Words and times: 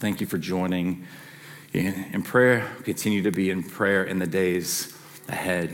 Thank 0.00 0.20
you 0.20 0.28
for 0.28 0.38
joining 0.38 1.08
in, 1.72 2.06
in 2.12 2.22
prayer. 2.22 2.70
Continue 2.84 3.20
to 3.22 3.32
be 3.32 3.50
in 3.50 3.64
prayer 3.64 4.04
in 4.04 4.20
the 4.20 4.28
days 4.28 4.96
ahead. 5.28 5.72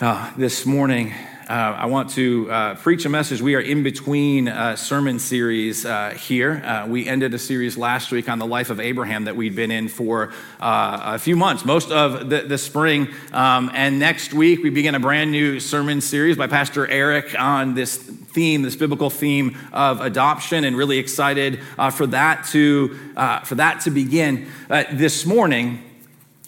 Uh, 0.00 0.32
this 0.38 0.64
morning, 0.64 1.12
uh, 1.48 1.52
I 1.52 1.86
want 1.86 2.10
to 2.10 2.50
uh, 2.50 2.74
preach 2.74 3.06
a 3.06 3.08
message. 3.08 3.40
We 3.40 3.54
are 3.54 3.60
in 3.60 3.82
between 3.82 4.48
uh, 4.48 4.76
sermon 4.76 5.18
series 5.18 5.86
uh, 5.86 6.10
here. 6.10 6.62
Uh, 6.62 6.86
we 6.86 7.08
ended 7.08 7.32
a 7.32 7.38
series 7.38 7.78
last 7.78 8.12
week 8.12 8.28
on 8.28 8.38
the 8.38 8.44
life 8.44 8.68
of 8.68 8.80
Abraham 8.80 9.24
that 9.24 9.34
we'd 9.34 9.56
been 9.56 9.70
in 9.70 9.88
for 9.88 10.30
a 10.60 11.18
few 11.18 11.36
months, 11.36 11.64
most 11.64 11.90
of 11.90 12.28
the, 12.28 12.42
the 12.42 12.58
spring. 12.58 13.08
Um, 13.32 13.70
and 13.72 13.98
next 13.98 14.34
week, 14.34 14.62
we 14.62 14.68
begin 14.68 14.94
a 14.94 15.00
brand 15.00 15.32
new 15.32 15.58
sermon 15.58 16.02
series 16.02 16.36
by 16.36 16.48
Pastor 16.48 16.86
Eric 16.86 17.34
on 17.38 17.72
this 17.72 17.96
theme, 17.96 18.60
this 18.60 18.76
biblical 18.76 19.08
theme 19.08 19.56
of 19.72 20.02
adoption, 20.02 20.64
and 20.64 20.76
really 20.76 20.98
excited 20.98 21.60
for 21.92 22.06
that 22.08 22.44
to 22.48 22.88
for 23.44 23.54
that 23.54 23.80
to 23.82 23.90
begin. 23.90 24.48
this 24.68 25.24
morning, 25.24 25.82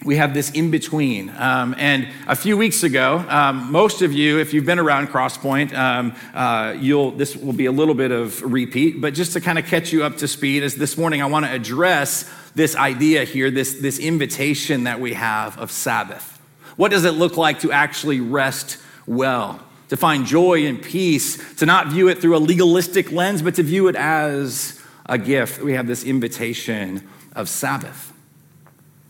we 0.04 0.16
have 0.16 0.32
this 0.32 0.50
in 0.52 0.70
between. 0.70 1.28
Um, 1.36 1.74
and 1.77 2.09
a 2.27 2.34
few 2.34 2.56
weeks 2.56 2.82
ago, 2.82 3.24
um, 3.28 3.70
most 3.70 4.00
of 4.00 4.12
you, 4.14 4.38
if 4.38 4.54
you've 4.54 4.64
been 4.64 4.78
around 4.78 5.09
Crosspoint, 5.09 5.74
um, 5.74 6.14
uh, 6.32 6.74
you'll 6.78 7.10
this 7.10 7.36
will 7.36 7.52
be 7.52 7.66
a 7.66 7.73
little 7.73 7.95
bit 7.95 8.10
of 8.10 8.40
repeat, 8.42 9.00
but 9.00 9.12
just 9.12 9.34
to 9.34 9.40
kind 9.40 9.59
of 9.59 9.66
catch 9.66 9.92
you 9.92 10.02
up 10.04 10.16
to 10.18 10.28
speed, 10.28 10.62
as 10.62 10.74
this 10.74 10.96
morning 10.96 11.20
I 11.20 11.26
want 11.26 11.45
to 11.45 11.52
address 11.52 12.30
this 12.54 12.74
idea 12.76 13.24
here, 13.24 13.50
this, 13.50 13.74
this 13.74 13.98
invitation 13.98 14.84
that 14.84 15.00
we 15.00 15.12
have 15.12 15.59
of 15.59 15.70
Sabbath. 15.70 16.38
What 16.76 16.90
does 16.90 17.04
it 17.04 17.12
look 17.12 17.37
like 17.37 17.60
to 17.60 17.73
actually 17.73 18.20
rest 18.20 18.78
well? 19.06 19.60
To 19.90 19.96
find 19.96 20.24
joy 20.24 20.66
and 20.66 20.80
peace, 20.80 21.56
to 21.56 21.66
not 21.66 21.88
view 21.88 22.09
it 22.09 22.20
through 22.20 22.37
a 22.37 22.38
legalistic 22.38 23.12
lens, 23.12 23.42
but 23.42 23.56
to 23.56 23.62
view 23.62 23.88
it 23.88 23.96
as 23.96 24.80
a 25.04 25.18
gift. 25.18 25.60
We 25.60 25.74
have 25.74 25.87
this 25.87 26.04
invitation 26.04 27.06
of 27.34 27.48
Sabbath. 27.48 28.12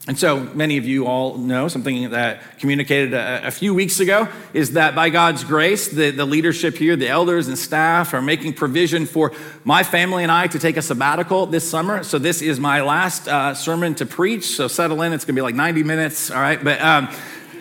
And 0.09 0.19
so 0.19 0.41
many 0.41 0.79
of 0.79 0.87
you 0.87 1.07
all 1.07 1.37
know 1.37 1.69
something 1.69 2.11
that 2.11 2.59
communicated 2.59 3.13
a, 3.13 3.49
a, 3.49 3.51
few 3.51 3.75
weeks 3.75 4.01
ago 4.01 4.29
is 4.55 4.73
that 4.73 4.95
by 4.95 5.11
God's 5.11 5.45
grace, 5.45 5.89
the, 5.89 6.11
the 6.11 6.25
leadership 6.25 6.79
here, 6.79 6.97
the 6.97 7.09
elders 7.09 7.49
and 7.49 7.59
staff 7.59 8.15
are 8.15 8.23
making 8.23 8.55
provision 8.55 9.05
for 9.05 9.33
my 9.63 9.83
family 9.83 10.23
and 10.23 10.33
I 10.33 10.47
to 10.47 10.59
take 10.59 10.79
a 10.79 10.83
sabbatical 10.83 11.45
this 11.45 11.69
summer. 11.69 12.03
So 12.03 12.19
this 12.19 12.41
is 12.41 12.59
my 12.59 12.81
last 12.81 13.29
uh, 13.29 13.53
sermon 13.53 13.95
to 13.97 14.07
preach. 14.07 14.47
So 14.57 14.69
settle 14.69 15.03
in. 15.03 15.13
It's 15.13 15.27
going 15.27 15.35
to 15.35 15.39
be 15.39 15.43
like 15.43 15.55
90 15.55 15.83
minutes. 15.83 16.31
All 16.31 16.41
right. 16.41 16.65
But 16.65 16.81
um, 16.81 17.09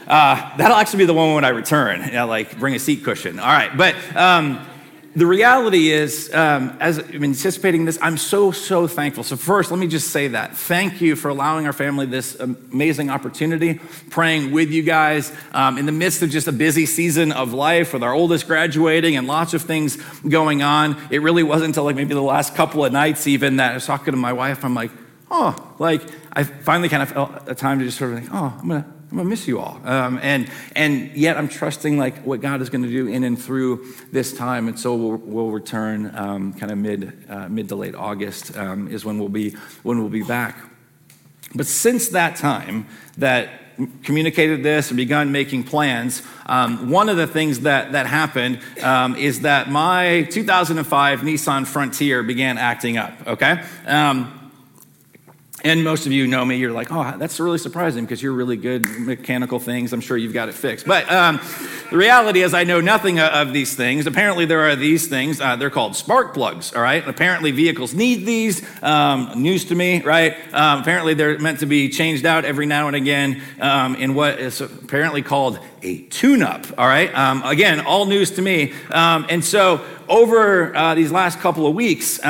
uh, 0.07 0.57
that'll 0.57 0.77
actually 0.77 0.99
be 0.99 1.05
the 1.07 1.13
one 1.13 1.35
when 1.35 1.43
I 1.43 1.49
return. 1.49 2.05
You 2.05 2.13
know, 2.13 2.27
like 2.27 2.57
bring 2.57 2.73
a 2.73 2.79
seat 2.79 3.03
cushion. 3.03 3.37
All 3.37 3.47
right. 3.47 3.75
But 3.75 3.95
um, 4.15 4.65
the 5.15 5.25
reality 5.25 5.91
is, 5.91 6.33
um, 6.33 6.77
as 6.79 6.99
I'm 6.99 7.23
anticipating 7.23 7.85
this, 7.85 7.97
I'm 8.01 8.17
so, 8.17 8.51
so 8.51 8.87
thankful. 8.87 9.23
So, 9.23 9.35
first, 9.35 9.71
let 9.71 9.79
me 9.79 9.87
just 9.87 10.09
say 10.09 10.29
that. 10.29 10.55
Thank 10.55 11.01
you 11.01 11.15
for 11.15 11.29
allowing 11.29 11.65
our 11.65 11.73
family 11.73 12.05
this 12.05 12.35
amazing 12.35 13.09
opportunity, 13.09 13.79
praying 14.09 14.51
with 14.51 14.69
you 14.69 14.83
guys 14.83 15.31
um, 15.51 15.77
in 15.77 15.85
the 15.85 15.91
midst 15.91 16.21
of 16.21 16.29
just 16.29 16.47
a 16.47 16.51
busy 16.51 16.85
season 16.85 17.31
of 17.31 17.53
life 17.53 17.93
with 17.93 18.03
our 18.03 18.13
oldest 18.13 18.45
graduating 18.45 19.15
and 19.15 19.27
lots 19.27 19.53
of 19.53 19.63
things 19.63 19.97
going 20.21 20.61
on. 20.61 20.95
It 21.09 21.23
really 21.23 21.43
wasn't 21.43 21.69
until 21.69 21.85
like 21.85 21.95
maybe 21.95 22.13
the 22.13 22.21
last 22.21 22.53
couple 22.53 22.85
of 22.85 22.93
nights, 22.93 23.25
even, 23.25 23.57
that 23.57 23.71
I 23.71 23.73
was 23.75 23.85
talking 23.85 24.11
to 24.11 24.17
my 24.17 24.33
wife. 24.33 24.63
I'm 24.63 24.75
like, 24.75 24.91
oh, 25.31 25.75
like, 25.79 26.03
I 26.33 26.43
finally 26.43 26.89
kind 26.89 27.01
of 27.01 27.09
felt 27.09 27.49
a 27.49 27.55
time 27.55 27.79
to 27.79 27.85
just 27.85 27.97
sort 27.97 28.13
of 28.13 28.23
like, 28.23 28.33
oh, 28.33 28.55
I'm 28.59 28.67
going 28.67 28.83
to 28.83 28.98
I'm 29.11 29.17
gonna 29.17 29.29
miss 29.29 29.47
you 29.47 29.59
all. 29.59 29.81
Um, 29.85 30.19
and, 30.21 30.49
and 30.75 31.11
yet 31.15 31.35
I'm 31.35 31.47
trusting 31.47 31.97
like 31.97 32.19
what 32.19 32.41
God 32.41 32.61
is 32.61 32.69
gonna 32.69 32.87
do 32.87 33.07
in 33.07 33.23
and 33.23 33.41
through 33.41 33.87
this 34.11 34.37
time. 34.37 34.67
And 34.67 34.79
so 34.79 34.93
we'll, 34.95 35.17
we'll 35.17 35.51
return 35.51 36.11
um, 36.15 36.53
kind 36.53 36.71
of 36.71 36.77
mid, 36.77 37.25
uh, 37.27 37.49
mid 37.49 37.69
to 37.69 37.75
late 37.75 37.95
August 37.95 38.55
um, 38.55 38.87
is 38.87 39.03
when 39.05 39.17
we'll, 39.17 39.29
be, 39.29 39.55
when 39.81 39.99
we'll 39.99 40.09
be 40.09 40.21
back. 40.21 40.57
But 41.55 41.65
since 41.65 42.09
that 42.09 42.35
time 42.35 42.87
that 43.17 43.49
communicated 44.03 44.61
this 44.61 44.91
and 44.91 44.97
begun 44.97 45.31
making 45.31 45.63
plans, 45.63 46.21
um, 46.45 46.91
one 46.91 47.09
of 47.09 47.17
the 47.17 47.25
things 47.25 47.61
that, 47.61 47.93
that 47.93 48.05
happened 48.05 48.59
um, 48.83 49.15
is 49.15 49.41
that 49.41 49.71
my 49.71 50.23
2005 50.23 51.21
Nissan 51.21 51.65
Frontier 51.65 52.21
began 52.21 52.59
acting 52.59 52.97
up, 52.97 53.13
okay? 53.25 53.63
Um, 53.87 54.38
and 55.63 55.83
most 55.83 56.05
of 56.05 56.11
you 56.11 56.25
know 56.27 56.45
me, 56.45 56.55
you're 56.55 56.71
like, 56.71 56.87
oh, 56.91 57.17
that's 57.17 57.39
really 57.39 57.57
surprising 57.57 58.05
because 58.05 58.23
you're 58.23 58.33
really 58.33 58.55
good 58.55 58.87
mechanical 58.99 59.59
things. 59.59 59.91
I'm 59.91 60.01
sure 60.01 60.15
you've 60.15 60.33
got 60.33 60.47
it 60.47 60.55
fixed. 60.55 60.85
But 60.85 61.11
um, 61.11 61.39
the 61.89 61.97
reality 61.97 62.41
is, 62.41 62.53
I 62.53 62.63
know 62.63 62.79
nothing 62.79 63.19
of 63.19 63.51
these 63.51 63.75
things. 63.75 64.07
Apparently, 64.07 64.45
there 64.45 64.69
are 64.69 64.75
these 64.75 65.07
things. 65.07 65.41
Uh, 65.41 65.57
they're 65.57 65.69
called 65.69 65.95
spark 65.95 66.33
plugs, 66.33 66.73
all 66.73 66.81
right? 66.81 67.05
Apparently, 67.05 67.51
vehicles 67.51 67.93
need 67.93 68.25
these. 68.25 68.65
Um, 68.81 69.31
news 69.35 69.65
to 69.65 69.75
me, 69.75 70.01
right? 70.01 70.37
Um, 70.53 70.81
apparently, 70.81 71.13
they're 71.13 71.37
meant 71.39 71.59
to 71.59 71.65
be 71.65 71.89
changed 71.89 72.25
out 72.25 72.45
every 72.45 72.65
now 72.65 72.87
and 72.87 72.95
again 72.95 73.41
um, 73.59 73.95
in 73.95 74.13
what 74.13 74.39
is 74.39 74.61
apparently 74.61 75.21
called 75.21 75.59
a 75.81 76.03
tune 76.03 76.41
up, 76.41 76.65
all 76.77 76.87
right? 76.87 77.13
Um, 77.13 77.43
again, 77.43 77.81
all 77.81 78.05
news 78.05 78.31
to 78.31 78.41
me. 78.41 78.73
Um, 78.91 79.25
and 79.29 79.43
so, 79.43 79.83
over 80.07 80.75
uh, 80.75 80.95
these 80.95 81.11
last 81.11 81.39
couple 81.39 81.67
of 81.67 81.75
weeks, 81.75 82.23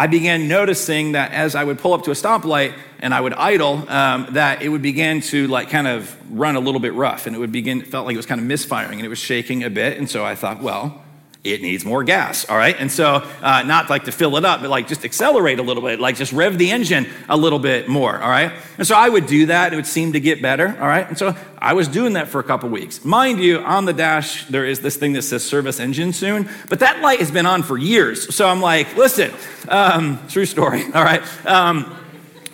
I 0.00 0.06
began 0.06 0.46
noticing 0.46 1.12
that 1.12 1.32
as 1.32 1.56
I 1.56 1.64
would 1.64 1.78
pull 1.78 1.92
up 1.92 2.04
to 2.04 2.12
a 2.12 2.14
stoplight 2.14 2.72
and 3.00 3.12
I 3.12 3.20
would 3.20 3.34
idle, 3.34 3.84
um, 3.90 4.28
that 4.30 4.62
it 4.62 4.68
would 4.68 4.82
begin 4.82 5.20
to 5.22 5.48
like 5.48 5.70
kind 5.70 5.88
of 5.88 6.16
run 6.30 6.54
a 6.54 6.60
little 6.60 6.80
bit 6.80 6.94
rough 6.94 7.26
and 7.26 7.34
it 7.34 7.40
would 7.40 7.50
begin, 7.50 7.82
felt 7.82 8.06
like 8.06 8.14
it 8.14 8.16
was 8.16 8.26
kind 8.26 8.40
of 8.40 8.46
misfiring 8.46 9.00
and 9.00 9.04
it 9.04 9.08
was 9.08 9.18
shaking 9.18 9.64
a 9.64 9.70
bit. 9.70 9.98
And 9.98 10.08
so 10.08 10.24
I 10.24 10.36
thought, 10.36 10.62
well, 10.62 11.02
it 11.44 11.62
needs 11.62 11.84
more 11.84 12.02
gas, 12.02 12.44
all 12.48 12.56
right? 12.56 12.76
And 12.78 12.90
so, 12.90 13.26
uh, 13.42 13.62
not 13.62 13.88
like 13.88 14.04
to 14.04 14.12
fill 14.12 14.36
it 14.36 14.44
up, 14.44 14.60
but 14.60 14.70
like 14.70 14.88
just 14.88 15.04
accelerate 15.04 15.58
a 15.58 15.62
little 15.62 15.82
bit, 15.82 16.00
like 16.00 16.16
just 16.16 16.32
rev 16.32 16.58
the 16.58 16.70
engine 16.70 17.06
a 17.28 17.36
little 17.36 17.60
bit 17.60 17.88
more, 17.88 18.20
all 18.20 18.28
right? 18.28 18.52
And 18.76 18.86
so 18.86 18.96
I 18.96 19.08
would 19.08 19.26
do 19.26 19.46
that. 19.46 19.72
It 19.72 19.76
would 19.76 19.86
seem 19.86 20.12
to 20.14 20.20
get 20.20 20.42
better, 20.42 20.76
all 20.80 20.88
right? 20.88 21.08
And 21.08 21.16
so 21.16 21.36
I 21.58 21.74
was 21.74 21.86
doing 21.86 22.14
that 22.14 22.28
for 22.28 22.40
a 22.40 22.44
couple 22.44 22.68
weeks. 22.70 23.04
Mind 23.04 23.38
you, 23.40 23.60
on 23.60 23.84
the 23.84 23.92
dash, 23.92 24.46
there 24.46 24.64
is 24.64 24.80
this 24.80 24.96
thing 24.96 25.12
that 25.12 25.22
says 25.22 25.44
service 25.44 25.78
engine 25.78 26.12
soon, 26.12 26.48
but 26.68 26.80
that 26.80 27.00
light 27.00 27.20
has 27.20 27.30
been 27.30 27.46
on 27.46 27.62
for 27.62 27.78
years. 27.78 28.34
So 28.34 28.48
I'm 28.48 28.60
like, 28.60 28.96
listen, 28.96 29.32
um, 29.68 30.20
true 30.28 30.46
story, 30.46 30.82
all 30.94 31.04
right? 31.04 31.22
Um, 31.46 31.96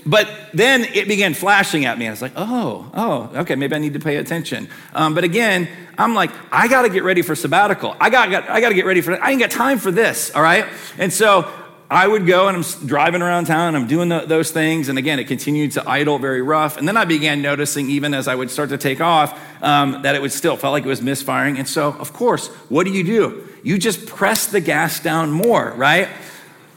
but 0.07 0.29
then 0.53 0.85
it 0.85 1.09
began 1.09 1.35
flashing 1.35 1.85
at 1.85 1.99
me. 1.99 2.07
I 2.07 2.11
was 2.11 2.23
like, 2.23 2.33
oh, 2.37 2.91
oh, 2.95 3.31
okay, 3.41 3.55
maybe 3.55 3.75
I 3.75 3.79
need 3.79 3.95
to 3.95 4.01
pay 4.01 4.17
attention. 4.17 4.69
Um, 4.95 5.15
but 5.15 5.25
again, 5.25 5.69
I'm 5.97 6.15
like, 6.15 6.31
I 6.53 6.69
got 6.69 6.83
to 6.83 6.89
get 6.89 7.05
ready 7.05 7.23
for 7.23 7.35
sabbatical. 7.35 7.97
I 8.01 8.11
got, 8.11 8.31
got 8.31 8.49
I 8.49 8.61
got 8.61 8.71
to 8.71 8.75
get 8.75 8.87
ready 8.87 9.01
for. 9.01 9.21
I 9.23 9.31
ain't 9.31 9.41
got 9.41 9.51
time 9.51 9.79
for 9.79 9.91
this. 9.91 10.35
All 10.35 10.43
right, 10.43 10.67
and 10.99 11.13
so 11.13 11.51
I 11.91 12.07
would 12.09 12.27
go 12.27 12.49
and 12.49 12.57
I'm 12.57 12.87
driving 12.87 13.23
around 13.23 13.47
town. 13.47 13.69
And 13.69 13.77
I'm 13.77 13.87
doing 13.87 14.09
the, 14.09 14.21
those 14.21 14.51
things, 14.51 14.89
and 14.89 14.99
again, 14.99 15.19
it 15.19 15.25
continued 15.25 15.73
to 15.73 15.89
idle 15.89 16.19
very 16.19 16.43
rough. 16.43 16.77
And 16.77 16.89
then 16.89 16.97
I 16.97 17.05
began 17.05 17.41
noticing, 17.41 17.89
even 17.91 18.15
as 18.15 18.27
I 18.27 18.35
would 18.35 18.51
start 18.51 18.71
to 18.71 18.79
take 18.79 19.01
off, 19.01 19.39
um, 19.63 20.03
that 20.03 20.15
it 20.15 20.23
would 20.23 20.33
still 20.33 20.57
felt 20.57 20.73
like 20.73 20.85
it 20.85 20.89
was 20.89 21.03
misfiring. 21.03 21.59
And 21.59 21.69
so, 21.69 21.93
of 21.93 22.13
course, 22.13 22.49
what 22.69 22.85
do 22.85 22.93
you 22.93 23.05
do? 23.05 23.49
You 23.63 23.79
just 23.79 24.07
press 24.07 24.47
the 24.47 24.61
gas 24.61 25.01
down 25.01 25.31
more, 25.31 25.73
right? 25.77 26.09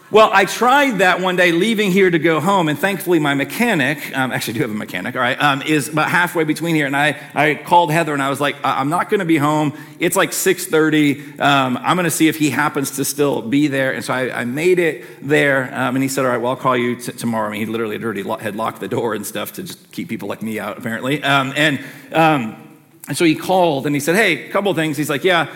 Well, 0.10 0.30
I 0.32 0.46
tried 0.46 1.00
that 1.00 1.20
one 1.20 1.36
day 1.36 1.52
leaving 1.52 1.92
here 1.92 2.10
to 2.10 2.18
go 2.18 2.40
home, 2.40 2.70
and 2.70 2.80
thankfully 2.80 3.20
my 3.20 3.34
mechanic, 3.34 4.18
um, 4.18 4.32
actually 4.32 4.54
I 4.54 4.56
do 4.56 4.62
have 4.62 4.72
a 4.72 4.74
mechanic, 4.74 5.16
all 5.16 5.22
right, 5.22 5.38
um, 5.42 5.62
is 5.64 5.90
about 5.90 6.10
halfway 6.10 6.46
between 6.46 6.76
here. 6.76 6.86
And 6.86 6.96
I, 6.96 7.20
I 7.36 7.56
called 7.56 7.92
Heather 7.92 8.14
and 8.14 8.24
I 8.24 8.30
was 8.30 8.40
like, 8.40 8.56
I'm 8.64 8.88
not 8.88 9.10
going 9.10 9.20
to 9.20 9.26
be 9.26 9.36
home. 9.36 9.78
It's 10.00 10.16
like 10.16 10.30
6.30. 10.32 11.42
Um, 11.42 11.76
I'm 11.82 11.98
going 11.98 12.06
to 12.06 12.12
see 12.12 12.30
if 12.30 12.38
he 12.38 12.50
happens 12.50 12.92
to 12.92 13.04
still 13.04 13.42
be 13.42 13.68
there. 13.68 13.92
And 13.92 14.06
so 14.06 14.14
I, 14.14 14.42
I 14.42 14.46
made 14.46 14.80
it 14.80 15.04
there, 15.22 15.64
um, 15.74 15.98
and 15.98 16.02
he 16.02 16.08
said, 16.08 16.24
all 16.24 16.32
right, 16.32 16.38
well, 16.38 16.52
I'll 16.52 16.58
call 16.58 16.78
you 16.78 16.96
t- 16.96 17.12
tomorrow. 17.12 17.50
I 17.50 17.52
mean, 17.52 17.60
he 17.60 17.66
literally 17.66 17.96
had 17.96 18.04
already 18.06 18.24
lo- 18.24 18.38
had 18.38 18.56
locked 18.56 18.80
the 18.80 18.88
door 18.88 19.14
and 19.14 19.26
stuff 19.26 19.52
to 19.54 19.64
just 19.64 19.92
keep 19.92 20.08
people 20.08 20.30
like 20.30 20.42
me 20.42 20.58
out, 20.58 20.78
apparently. 20.78 21.22
Um, 21.22 21.52
and, 21.58 21.80
um, 22.14 22.80
and 23.10 23.18
so 23.18 23.26
he 23.26 23.36
called 23.36 23.86
and 23.86 23.94
he 23.94 24.00
said, 24.00 24.16
hey, 24.16 24.48
a 24.48 24.52
couple 24.52 24.74
things. 24.74 24.96
He's 24.96 25.10
like, 25.10 25.26
yeah, 25.26 25.54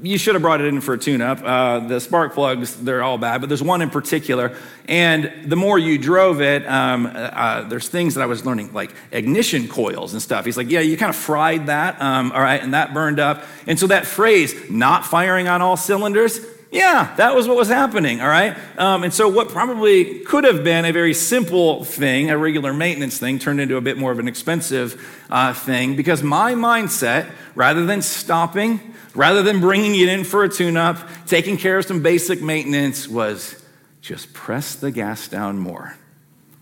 you 0.00 0.16
should 0.16 0.34
have 0.34 0.42
brought 0.42 0.60
it 0.60 0.66
in 0.68 0.80
for 0.80 0.94
a 0.94 0.98
tune-up. 0.98 1.42
Uh, 1.44 1.80
the 1.80 2.00
spark 2.00 2.32
plugs, 2.32 2.76
they're 2.76 3.02
all 3.02 3.18
bad, 3.18 3.42
but 3.42 3.48
there's 3.48 3.62
one 3.62 3.82
in 3.82 3.90
particular. 3.90 4.56
And 4.88 5.30
the 5.44 5.56
more 5.56 5.78
you 5.78 5.98
drove 5.98 6.40
it, 6.40 6.66
um, 6.66 7.10
uh, 7.12 7.62
there's 7.62 7.88
things 7.88 8.14
that 8.14 8.22
I 8.22 8.26
was 8.26 8.46
learning, 8.46 8.72
like 8.72 8.94
ignition 9.10 9.68
coils 9.68 10.14
and 10.14 10.22
stuff. 10.22 10.46
He's 10.46 10.56
like, 10.56 10.70
yeah, 10.70 10.80
you 10.80 10.96
kind 10.96 11.10
of 11.10 11.16
fried 11.16 11.66
that, 11.66 12.00
um, 12.00 12.32
all 12.32 12.40
right, 12.40 12.62
and 12.62 12.72
that 12.72 12.94
burned 12.94 13.20
up. 13.20 13.44
And 13.66 13.78
so 13.78 13.86
that 13.88 14.06
phrase, 14.06 14.70
not 14.70 15.04
firing 15.04 15.46
on 15.46 15.60
all 15.60 15.76
cylinders, 15.76 16.40
yeah, 16.70 17.14
that 17.16 17.34
was 17.34 17.46
what 17.46 17.58
was 17.58 17.68
happening, 17.68 18.22
all 18.22 18.28
right? 18.28 18.56
Um, 18.78 19.04
and 19.04 19.12
so, 19.12 19.28
what 19.28 19.50
probably 19.50 20.20
could 20.20 20.44
have 20.44 20.64
been 20.64 20.86
a 20.86 20.92
very 20.92 21.12
simple 21.12 21.84
thing, 21.84 22.30
a 22.30 22.38
regular 22.38 22.72
maintenance 22.72 23.18
thing, 23.18 23.38
turned 23.38 23.60
into 23.60 23.76
a 23.76 23.82
bit 23.82 23.98
more 23.98 24.10
of 24.10 24.18
an 24.18 24.26
expensive 24.26 24.98
uh, 25.28 25.52
thing 25.52 25.96
because 25.96 26.22
my 26.22 26.54
mindset, 26.54 27.30
rather 27.54 27.84
than 27.84 28.00
stopping, 28.00 28.91
rather 29.14 29.42
than 29.42 29.60
bringing 29.60 29.94
it 29.94 30.08
in 30.08 30.24
for 30.24 30.44
a 30.44 30.48
tune 30.48 30.76
up, 30.76 30.98
taking 31.26 31.56
care 31.56 31.78
of 31.78 31.84
some 31.84 32.02
basic 32.02 32.42
maintenance, 32.42 33.08
was 33.08 33.62
just 34.00 34.32
press 34.32 34.74
the 34.74 34.90
gas 34.90 35.28
down 35.28 35.58
more. 35.58 35.96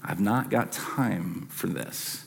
I've 0.03 0.21
not 0.21 0.51
got 0.51 0.73
time 0.73 1.47
for 1.51 1.67
this. 1.67 2.25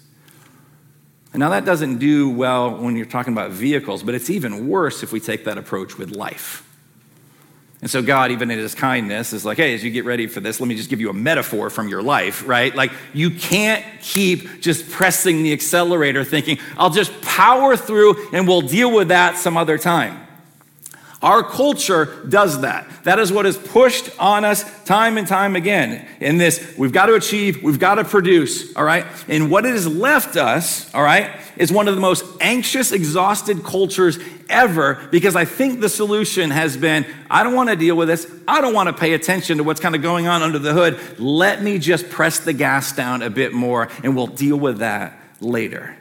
And 1.34 1.40
now, 1.40 1.50
that 1.50 1.66
doesn't 1.66 1.98
do 1.98 2.30
well 2.30 2.78
when 2.78 2.96
you're 2.96 3.08
talking 3.08 3.34
about 3.34 3.50
vehicles, 3.50 4.04
but 4.04 4.14
it's 4.14 4.30
even 4.30 4.68
worse 4.68 5.02
if 5.02 5.12
we 5.12 5.20
take 5.20 5.46
that 5.46 5.58
approach 5.58 5.98
with 5.98 6.16
life. 6.16 6.70
And 7.84 7.92
so, 7.92 8.02
God, 8.02 8.32
even 8.32 8.50
in 8.50 8.58
his 8.58 8.74
kindness, 8.74 9.34
is 9.34 9.44
like, 9.44 9.58
hey, 9.58 9.74
as 9.74 9.84
you 9.84 9.92
get 9.92 10.06
ready 10.06 10.26
for 10.26 10.40
this, 10.40 10.62
let 10.62 10.68
me 10.68 10.76
just 10.76 10.90
give 10.90 11.02
you 11.02 11.10
a 11.10 11.14
metaphor 11.14 11.70
from 11.70 11.90
your 11.90 12.02
life, 12.02 12.48
right? 12.48 12.74
Like, 12.74 12.94
you 13.14 13.30
can't 13.30 13.84
keep 14.00 14.62
just 14.62 14.90
pressing 14.90 15.44
the 15.44 15.52
accelerator 15.52 16.24
thinking, 16.24 16.60
I'll 16.78 16.92
just 16.92 17.22
power 17.22 17.76
through 17.76 18.30
and 18.32 18.48
we'll 18.48 18.62
deal 18.62 18.90
with 18.90 19.10
that 19.10 19.38
some 19.38 19.58
other 19.58 19.78
time. 19.78 20.23
Our 21.24 21.42
culture 21.42 22.24
does 22.28 22.62
that. 22.62 22.86
That 23.04 23.18
is 23.18 23.32
what 23.32 23.46
is 23.46 23.58
pushed 23.58 24.10
on 24.20 24.44
us 24.44 24.66
time 24.84 25.18
and 25.18 25.26
time 25.26 25.56
again. 25.56 26.06
In 26.20 26.38
this, 26.38 26.76
we've 26.78 26.92
got 26.92 27.06
to 27.06 27.16
achieve, 27.16 27.64
we've 27.64 27.80
got 27.80 27.96
to 27.96 28.04
produce, 28.04 28.76
all 28.76 28.84
right? 28.84 29.06
And 29.30 29.50
what 29.50 29.66
it 29.66 29.72
has 29.72 29.88
left 29.88 30.36
us, 30.36 30.94
all 30.94 31.02
right, 31.02 31.32
is 31.56 31.72
one 31.72 31.88
of 31.88 31.96
the 31.96 32.02
most 32.02 32.26
anxious, 32.42 32.92
exhausted 32.92 33.64
cultures 33.64 34.20
ever 34.50 34.96
because 35.12 35.38
I 35.38 35.46
think 35.46 35.80
the 35.80 35.90
solution 35.90 36.52
has 36.52 36.76
been 36.76 37.06
I 37.30 37.44
don't 37.44 37.56
want 37.56 37.70
to 37.70 37.76
deal 37.78 37.96
with 37.96 38.10
this. 38.10 38.30
I 38.48 38.60
don't 38.60 38.74
want 38.74 38.88
to 38.88 38.94
pay 38.94 39.14
attention 39.14 39.58
to 39.58 39.64
what's 39.64 39.80
kind 39.80 39.96
of 39.96 40.02
going 40.02 40.28
on 40.28 40.42
under 40.42 40.60
the 40.60 40.74
hood. 40.74 41.00
Let 41.20 41.64
me 41.64 41.80
just 41.80 42.10
press 42.10 42.40
the 42.40 42.54
gas 42.54 42.94
down 42.94 43.22
a 43.22 43.30
bit 43.30 43.54
more 43.54 43.88
and 44.04 44.16
we'll 44.16 44.28
deal 44.28 44.58
with 44.58 44.80
that 44.80 45.18
later. 45.40 45.96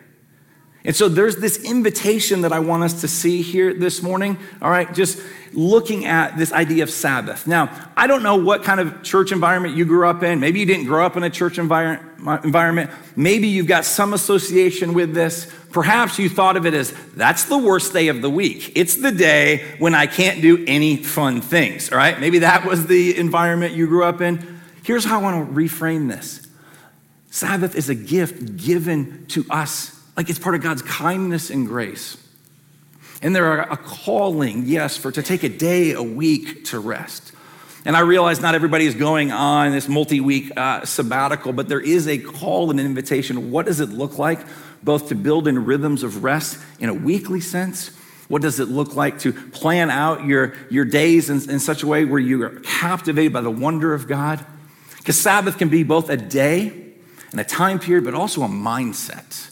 And 0.85 0.97
so 0.97 1.09
there's 1.09 1.37
this 1.37 1.63
invitation 1.63 2.41
that 2.41 2.53
I 2.53 2.59
want 2.59 2.83
us 2.83 3.03
to 3.03 3.09
see 3.09 3.41
here 3.43 3.73
this 3.73 4.03
morning, 4.03 4.37
all 4.61 4.71
right? 4.71 4.93
Just 4.93 5.21
looking 5.53 6.07
at 6.07 6.37
this 6.37 6.53
idea 6.53 6.83
of 6.83 6.91
Sabbath. 6.91 7.47
Now, 7.47 7.71
I 7.97 8.09
don't 8.09 8.25
know 8.25 8.37
what 8.37 8.65
kind 8.65 8.81
of 8.81 9.03
church 9.05 9.31
environment 9.31 9.77
you 9.77 9.85
grew 9.85 10.09
up 10.09 10.25
in. 10.25 10.41
Maybe 10.41 10.59
you 10.59 10.67
didn't 10.67 10.87
grow 10.87 11.07
up 11.07 11.17
in 11.17 11.23
a 11.23 11.31
church 11.31 11.59
environment. 11.59 12.91
Maybe 13.15 13.47
you've 13.47 13.69
got 13.69 13.85
some 13.85 14.13
association 14.13 14.93
with 14.93 15.15
this. 15.15 15.53
Perhaps 15.71 16.19
you 16.19 16.29
thought 16.29 16.57
of 16.57 16.67
it 16.67 16.75
as 16.75 16.93
that's 17.15 17.45
the 17.45 17.59
worst 17.59 17.93
day 17.93 18.09
of 18.09 18.21
the 18.21 18.31
week. 18.31 18.73
It's 18.75 18.97
the 18.97 19.13
day 19.13 19.77
when 19.79 19.95
I 19.95 20.07
can't 20.07 20.43
do 20.43 20.65
any 20.67 20.97
fun 20.97 21.43
things, 21.43 21.93
all 21.93 21.99
right? 21.99 22.19
Maybe 22.19 22.41
that 22.41 22.65
was 22.65 22.87
the 22.87 23.17
environment 23.17 23.75
you 23.75 23.87
grew 23.87 24.05
up 24.05 24.21
in. 24.21 24.61
Here's 24.83 25.05
how 25.05 25.21
I 25.21 25.23
want 25.23 25.49
to 25.49 25.55
reframe 25.55 26.09
this 26.09 26.45
Sabbath 27.31 27.77
is 27.77 27.89
a 27.89 27.95
gift 27.95 28.57
given 28.57 29.27
to 29.29 29.45
us 29.49 30.02
like 30.17 30.29
it's 30.29 30.39
part 30.39 30.55
of 30.55 30.63
God's 30.63 30.83
kindness 30.83 31.51
and 31.51 31.67
grace. 31.67 32.17
And 33.23 33.35
there 33.35 33.47
are 33.47 33.61
a 33.73 33.77
calling, 33.77 34.65
yes, 34.67 34.97
for 34.97 35.13
to 35.13 35.23
take 35.23 35.45
a 35.45 35.49
day 35.49 35.93
a 35.93 36.03
week 36.03 36.65
to 36.67 36.81
rest. 36.81 37.33
And 37.85 37.97
I 37.97 38.01
realize 38.01 38.41
not 38.41 38.55
everybody 38.55 38.87
is 38.87 38.95
going 38.95 39.33
on 39.33 39.73
this 39.73 39.89
multi 39.89 40.21
week 40.21 40.53
uh, 40.57 40.85
sabbatical, 40.85 41.53
but 41.53 41.69
there 41.69 41.81
is 41.81 42.07
a 42.09 42.19
call 42.19 42.71
and 42.71 42.79
an 42.79 42.87
invitation. 42.87 43.51
What 43.51 43.67
does 43.67 43.81
it 43.81 43.91
look 43.91 44.19
like 44.19 44.41
both 44.83 45.09
to 45.09 45.15
build 45.15 45.49
in 45.49 45.65
rhythms 45.65 46.03
of 46.03 46.25
rest 46.25 46.59
in 46.79 46.89
a 46.89 46.95
weekly 46.95 47.41
sense? 47.41 47.89
What 48.29 48.43
does 48.43 48.61
it 48.61 48.69
look 48.69 48.97
like 48.97 49.19
to 49.21 49.33
plan 49.33 49.91
out 49.91 50.25
your, 50.25 50.55
your 50.71 50.85
days 50.85 51.29
in, 51.29 51.49
in 51.51 51.61
such 51.61 51.83
a 51.83 51.87
way 51.87 52.05
where 52.05 52.21
you 52.21 52.43
are 52.45 52.61
captivated 52.61 53.33
by 53.33 53.41
the 53.41 53.51
wonder 53.51 53.95
of 53.95 54.09
God? 54.09 54.45
Because 54.99 55.21
Sabbath 55.21 55.59
can 55.59 55.69
be 55.69 55.83
both 55.83 56.09
a 56.09 56.17
day 56.17 56.93
and 57.31 57.41
a 57.41 57.45
time 57.45 57.79
period, 57.79 58.05
but 58.05 58.15
also 58.15 58.43
a 58.43 58.49
mindset 58.49 59.52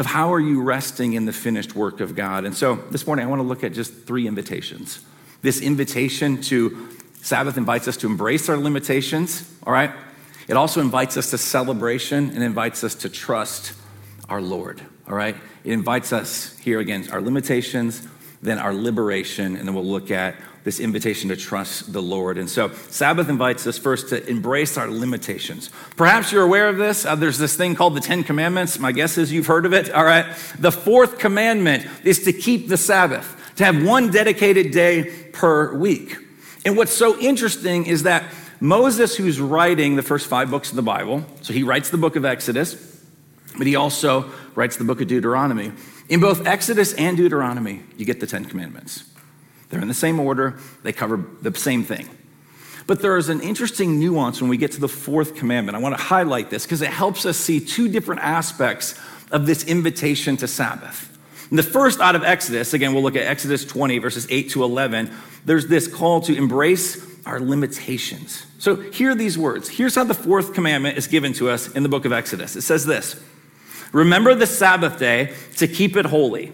of 0.00 0.06
how 0.06 0.32
are 0.32 0.40
you 0.40 0.62
resting 0.62 1.12
in 1.12 1.26
the 1.26 1.32
finished 1.32 1.76
work 1.76 2.00
of 2.00 2.16
God. 2.16 2.46
And 2.46 2.56
so 2.56 2.76
this 2.90 3.06
morning 3.06 3.26
I 3.26 3.28
want 3.28 3.40
to 3.40 3.46
look 3.46 3.62
at 3.62 3.74
just 3.74 4.06
three 4.06 4.26
invitations. 4.26 5.00
This 5.42 5.60
invitation 5.60 6.40
to 6.44 6.88
Sabbath 7.20 7.58
invites 7.58 7.86
us 7.86 7.98
to 7.98 8.06
embrace 8.06 8.48
our 8.48 8.56
limitations, 8.56 9.46
all 9.62 9.74
right? 9.74 9.90
It 10.48 10.56
also 10.56 10.80
invites 10.80 11.18
us 11.18 11.28
to 11.32 11.38
celebration 11.38 12.30
and 12.30 12.42
invites 12.42 12.82
us 12.82 12.94
to 12.94 13.10
trust 13.10 13.74
our 14.30 14.40
Lord, 14.40 14.80
all 15.06 15.14
right? 15.14 15.36
It 15.64 15.72
invites 15.72 16.14
us 16.14 16.56
here 16.56 16.80
again, 16.80 17.06
our 17.12 17.20
limitations, 17.20 18.08
then 18.40 18.58
our 18.58 18.72
liberation, 18.72 19.54
and 19.54 19.68
then 19.68 19.74
we'll 19.74 19.84
look 19.84 20.10
at 20.10 20.34
this 20.64 20.78
invitation 20.78 21.30
to 21.30 21.36
trust 21.36 21.92
the 21.92 22.02
Lord. 22.02 22.36
And 22.36 22.48
so, 22.48 22.70
Sabbath 22.88 23.28
invites 23.28 23.66
us 23.66 23.78
first 23.78 24.10
to 24.10 24.26
embrace 24.28 24.76
our 24.76 24.88
limitations. 24.88 25.70
Perhaps 25.96 26.32
you're 26.32 26.42
aware 26.42 26.68
of 26.68 26.76
this. 26.76 27.06
Uh, 27.06 27.14
there's 27.14 27.38
this 27.38 27.56
thing 27.56 27.74
called 27.74 27.94
the 27.94 28.00
Ten 28.00 28.22
Commandments. 28.22 28.78
My 28.78 28.92
guess 28.92 29.16
is 29.16 29.32
you've 29.32 29.46
heard 29.46 29.66
of 29.66 29.72
it. 29.72 29.90
All 29.90 30.04
right. 30.04 30.26
The 30.58 30.72
fourth 30.72 31.18
commandment 31.18 31.86
is 32.04 32.24
to 32.24 32.32
keep 32.32 32.68
the 32.68 32.76
Sabbath, 32.76 33.54
to 33.56 33.64
have 33.64 33.84
one 33.84 34.10
dedicated 34.10 34.72
day 34.72 35.04
per 35.32 35.74
week. 35.74 36.16
And 36.64 36.76
what's 36.76 36.92
so 36.92 37.18
interesting 37.18 37.86
is 37.86 38.02
that 38.02 38.24
Moses, 38.60 39.16
who's 39.16 39.40
writing 39.40 39.96
the 39.96 40.02
first 40.02 40.26
five 40.26 40.50
books 40.50 40.68
of 40.68 40.76
the 40.76 40.82
Bible, 40.82 41.24
so 41.40 41.54
he 41.54 41.62
writes 41.62 41.88
the 41.88 41.96
book 41.96 42.16
of 42.16 42.26
Exodus, 42.26 42.74
but 43.56 43.66
he 43.66 43.76
also 43.76 44.30
writes 44.54 44.76
the 44.76 44.84
book 44.84 45.00
of 45.00 45.08
Deuteronomy. 45.08 45.72
In 46.10 46.20
both 46.20 46.46
Exodus 46.46 46.92
and 46.94 47.16
Deuteronomy, 47.16 47.82
you 47.96 48.04
get 48.04 48.20
the 48.20 48.26
Ten 48.26 48.44
Commandments. 48.44 49.09
They're 49.70 49.80
in 49.80 49.88
the 49.88 49.94
same 49.94 50.20
order, 50.20 50.58
they 50.82 50.92
cover 50.92 51.24
the 51.42 51.56
same 51.56 51.84
thing. 51.84 52.08
But 52.86 53.02
there 53.02 53.16
is 53.16 53.28
an 53.28 53.40
interesting 53.40 54.00
nuance 54.00 54.40
when 54.40 54.50
we 54.50 54.56
get 54.56 54.72
to 54.72 54.80
the 54.80 54.88
fourth 54.88 55.36
commandment. 55.36 55.76
I 55.76 55.80
want 55.80 55.96
to 55.96 56.02
highlight 56.02 56.50
this 56.50 56.64
because 56.64 56.82
it 56.82 56.90
helps 56.90 57.24
us 57.24 57.36
see 57.36 57.60
two 57.60 57.88
different 57.88 58.20
aspects 58.22 59.00
of 59.30 59.46
this 59.46 59.64
invitation 59.64 60.36
to 60.38 60.48
Sabbath. 60.48 61.06
The 61.52 61.62
first 61.62 62.00
out 62.00 62.14
of 62.14 62.22
Exodus, 62.22 62.74
again, 62.74 62.94
we'll 62.94 63.02
look 63.02 63.16
at 63.16 63.26
Exodus 63.26 63.64
20, 63.64 63.98
verses 63.98 64.26
8 64.30 64.50
to 64.50 64.62
11. 64.62 65.10
There's 65.44 65.66
this 65.66 65.88
call 65.88 66.20
to 66.22 66.36
embrace 66.36 67.04
our 67.26 67.40
limitations. 67.40 68.46
So, 68.58 68.76
hear 68.76 69.14
these 69.14 69.36
words. 69.36 69.68
Here's 69.68 69.94
how 69.94 70.04
the 70.04 70.14
fourth 70.14 70.54
commandment 70.54 70.96
is 70.96 71.06
given 71.06 71.32
to 71.34 71.50
us 71.50 71.68
in 71.72 71.82
the 71.82 71.88
book 71.88 72.04
of 72.04 72.12
Exodus 72.12 72.56
it 72.56 72.62
says 72.62 72.86
this 72.86 73.20
Remember 73.92 74.34
the 74.34 74.46
Sabbath 74.46 74.98
day 74.98 75.34
to 75.56 75.66
keep 75.66 75.96
it 75.96 76.06
holy. 76.06 76.52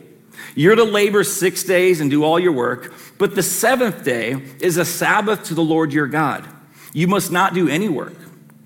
You're 0.57 0.75
to 0.75 0.85
labor 0.85 1.23
six 1.23 1.63
days 1.65 2.01
and 2.01 2.11
do 2.11 2.25
all 2.25 2.41
your 2.41 2.53
work, 2.53 2.93
but 3.19 3.35
the 3.35 3.43
seventh 3.43 4.05
day 4.05 4.43
is 4.59 4.79
a 4.79 4.87
Sabbath 4.87 5.45
to 5.45 5.55
the 5.55 5.63
Lord 5.63 5.93
your 5.93 6.07
God. 6.07 6.47
You 6.95 7.07
must 7.07 7.31
not 7.31 7.53
do 7.53 7.69
any 7.69 7.91
work. 7.91 8.17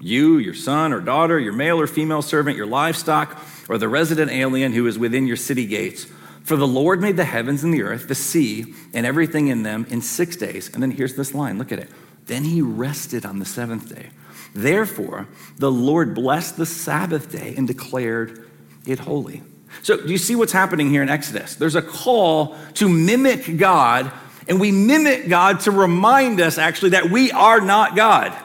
You, 0.01 0.39
your 0.39 0.55
son 0.55 0.93
or 0.93 1.01
daughter, 1.01 1.39
your 1.39 1.53
male 1.53 1.81
or 1.81 1.89
female 1.89 2.23
servant, 2.23 2.57
your 2.57 2.67
livestock, 2.67 3.37
or 3.69 3.77
the 3.77 3.89
resident 3.89 4.31
alien 4.31 4.73
who 4.73 4.87
is 4.87 5.01
within 5.01 5.27
your 5.27 5.37
city 5.37 5.67
gates. 5.67 6.07
For 6.45 6.57
the 6.57 6.67
Lord 6.67 7.01
made 7.01 7.17
the 7.17 7.25
heavens 7.25 7.65
and 7.65 7.75
the 7.75 7.83
earth, 7.83 8.07
the 8.07 8.15
sea, 8.15 8.73
and 8.95 9.05
everything 9.05 9.49
in 9.49 9.65
them 9.65 9.85
in 9.91 10.01
six 10.01 10.37
days. 10.37 10.73
And 10.73 10.81
then 10.81 10.93
here's 10.93 11.17
this 11.17 11.35
line 11.35 11.59
look 11.59 11.73
at 11.73 11.81
it. 11.81 11.91
Then 12.27 12.45
he 12.45 12.63
rested 12.63 13.27
on 13.27 13.41
the 13.41 13.45
seventh 13.45 13.93
day. 13.93 14.11
Therefore, 14.55 15.27
the 15.59 15.73
Lord 15.73 16.15
blessed 16.15 16.57
the 16.57 16.67
Sabbath 16.67 17.33
day 17.33 17.55
and 17.57 17.67
declared 17.67 18.49
it 18.87 19.01
holy. 19.01 19.43
So, 19.83 19.97
do 19.97 20.09
you 20.09 20.19
see 20.19 20.37
what's 20.37 20.53
happening 20.53 20.91
here 20.91 21.03
in 21.03 21.09
Exodus? 21.09 21.55
There's 21.55 21.77
a 21.77 21.83
call 21.83 22.57
to 22.75 22.89
mimic 22.89 23.57
God, 23.57 24.13
and 24.49 24.61
we 24.61 24.73
mimic 24.73 25.29
God 25.29 25.61
to 25.61 25.71
remind 25.71 26.41
us 26.41 26.59
actually 26.59 26.91
that 26.91 27.11
we 27.11 27.31
are 27.33 27.61
not 27.61 27.97
God. 27.97 28.37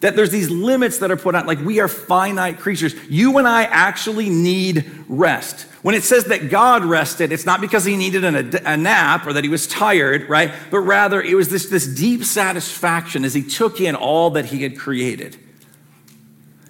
That 0.00 0.16
there's 0.16 0.30
these 0.30 0.50
limits 0.50 0.98
that 0.98 1.10
are 1.10 1.16
put 1.16 1.34
on, 1.34 1.46
like 1.46 1.60
we 1.60 1.80
are 1.80 1.88
finite 1.88 2.58
creatures. 2.58 2.94
You 3.08 3.38
and 3.38 3.48
I 3.48 3.64
actually 3.64 4.28
need 4.28 4.90
rest. 5.08 5.66
When 5.84 5.94
it 5.94 6.02
says 6.02 6.24
that 6.26 6.50
God 6.50 6.84
rested, 6.84 7.30
it's 7.30 7.46
not 7.46 7.60
because 7.60 7.84
he 7.84 7.96
needed 7.96 8.24
a, 8.24 8.76
nap 8.76 9.26
or 9.26 9.34
that 9.34 9.44
he 9.44 9.50
was 9.50 9.66
tired, 9.66 10.28
right? 10.28 10.52
But 10.70 10.80
rather 10.80 11.20
it 11.22 11.34
was 11.34 11.50
this, 11.50 11.66
this 11.66 11.86
deep 11.86 12.24
satisfaction 12.24 13.24
as 13.24 13.34
he 13.34 13.42
took 13.42 13.80
in 13.80 13.94
all 13.94 14.30
that 14.30 14.46
he 14.46 14.62
had 14.62 14.78
created. 14.78 15.36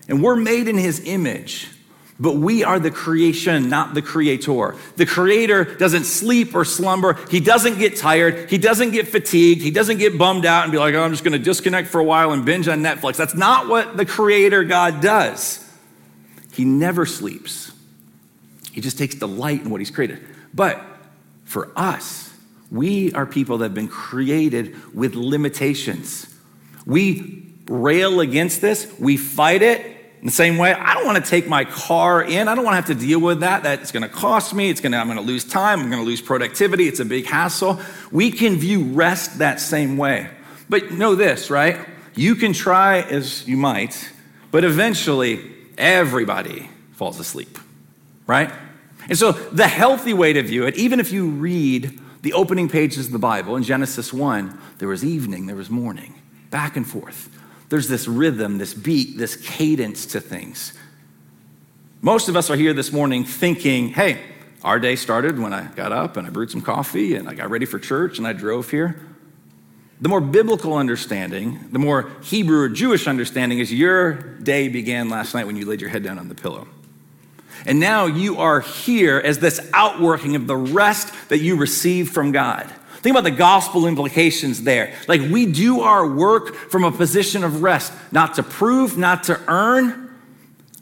And 0.08 0.22
we're 0.22 0.36
made 0.36 0.68
in 0.68 0.76
his 0.76 1.00
image. 1.04 1.68
But 2.24 2.36
we 2.36 2.64
are 2.64 2.80
the 2.80 2.90
creation, 2.90 3.68
not 3.68 3.92
the 3.92 4.00
creator. 4.00 4.76
The 4.96 5.04
creator 5.04 5.62
doesn't 5.62 6.04
sleep 6.04 6.54
or 6.54 6.64
slumber. 6.64 7.18
He 7.30 7.38
doesn't 7.38 7.78
get 7.78 7.98
tired. 7.98 8.48
He 8.48 8.56
doesn't 8.56 8.92
get 8.92 9.08
fatigued. 9.08 9.60
He 9.60 9.70
doesn't 9.70 9.98
get 9.98 10.16
bummed 10.16 10.46
out 10.46 10.62
and 10.62 10.72
be 10.72 10.78
like, 10.78 10.94
oh, 10.94 11.02
I'm 11.02 11.10
just 11.10 11.22
going 11.22 11.34
to 11.34 11.38
disconnect 11.38 11.88
for 11.88 12.00
a 12.00 12.04
while 12.04 12.32
and 12.32 12.46
binge 12.46 12.66
on 12.66 12.80
Netflix. 12.80 13.16
That's 13.16 13.34
not 13.34 13.68
what 13.68 13.98
the 13.98 14.06
creator 14.06 14.64
God 14.64 15.02
does. 15.02 15.70
He 16.54 16.64
never 16.64 17.04
sleeps, 17.04 17.72
he 18.72 18.80
just 18.80 18.96
takes 18.96 19.16
delight 19.16 19.60
in 19.60 19.68
what 19.68 19.82
he's 19.82 19.90
created. 19.90 20.26
But 20.54 20.82
for 21.44 21.72
us, 21.76 22.32
we 22.70 23.12
are 23.12 23.26
people 23.26 23.58
that 23.58 23.66
have 23.66 23.74
been 23.74 23.88
created 23.88 24.94
with 24.94 25.14
limitations. 25.14 26.34
We 26.86 27.52
rail 27.68 28.20
against 28.20 28.62
this, 28.62 28.90
we 28.98 29.18
fight 29.18 29.60
it, 29.60 29.93
in 30.24 30.28
the 30.28 30.32
same 30.32 30.56
way, 30.56 30.72
I 30.72 30.94
don't 30.94 31.04
want 31.04 31.22
to 31.22 31.30
take 31.30 31.48
my 31.48 31.66
car 31.66 32.22
in. 32.22 32.48
I 32.48 32.54
don't 32.54 32.64
want 32.64 32.72
to 32.72 32.76
have 32.76 32.98
to 32.98 33.06
deal 33.06 33.20
with 33.20 33.40
that. 33.40 33.62
That's 33.62 33.92
going 33.92 34.04
to 34.04 34.08
cost 34.08 34.54
me. 34.54 34.70
It's 34.70 34.80
going 34.80 34.92
to, 34.92 34.98
I'm 34.98 35.06
going 35.06 35.18
to 35.18 35.22
lose 35.22 35.44
time. 35.44 35.80
I'm 35.80 35.90
going 35.90 36.00
to 36.00 36.06
lose 36.06 36.22
productivity. 36.22 36.88
It's 36.88 36.98
a 36.98 37.04
big 37.04 37.26
hassle. 37.26 37.78
We 38.10 38.30
can 38.30 38.56
view 38.56 38.84
rest 38.84 39.40
that 39.40 39.60
same 39.60 39.98
way. 39.98 40.30
But 40.70 40.92
know 40.92 41.14
this, 41.14 41.50
right? 41.50 41.78
You 42.14 42.36
can 42.36 42.54
try 42.54 43.02
as 43.02 43.46
you 43.46 43.58
might, 43.58 44.10
but 44.50 44.64
eventually 44.64 45.52
everybody 45.76 46.70
falls 46.92 47.20
asleep, 47.20 47.58
right? 48.26 48.50
And 49.10 49.18
so 49.18 49.32
the 49.32 49.68
healthy 49.68 50.14
way 50.14 50.32
to 50.32 50.42
view 50.42 50.66
it, 50.66 50.74
even 50.76 51.00
if 51.00 51.12
you 51.12 51.26
read 51.28 52.00
the 52.22 52.32
opening 52.32 52.70
pages 52.70 53.06
of 53.06 53.12
the 53.12 53.18
Bible 53.18 53.56
in 53.56 53.62
Genesis 53.62 54.10
1, 54.10 54.58
there 54.78 54.88
was 54.88 55.04
evening, 55.04 55.44
there 55.44 55.56
was 55.56 55.68
morning, 55.68 56.14
back 56.48 56.78
and 56.78 56.88
forth 56.88 57.28
there's 57.68 57.88
this 57.88 58.06
rhythm, 58.06 58.58
this 58.58 58.74
beat, 58.74 59.16
this 59.16 59.36
cadence 59.36 60.06
to 60.06 60.20
things. 60.20 60.72
Most 62.02 62.28
of 62.28 62.36
us 62.36 62.50
are 62.50 62.56
here 62.56 62.74
this 62.74 62.92
morning 62.92 63.24
thinking, 63.24 63.88
hey, 63.88 64.20
our 64.62 64.78
day 64.78 64.96
started 64.96 65.38
when 65.38 65.52
I 65.52 65.66
got 65.68 65.92
up 65.92 66.16
and 66.16 66.26
I 66.26 66.30
brewed 66.30 66.50
some 66.50 66.62
coffee 66.62 67.14
and 67.14 67.28
I 67.28 67.34
got 67.34 67.50
ready 67.50 67.66
for 67.66 67.78
church 67.78 68.18
and 68.18 68.26
I 68.26 68.32
drove 68.32 68.70
here. 68.70 69.00
The 70.00 70.08
more 70.08 70.20
biblical 70.20 70.74
understanding, 70.74 71.68
the 71.70 71.78
more 71.78 72.10
Hebrew 72.22 72.60
or 72.60 72.68
Jewish 72.68 73.06
understanding 73.06 73.58
is 73.58 73.72
your 73.72 74.12
day 74.12 74.68
began 74.68 75.08
last 75.08 75.34
night 75.34 75.46
when 75.46 75.56
you 75.56 75.66
laid 75.66 75.80
your 75.80 75.90
head 75.90 76.02
down 76.02 76.18
on 76.18 76.28
the 76.28 76.34
pillow. 76.34 76.66
And 77.66 77.80
now 77.80 78.06
you 78.06 78.38
are 78.38 78.60
here 78.60 79.18
as 79.18 79.38
this 79.38 79.66
outworking 79.72 80.36
of 80.36 80.46
the 80.46 80.56
rest 80.56 81.14
that 81.28 81.38
you 81.38 81.56
received 81.56 82.12
from 82.12 82.32
God. 82.32 82.70
Think 83.04 83.12
about 83.12 83.24
the 83.24 83.36
gospel 83.36 83.86
implications 83.86 84.62
there. 84.62 84.94
Like 85.08 85.20
we 85.20 85.44
do 85.44 85.82
our 85.82 86.08
work 86.08 86.54
from 86.54 86.84
a 86.84 86.90
position 86.90 87.44
of 87.44 87.60
rest, 87.62 87.92
not 88.10 88.36
to 88.36 88.42
prove, 88.42 88.96
not 88.96 89.24
to 89.24 89.38
earn. 89.46 90.08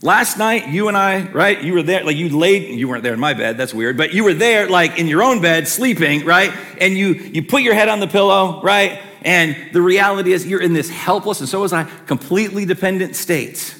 Last 0.02 0.38
night, 0.38 0.68
you 0.68 0.86
and 0.86 0.96
I, 0.96 1.22
right? 1.32 1.60
You 1.60 1.72
were 1.72 1.82
there, 1.82 2.04
like 2.04 2.14
you 2.14 2.28
laid, 2.28 2.78
you 2.78 2.86
weren't 2.86 3.02
there 3.02 3.12
in 3.12 3.18
my 3.18 3.34
bed, 3.34 3.56
that's 3.56 3.74
weird, 3.74 3.96
but 3.96 4.14
you 4.14 4.22
were 4.22 4.34
there, 4.34 4.68
like 4.68 5.00
in 5.00 5.08
your 5.08 5.20
own 5.20 5.42
bed, 5.42 5.66
sleeping, 5.66 6.24
right? 6.24 6.52
And 6.80 6.96
you 6.96 7.08
you 7.08 7.42
put 7.42 7.62
your 7.62 7.74
head 7.74 7.88
on 7.88 7.98
the 7.98 8.06
pillow, 8.06 8.62
right? 8.62 9.00
And 9.22 9.56
the 9.72 9.82
reality 9.82 10.32
is 10.32 10.46
you're 10.46 10.62
in 10.62 10.74
this 10.74 10.88
helpless, 10.88 11.40
and 11.40 11.48
so 11.48 11.58
was 11.62 11.72
I, 11.72 11.90
completely 12.06 12.64
dependent 12.64 13.16
state. 13.16 13.74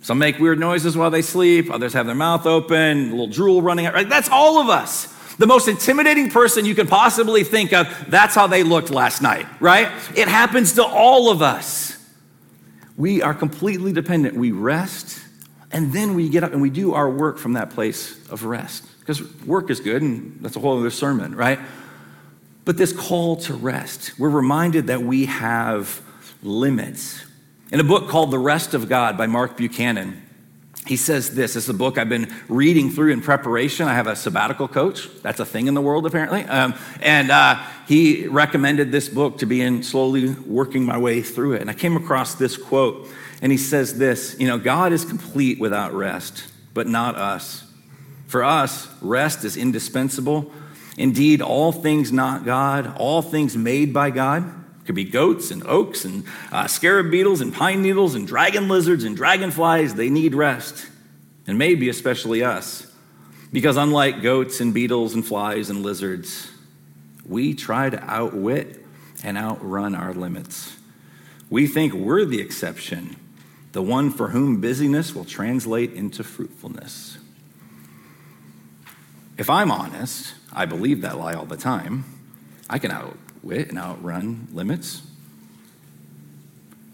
Some 0.00 0.18
make 0.18 0.38
weird 0.38 0.58
noises 0.58 0.96
while 0.96 1.10
they 1.10 1.20
sleep, 1.20 1.70
others 1.70 1.92
have 1.92 2.06
their 2.06 2.14
mouth 2.14 2.46
open, 2.46 3.08
a 3.08 3.10
little 3.10 3.26
drool 3.26 3.60
running 3.60 3.84
out. 3.84 3.92
Right? 3.92 4.08
That's 4.08 4.30
all 4.30 4.62
of 4.62 4.70
us. 4.70 5.14
The 5.38 5.46
most 5.46 5.68
intimidating 5.68 6.30
person 6.30 6.64
you 6.64 6.74
can 6.74 6.88
possibly 6.88 7.44
think 7.44 7.72
of, 7.72 7.86
that's 8.08 8.34
how 8.34 8.48
they 8.48 8.64
looked 8.64 8.90
last 8.90 9.22
night, 9.22 9.46
right? 9.60 9.90
It 10.16 10.26
happens 10.28 10.72
to 10.74 10.84
all 10.84 11.30
of 11.30 11.42
us. 11.42 11.96
We 12.96 13.22
are 13.22 13.32
completely 13.32 13.92
dependent. 13.92 14.36
We 14.36 14.50
rest, 14.50 15.20
and 15.70 15.92
then 15.92 16.14
we 16.14 16.28
get 16.28 16.42
up 16.42 16.52
and 16.52 16.60
we 16.60 16.70
do 16.70 16.94
our 16.94 17.08
work 17.08 17.38
from 17.38 17.52
that 17.52 17.70
place 17.70 18.18
of 18.28 18.44
rest. 18.44 18.84
Because 18.98 19.22
work 19.44 19.70
is 19.70 19.78
good, 19.78 20.02
and 20.02 20.38
that's 20.40 20.56
a 20.56 20.60
whole 20.60 20.78
other 20.78 20.90
sermon, 20.90 21.36
right? 21.36 21.60
But 22.64 22.76
this 22.76 22.92
call 22.92 23.36
to 23.36 23.54
rest, 23.54 24.18
we're 24.18 24.28
reminded 24.28 24.88
that 24.88 25.02
we 25.02 25.26
have 25.26 26.02
limits. 26.42 27.24
In 27.70 27.80
a 27.80 27.84
book 27.84 28.08
called 28.08 28.30
The 28.30 28.38
Rest 28.38 28.74
of 28.74 28.88
God 28.88 29.16
by 29.16 29.26
Mark 29.26 29.56
Buchanan, 29.56 30.20
he 30.86 30.96
says 30.96 31.34
this. 31.34 31.54
It's 31.54 31.68
a 31.68 31.74
book 31.74 31.98
I've 31.98 32.08
been 32.08 32.34
reading 32.48 32.90
through 32.90 33.12
in 33.12 33.20
preparation. 33.20 33.86
I 33.86 33.94
have 33.94 34.06
a 34.06 34.16
sabbatical 34.16 34.68
coach. 34.68 35.08
That's 35.22 35.40
a 35.40 35.44
thing 35.44 35.66
in 35.66 35.74
the 35.74 35.82
world, 35.82 36.06
apparently. 36.06 36.44
Um, 36.44 36.74
and 37.02 37.30
uh, 37.30 37.62
he 37.86 38.26
recommended 38.26 38.90
this 38.90 39.08
book 39.08 39.38
to 39.38 39.46
be 39.46 39.60
in 39.60 39.82
slowly 39.82 40.30
working 40.30 40.84
my 40.84 40.96
way 40.96 41.20
through 41.20 41.54
it. 41.54 41.60
And 41.60 41.68
I 41.68 41.74
came 41.74 41.96
across 41.96 42.34
this 42.34 42.56
quote, 42.56 43.06
and 43.42 43.52
he 43.52 43.58
says 43.58 43.98
this 43.98 44.36
You 44.38 44.46
know, 44.46 44.58
God 44.58 44.92
is 44.92 45.04
complete 45.04 45.60
without 45.60 45.92
rest, 45.92 46.44
but 46.72 46.86
not 46.86 47.16
us. 47.16 47.64
For 48.26 48.44
us, 48.44 48.88
rest 49.00 49.44
is 49.44 49.56
indispensable. 49.56 50.52
Indeed, 50.96 51.40
all 51.42 51.70
things 51.70 52.12
not 52.12 52.44
God, 52.44 52.94
all 52.96 53.22
things 53.22 53.56
made 53.56 53.92
by 53.94 54.10
God, 54.10 54.52
could 54.88 54.94
be 54.94 55.04
goats 55.04 55.50
and 55.50 55.62
oaks 55.66 56.06
and 56.06 56.24
uh, 56.50 56.66
scarab 56.66 57.10
beetles 57.10 57.42
and 57.42 57.52
pine 57.52 57.82
needles 57.82 58.14
and 58.14 58.26
dragon 58.26 58.68
lizards 58.68 59.04
and 59.04 59.14
dragonflies. 59.14 59.94
They 59.94 60.08
need 60.08 60.34
rest. 60.34 60.88
And 61.46 61.58
maybe 61.58 61.90
especially 61.90 62.42
us. 62.42 62.90
Because 63.52 63.76
unlike 63.76 64.22
goats 64.22 64.62
and 64.62 64.72
beetles 64.72 65.12
and 65.12 65.26
flies 65.26 65.68
and 65.68 65.82
lizards, 65.82 66.50
we 67.26 67.52
try 67.52 67.90
to 67.90 68.02
outwit 68.02 68.82
and 69.22 69.36
outrun 69.36 69.94
our 69.94 70.14
limits. 70.14 70.78
We 71.50 71.66
think 71.66 71.92
we're 71.92 72.24
the 72.24 72.40
exception, 72.40 73.16
the 73.72 73.82
one 73.82 74.10
for 74.10 74.28
whom 74.28 74.58
busyness 74.58 75.14
will 75.14 75.26
translate 75.26 75.92
into 75.92 76.24
fruitfulness. 76.24 77.18
If 79.36 79.50
I'm 79.50 79.70
honest, 79.70 80.32
I 80.50 80.64
believe 80.64 81.02
that 81.02 81.18
lie 81.18 81.34
all 81.34 81.44
the 81.44 81.58
time. 81.58 82.06
I 82.70 82.78
can 82.78 82.90
out 82.90 83.18
wit 83.48 83.70
and 83.70 83.78
outrun 83.78 84.46
limits. 84.52 85.02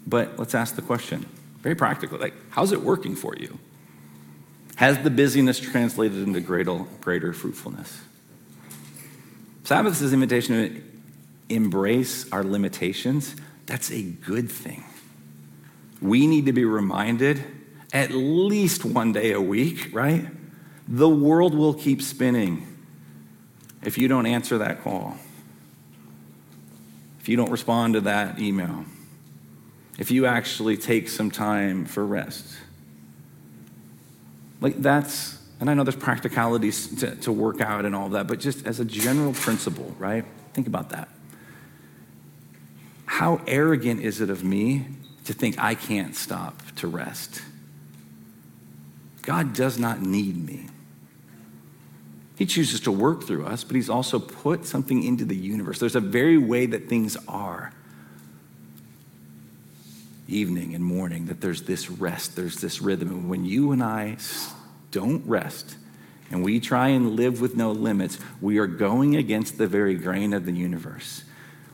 But 0.07 0.39
let's 0.39 0.55
ask 0.55 0.75
the 0.75 0.81
question 0.81 1.25
very 1.61 1.75
practically 1.75 2.17
like, 2.17 2.33
how's 2.49 2.71
it 2.71 2.81
working 2.81 3.15
for 3.15 3.35
you? 3.35 3.59
Has 4.77 4.99
the 4.99 5.09
busyness 5.09 5.59
translated 5.59 6.19
into 6.19 6.39
greater, 6.39 6.85
greater 7.01 7.33
fruitfulness? 7.33 8.01
Sabbath 9.63 10.01
is 10.01 10.13
invitation 10.13 10.55
to 10.55 11.53
embrace 11.53 12.31
our 12.31 12.43
limitations. 12.43 13.35
That's 13.65 13.91
a 13.91 14.03
good 14.03 14.49
thing. 14.49 14.83
We 16.01 16.27
need 16.27 16.45
to 16.45 16.53
be 16.53 16.65
reminded 16.65 17.43
at 17.93 18.11
least 18.11 18.85
one 18.85 19.11
day 19.11 19.31
a 19.31 19.41
week, 19.41 19.89
right? 19.91 20.27
The 20.87 21.09
world 21.09 21.55
will 21.55 21.73
keep 21.73 22.01
spinning 22.01 22.67
if 23.83 23.97
you 23.97 24.07
don't 24.07 24.25
answer 24.25 24.57
that 24.59 24.83
call 24.83 25.17
if 27.25 27.29
you 27.29 27.37
don't 27.37 27.49
respond 27.49 27.95
to 27.95 28.01
that 28.01 28.37
email, 28.37 28.85
if 29.97 30.11
you 30.11 30.27
actually 30.27 30.77
take 30.77 31.09
some 31.09 31.31
time 31.31 31.83
for 31.83 32.05
rest. 32.05 32.55
Like 34.61 34.79
that's, 34.79 35.39
and 35.59 35.67
I 35.67 35.73
know 35.73 35.83
there's 35.83 35.95
practicalities 35.95 36.99
to, 36.99 37.15
to 37.15 37.31
work 37.31 37.61
out 37.61 37.83
and 37.83 37.95
all 37.95 38.09
that, 38.09 38.27
but 38.27 38.39
just 38.39 38.67
as 38.67 38.79
a 38.79 38.85
general 38.85 39.33
principle, 39.33 39.95
right? 39.97 40.23
Think 40.53 40.67
about 40.67 40.91
that. 40.91 41.09
How 43.07 43.41
arrogant 43.47 44.01
is 44.01 44.21
it 44.21 44.29
of 44.29 44.43
me 44.43 44.85
to 45.23 45.33
think 45.33 45.57
I 45.57 45.73
can't 45.73 46.15
stop 46.15 46.61
to 46.75 46.87
rest? 46.87 47.41
God 49.23 49.55
does 49.55 49.79
not 49.79 49.99
need 49.99 50.37
me. 50.37 50.67
He 52.37 52.45
chooses 52.45 52.81
to 52.81 52.91
work 52.91 53.23
through 53.23 53.45
us, 53.45 53.63
but 53.63 53.75
He's 53.75 53.89
also 53.89 54.19
put 54.19 54.65
something 54.65 55.03
into 55.03 55.25
the 55.25 55.35
universe. 55.35 55.79
There's 55.79 55.95
a 55.95 56.01
very 56.01 56.37
way 56.37 56.65
that 56.65 56.89
things 56.89 57.17
are 57.27 57.71
evening 60.27 60.73
and 60.73 60.83
morning, 60.83 61.27
that 61.27 61.41
there's 61.41 61.63
this 61.63 61.89
rest, 61.89 62.35
there's 62.35 62.59
this 62.59 62.81
rhythm. 62.81 63.09
And 63.09 63.29
when 63.29 63.45
you 63.45 63.71
and 63.71 63.81
I 63.83 64.17
don't 64.91 65.25
rest 65.27 65.77
and 66.31 66.43
we 66.43 66.59
try 66.59 66.89
and 66.89 67.15
live 67.15 67.41
with 67.41 67.55
no 67.55 67.71
limits, 67.71 68.17
we 68.41 68.57
are 68.57 68.67
going 68.67 69.15
against 69.15 69.57
the 69.57 69.67
very 69.67 69.95
grain 69.95 70.33
of 70.33 70.45
the 70.45 70.51
universe. 70.51 71.23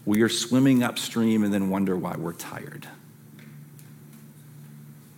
We 0.06 0.22
are 0.22 0.30
swimming 0.30 0.84
upstream 0.84 1.44
and 1.44 1.53
then 1.53 1.70
wonder 1.70 1.96
why 1.96 2.15
we're 2.18 2.34
tired. 2.34 2.88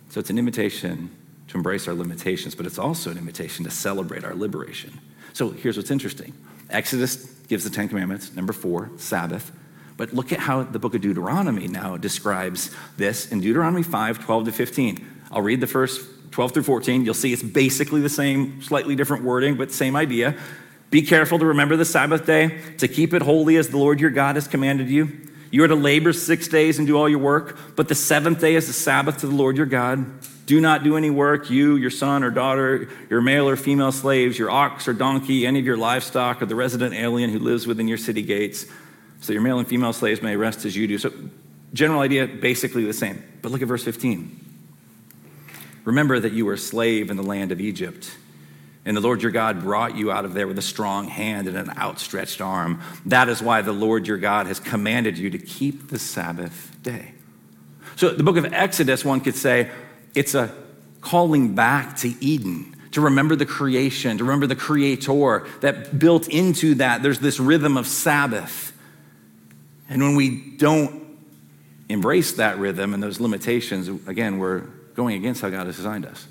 So 0.10 0.20
it's 0.20 0.30
an 0.30 0.38
invitation 0.38 1.10
to 1.54 1.58
embrace 1.58 1.88
our 1.88 1.94
limitations, 1.94 2.56
but 2.56 2.66
it's 2.66 2.80
also 2.80 3.12
an 3.12 3.18
invitation 3.18 3.64
to 3.64 3.72
celebrate 3.72 4.24
our 4.24 4.34
liberation. 4.34 5.00
So 5.34 5.52
here's 5.52 5.78
what's 5.78 5.92
interesting 5.92 6.34
Exodus 6.70 7.16
gives 7.48 7.64
the 7.64 7.70
Ten 7.70 7.88
Commandments, 7.88 8.36
number 8.36 8.54
four, 8.54 8.90
Sabbath. 8.98 9.52
But 9.96 10.12
look 10.14 10.34
at 10.34 10.40
how 10.40 10.64
the 10.64 10.80
book 10.80 10.96
of 10.96 11.02
Deuteronomy 11.02 11.68
now 11.68 11.98
describes 11.98 12.76
this 12.98 13.32
in 13.32 13.42
Deuteronomy 13.42 13.84
5 13.84 14.26
12 14.26 14.46
to 14.46 14.52
15. 14.52 15.08
I'll 15.32 15.44
read 15.44 15.62
the 15.62 15.68
first 15.68 16.04
12 16.32 16.54
through 16.54 16.64
14. 16.64 17.06
You'll 17.06 17.14
see 17.14 17.32
it's 17.32 17.44
basically 17.44 18.02
the 18.02 18.10
same, 18.10 18.60
slightly 18.64 18.96
different 18.96 19.24
wording, 19.24 19.56
but 19.56 19.72
same 19.72 19.96
idea. 19.96 20.36
Be 20.90 21.04
careful 21.04 21.38
to 21.38 21.46
remember 21.46 21.76
the 21.76 21.86
Sabbath 21.86 22.26
day, 22.26 22.60
to 22.80 22.88
keep 22.88 23.14
it 23.14 23.22
holy 23.22 23.58
as 23.58 23.70
the 23.70 23.78
Lord 23.78 24.00
your 24.00 24.10
God 24.10 24.36
has 24.36 24.48
commanded 24.48 24.90
you. 24.90 25.12
You 25.52 25.64
are 25.64 25.68
to 25.68 25.76
labor 25.76 26.14
six 26.14 26.48
days 26.48 26.80
and 26.80 26.88
do 26.88 26.98
all 26.98 27.08
your 27.08 27.20
work, 27.20 27.76
but 27.76 27.88
the 27.88 27.96
seventh 27.96 28.42
day 28.42 28.56
is 28.56 28.66
the 28.66 28.74
Sabbath 28.74 29.20
to 29.20 29.28
the 29.28 29.36
Lord 29.36 29.56
your 29.56 29.68
God. 29.68 30.04
Do 30.46 30.60
not 30.60 30.84
do 30.84 30.98
any 30.98 31.10
work, 31.10 31.50
you, 31.50 31.76
your 31.76 31.90
son 31.90 32.24
or 32.24 32.30
daughter, 32.30 32.90
your 33.10 33.22
male 33.22 33.48
or 33.48 33.56
female 33.56 33.92
slaves, 33.92 34.38
your 34.38 34.52
ox 34.52 34.88
or 34.88 34.94
donkey, 34.94 35.48
any 35.48 35.60
of 35.60 35.66
your 35.66 35.78
livestock, 35.78 36.42
or 36.42 36.46
the 36.46 36.56
resident 36.56 36.94
alien 36.94 37.30
who 37.30 37.40
lives 37.40 37.66
within 37.66 37.88
your 37.88 37.98
city 37.98 38.22
gates. 38.22 38.66
So 39.22 39.32
your 39.32 39.42
male 39.42 39.60
and 39.60 39.68
female 39.68 39.94
slaves 39.94 40.22
may 40.22 40.36
rest 40.36 40.66
as 40.66 40.76
you 40.76 40.86
do. 40.88 40.98
So, 40.98 41.14
general 41.74 42.02
idea, 42.02 42.28
basically 42.28 42.84
the 42.84 42.94
same. 42.94 43.24
But 43.42 43.52
look 43.52 43.62
at 43.62 43.68
verse 43.68 43.84
15. 43.84 44.40
Remember 45.86 46.20
that 46.20 46.34
you 46.34 46.46
were 46.46 46.54
a 46.54 46.58
slave 46.58 47.10
in 47.10 47.18
the 47.18 47.24
land 47.24 47.52
of 47.52 47.62
Egypt. 47.62 48.16
And 48.86 48.98
the 48.98 49.02
Lord 49.02 49.22
your 49.22 49.32
God 49.32 49.62
brought 49.62 49.96
you 49.96 50.12
out 50.12 50.26
of 50.26 50.34
there 50.34 50.46
with 50.46 50.58
a 50.58 50.64
strong 50.64 51.08
hand 51.08 51.48
and 51.48 51.58
an 51.58 51.70
outstretched 51.78 52.42
arm. 52.42 52.82
That 53.06 53.30
is 53.30 53.42
why 53.42 53.62
the 53.62 53.72
Lord 53.72 54.08
your 54.08 54.18
God 54.18 54.48
has 54.48 54.60
commanded 54.60 55.18
you 55.18 55.30
to 55.30 55.38
keep 55.38 55.90
the 55.90 56.00
Sabbath 56.00 56.76
day. 56.84 57.14
So, 57.96 58.10
the 58.10 58.24
book 58.24 58.38
of 58.38 58.52
Exodus, 58.52 59.06
one 59.06 59.22
could 59.22 59.36
say, 59.36 59.72
it's 60.16 60.36
a 60.36 60.54
calling 61.02 61.56
back 61.56 61.98
to 61.98 62.14
Eden, 62.24 62.76
to 62.92 63.02
remember 63.02 63.36
the 63.36 63.46
creation, 63.46 64.18
to 64.18 64.24
remember 64.24 64.48
the 64.48 64.56
creator 64.56 65.46
that 65.62 65.98
built 65.98 66.28
into 66.28 66.76
that. 66.76 67.04
There's 67.04 67.20
this 67.20 67.40
rhythm 67.40 67.78
of 67.78 67.88
Sabbath. 67.88 68.72
And 69.90 70.02
when 70.02 70.16
we 70.16 70.56
don't 70.58 71.04
embrace 71.90 72.34
that 72.34 72.58
rhythm 72.58 72.94
and 72.94 73.02
those 73.02 73.20
limitations, 73.20 73.88
again, 74.08 74.38
we're 74.38 74.62
going 74.96 75.16
against 75.16 75.42
how 75.42 75.50
God 75.50 75.66
has 75.66 75.76
designed 75.76 76.06
us. 76.06 76.28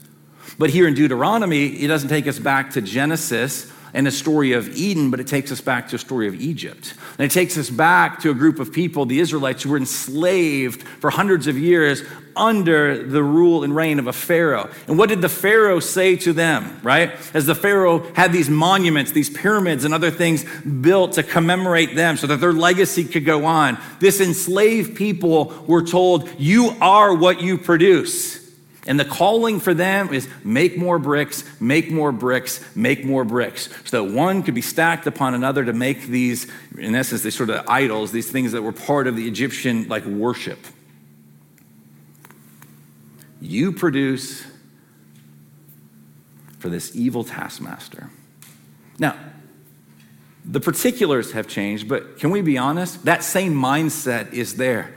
But 0.59 0.71
here 0.71 0.87
in 0.87 0.95
Deuteronomy, 0.95 1.67
it 1.67 1.89
doesn't 1.89 2.09
take 2.09 2.27
us 2.27 2.39
back 2.39 2.71
to 2.73 2.81
Genesis 2.81 3.72
and 3.95 4.07
the 4.07 4.11
story 4.11 4.53
of 4.53 4.75
Eden, 4.77 5.11
but 5.11 5.21
it 5.21 5.27
takes 5.27 5.53
us 5.53 5.61
back 5.61 5.89
to 5.89 5.97
a 5.97 5.99
story 5.99 6.27
of 6.27 6.41
Egypt. 6.41 6.95
And 7.19 7.27
it 7.27 7.31
takes 7.31 7.59
us 7.59 7.69
back 7.69 8.21
to 8.21 8.31
a 8.31 8.35
group 8.35 8.59
of 8.59 8.73
people, 8.73 9.05
the 9.05 9.21
Israelites, 9.21 9.63
who 9.63 9.71
were 9.71 9.77
enslaved 9.77 10.83
for 10.83 11.11
hundreds 11.11 11.47
of 11.47 11.59
years 11.59 12.03
under 12.35 13.07
the 13.07 13.23
rule 13.23 13.65
and 13.65 13.77
reign 13.77 13.99
of 13.99 14.07
a 14.07 14.13
Pharaoh. 14.13 14.71
And 14.89 14.99
what 14.99 15.11
did 15.11 15.21
the 15.21 15.29
Pharaoh 15.29 15.81
say 15.81 16.17
to 16.17 16.33
them, 16.33 16.81
right? 16.83 17.13
As 17.35 17.45
the 17.45 17.55
Pharaoh 17.55 18.11
had 18.15 18.33
these 18.33 18.49
monuments, 18.49 19.13
these 19.13 19.31
pyramids, 19.31 19.85
and 19.85 19.93
other 19.93 20.11
things 20.11 20.45
built 20.63 21.13
to 21.15 21.23
commemorate 21.23 21.95
them 21.95 22.17
so 22.17 22.27
that 22.29 22.41
their 22.41 22.53
legacy 22.53 23.05
could 23.05 23.27
go 23.27 23.45
on, 23.45 23.79
this 24.01 24.21
enslaved 24.21 24.97
people 24.97 25.65
were 25.67 25.83
told, 25.83 26.31
You 26.39 26.75
are 26.81 27.15
what 27.15 27.43
you 27.43 27.59
produce. 27.59 28.42
And 28.87 28.99
the 28.99 29.05
calling 29.05 29.61
for 29.61 29.75
them 29.75 30.13
is 30.13 30.29
make 30.43 30.77
more 30.77 30.99
bricks, 30.99 31.45
make 31.61 31.91
more 31.91 32.11
bricks, 32.11 32.65
make 32.75 33.05
more 33.05 33.25
bricks. 33.25 33.69
So 33.85 34.05
that 34.05 34.13
one 34.13 34.43
could 34.43 34.55
be 34.55 34.63
stacked 34.63 35.07
upon 35.07 35.35
another 35.35 35.65
to 35.65 35.73
make 35.73 36.07
these, 36.07 36.51
in 36.77 36.95
essence, 36.97 37.23
these 37.23 37.37
sort 37.37 37.51
of 37.51 37.65
idols, 37.69 38.11
these 38.11 38.31
things 38.31 38.53
that 38.53 38.63
were 38.63 38.73
part 38.73 39.07
of 39.07 39.15
the 39.15 39.29
Egyptian 39.29 39.89
like 39.89 40.05
worship. 40.05 40.59
You 43.41 43.71
produce 43.73 44.45
for 46.59 46.69
this 46.69 46.95
evil 46.97 47.23
taskmaster. 47.23 48.11
Now, 48.99 49.17
the 50.45 50.61
particulars 50.61 51.33
have 51.33 51.47
changed, 51.47 51.89
but 51.89 52.19
can 52.19 52.31
we 52.31 52.41
be 52.41 52.59
honest? 52.59 53.05
That 53.05 53.23
same 53.23 53.55
mindset 53.55 54.33
is 54.33 54.57
there 54.57 54.97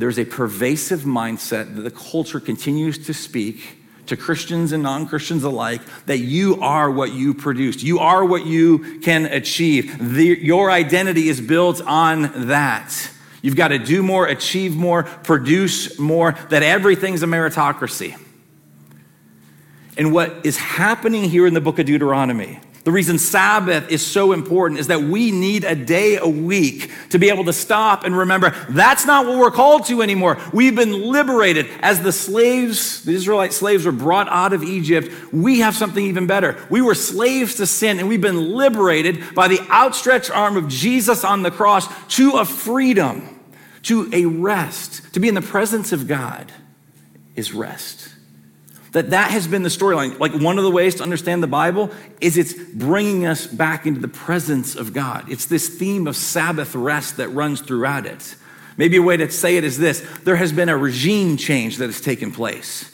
there's 0.00 0.18
a 0.18 0.24
pervasive 0.24 1.00
mindset 1.00 1.74
that 1.74 1.82
the 1.82 1.90
culture 1.90 2.40
continues 2.40 2.98
to 3.06 3.14
speak 3.14 3.78
to 4.06 4.16
Christians 4.16 4.72
and 4.72 4.82
non 4.82 5.06
Christians 5.06 5.44
alike 5.44 5.82
that 6.06 6.18
you 6.18 6.60
are 6.60 6.90
what 6.90 7.12
you 7.12 7.32
produced. 7.34 7.82
You 7.82 8.00
are 8.00 8.24
what 8.24 8.44
you 8.44 9.00
can 9.00 9.26
achieve. 9.26 10.14
The, 10.14 10.24
your 10.24 10.70
identity 10.70 11.28
is 11.28 11.40
built 11.40 11.80
on 11.82 12.48
that. 12.48 13.10
You've 13.42 13.56
got 13.56 13.68
to 13.68 13.78
do 13.78 14.02
more, 14.02 14.26
achieve 14.26 14.76
more, 14.76 15.04
produce 15.04 15.98
more, 15.98 16.32
that 16.50 16.62
everything's 16.62 17.22
a 17.22 17.26
meritocracy. 17.26 18.18
And 19.96 20.12
what 20.12 20.44
is 20.44 20.56
happening 20.56 21.24
here 21.24 21.46
in 21.46 21.54
the 21.54 21.60
book 21.60 21.78
of 21.78 21.86
Deuteronomy 21.86 22.58
the 22.82 22.92
reason 22.92 23.18
Sabbath 23.18 23.90
is 23.90 24.06
so 24.06 24.32
important 24.32 24.80
is 24.80 24.86
that 24.86 25.02
we 25.02 25.30
need 25.30 25.64
a 25.64 25.74
day 25.74 26.16
a 26.16 26.26
week 26.26 26.90
to 27.10 27.18
be 27.18 27.28
able 27.28 27.44
to 27.44 27.52
stop 27.52 28.04
and 28.04 28.16
remember 28.16 28.50
that's 28.70 29.04
not 29.04 29.26
what 29.26 29.38
we're 29.38 29.50
called 29.50 29.84
to 29.86 30.00
anymore. 30.00 30.38
We've 30.52 30.74
been 30.74 31.10
liberated. 31.12 31.68
As 31.80 32.00
the 32.00 32.12
slaves, 32.12 33.04
the 33.04 33.12
Israelite 33.12 33.52
slaves 33.52 33.84
were 33.84 33.92
brought 33.92 34.28
out 34.28 34.54
of 34.54 34.62
Egypt, 34.62 35.10
we 35.30 35.60
have 35.60 35.76
something 35.76 36.04
even 36.06 36.26
better. 36.26 36.56
We 36.70 36.80
were 36.80 36.94
slaves 36.94 37.56
to 37.56 37.66
sin 37.66 37.98
and 37.98 38.08
we've 38.08 38.20
been 38.20 38.54
liberated 38.54 39.34
by 39.34 39.48
the 39.48 39.60
outstretched 39.70 40.30
arm 40.30 40.56
of 40.56 40.68
Jesus 40.68 41.22
on 41.22 41.42
the 41.42 41.50
cross 41.50 41.86
to 42.16 42.38
a 42.38 42.46
freedom, 42.46 43.40
to 43.82 44.08
a 44.14 44.24
rest. 44.24 45.12
To 45.12 45.20
be 45.20 45.28
in 45.28 45.34
the 45.34 45.42
presence 45.42 45.92
of 45.92 46.08
God 46.08 46.50
is 47.36 47.52
rest. 47.52 48.08
That 48.92 49.10
that 49.10 49.30
has 49.30 49.46
been 49.46 49.62
the 49.62 49.68
storyline. 49.68 50.18
Like 50.18 50.32
one 50.34 50.58
of 50.58 50.64
the 50.64 50.70
ways 50.70 50.96
to 50.96 51.02
understand 51.02 51.42
the 51.42 51.46
Bible 51.46 51.90
is 52.20 52.36
it's 52.36 52.52
bringing 52.52 53.24
us 53.24 53.46
back 53.46 53.86
into 53.86 54.00
the 54.00 54.08
presence 54.08 54.74
of 54.74 54.92
God. 54.92 55.30
It's 55.30 55.46
this 55.46 55.68
theme 55.68 56.06
of 56.06 56.16
Sabbath 56.16 56.74
rest 56.74 57.18
that 57.18 57.28
runs 57.28 57.60
throughout 57.60 58.06
it. 58.06 58.34
Maybe 58.76 58.96
a 58.96 59.02
way 59.02 59.16
to 59.16 59.30
say 59.30 59.56
it 59.56 59.64
is 59.64 59.78
this 59.78 60.00
there 60.24 60.36
has 60.36 60.52
been 60.52 60.68
a 60.68 60.76
regime 60.76 61.36
change 61.36 61.76
that 61.76 61.86
has 61.86 62.00
taken 62.00 62.32
place. 62.32 62.90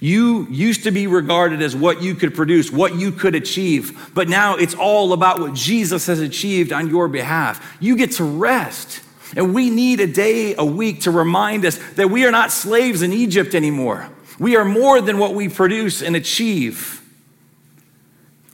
You 0.00 0.46
used 0.48 0.84
to 0.84 0.90
be 0.90 1.06
regarded 1.06 1.60
as 1.60 1.76
what 1.76 2.02
you 2.02 2.14
could 2.14 2.34
produce, 2.34 2.72
what 2.72 2.94
you 2.94 3.12
could 3.12 3.34
achieve, 3.34 4.10
but 4.14 4.28
now 4.28 4.56
it's 4.56 4.74
all 4.74 5.12
about 5.12 5.38
what 5.38 5.52
Jesus 5.52 6.06
has 6.06 6.20
achieved 6.20 6.72
on 6.72 6.88
your 6.88 7.06
behalf. 7.06 7.76
You 7.80 7.96
get 7.96 8.12
to 8.12 8.24
rest. 8.24 9.02
And 9.36 9.54
we 9.54 9.70
need 9.70 10.00
a 10.00 10.08
day 10.08 10.56
a 10.56 10.64
week 10.64 11.02
to 11.02 11.10
remind 11.12 11.64
us 11.64 11.78
that 11.92 12.10
we 12.10 12.24
are 12.26 12.32
not 12.32 12.50
slaves 12.50 13.02
in 13.02 13.12
Egypt 13.12 13.54
anymore. 13.54 14.08
We 14.40 14.56
are 14.56 14.64
more 14.64 15.02
than 15.02 15.18
what 15.18 15.34
we 15.34 15.50
produce 15.50 16.02
and 16.02 16.16
achieve. 16.16 17.02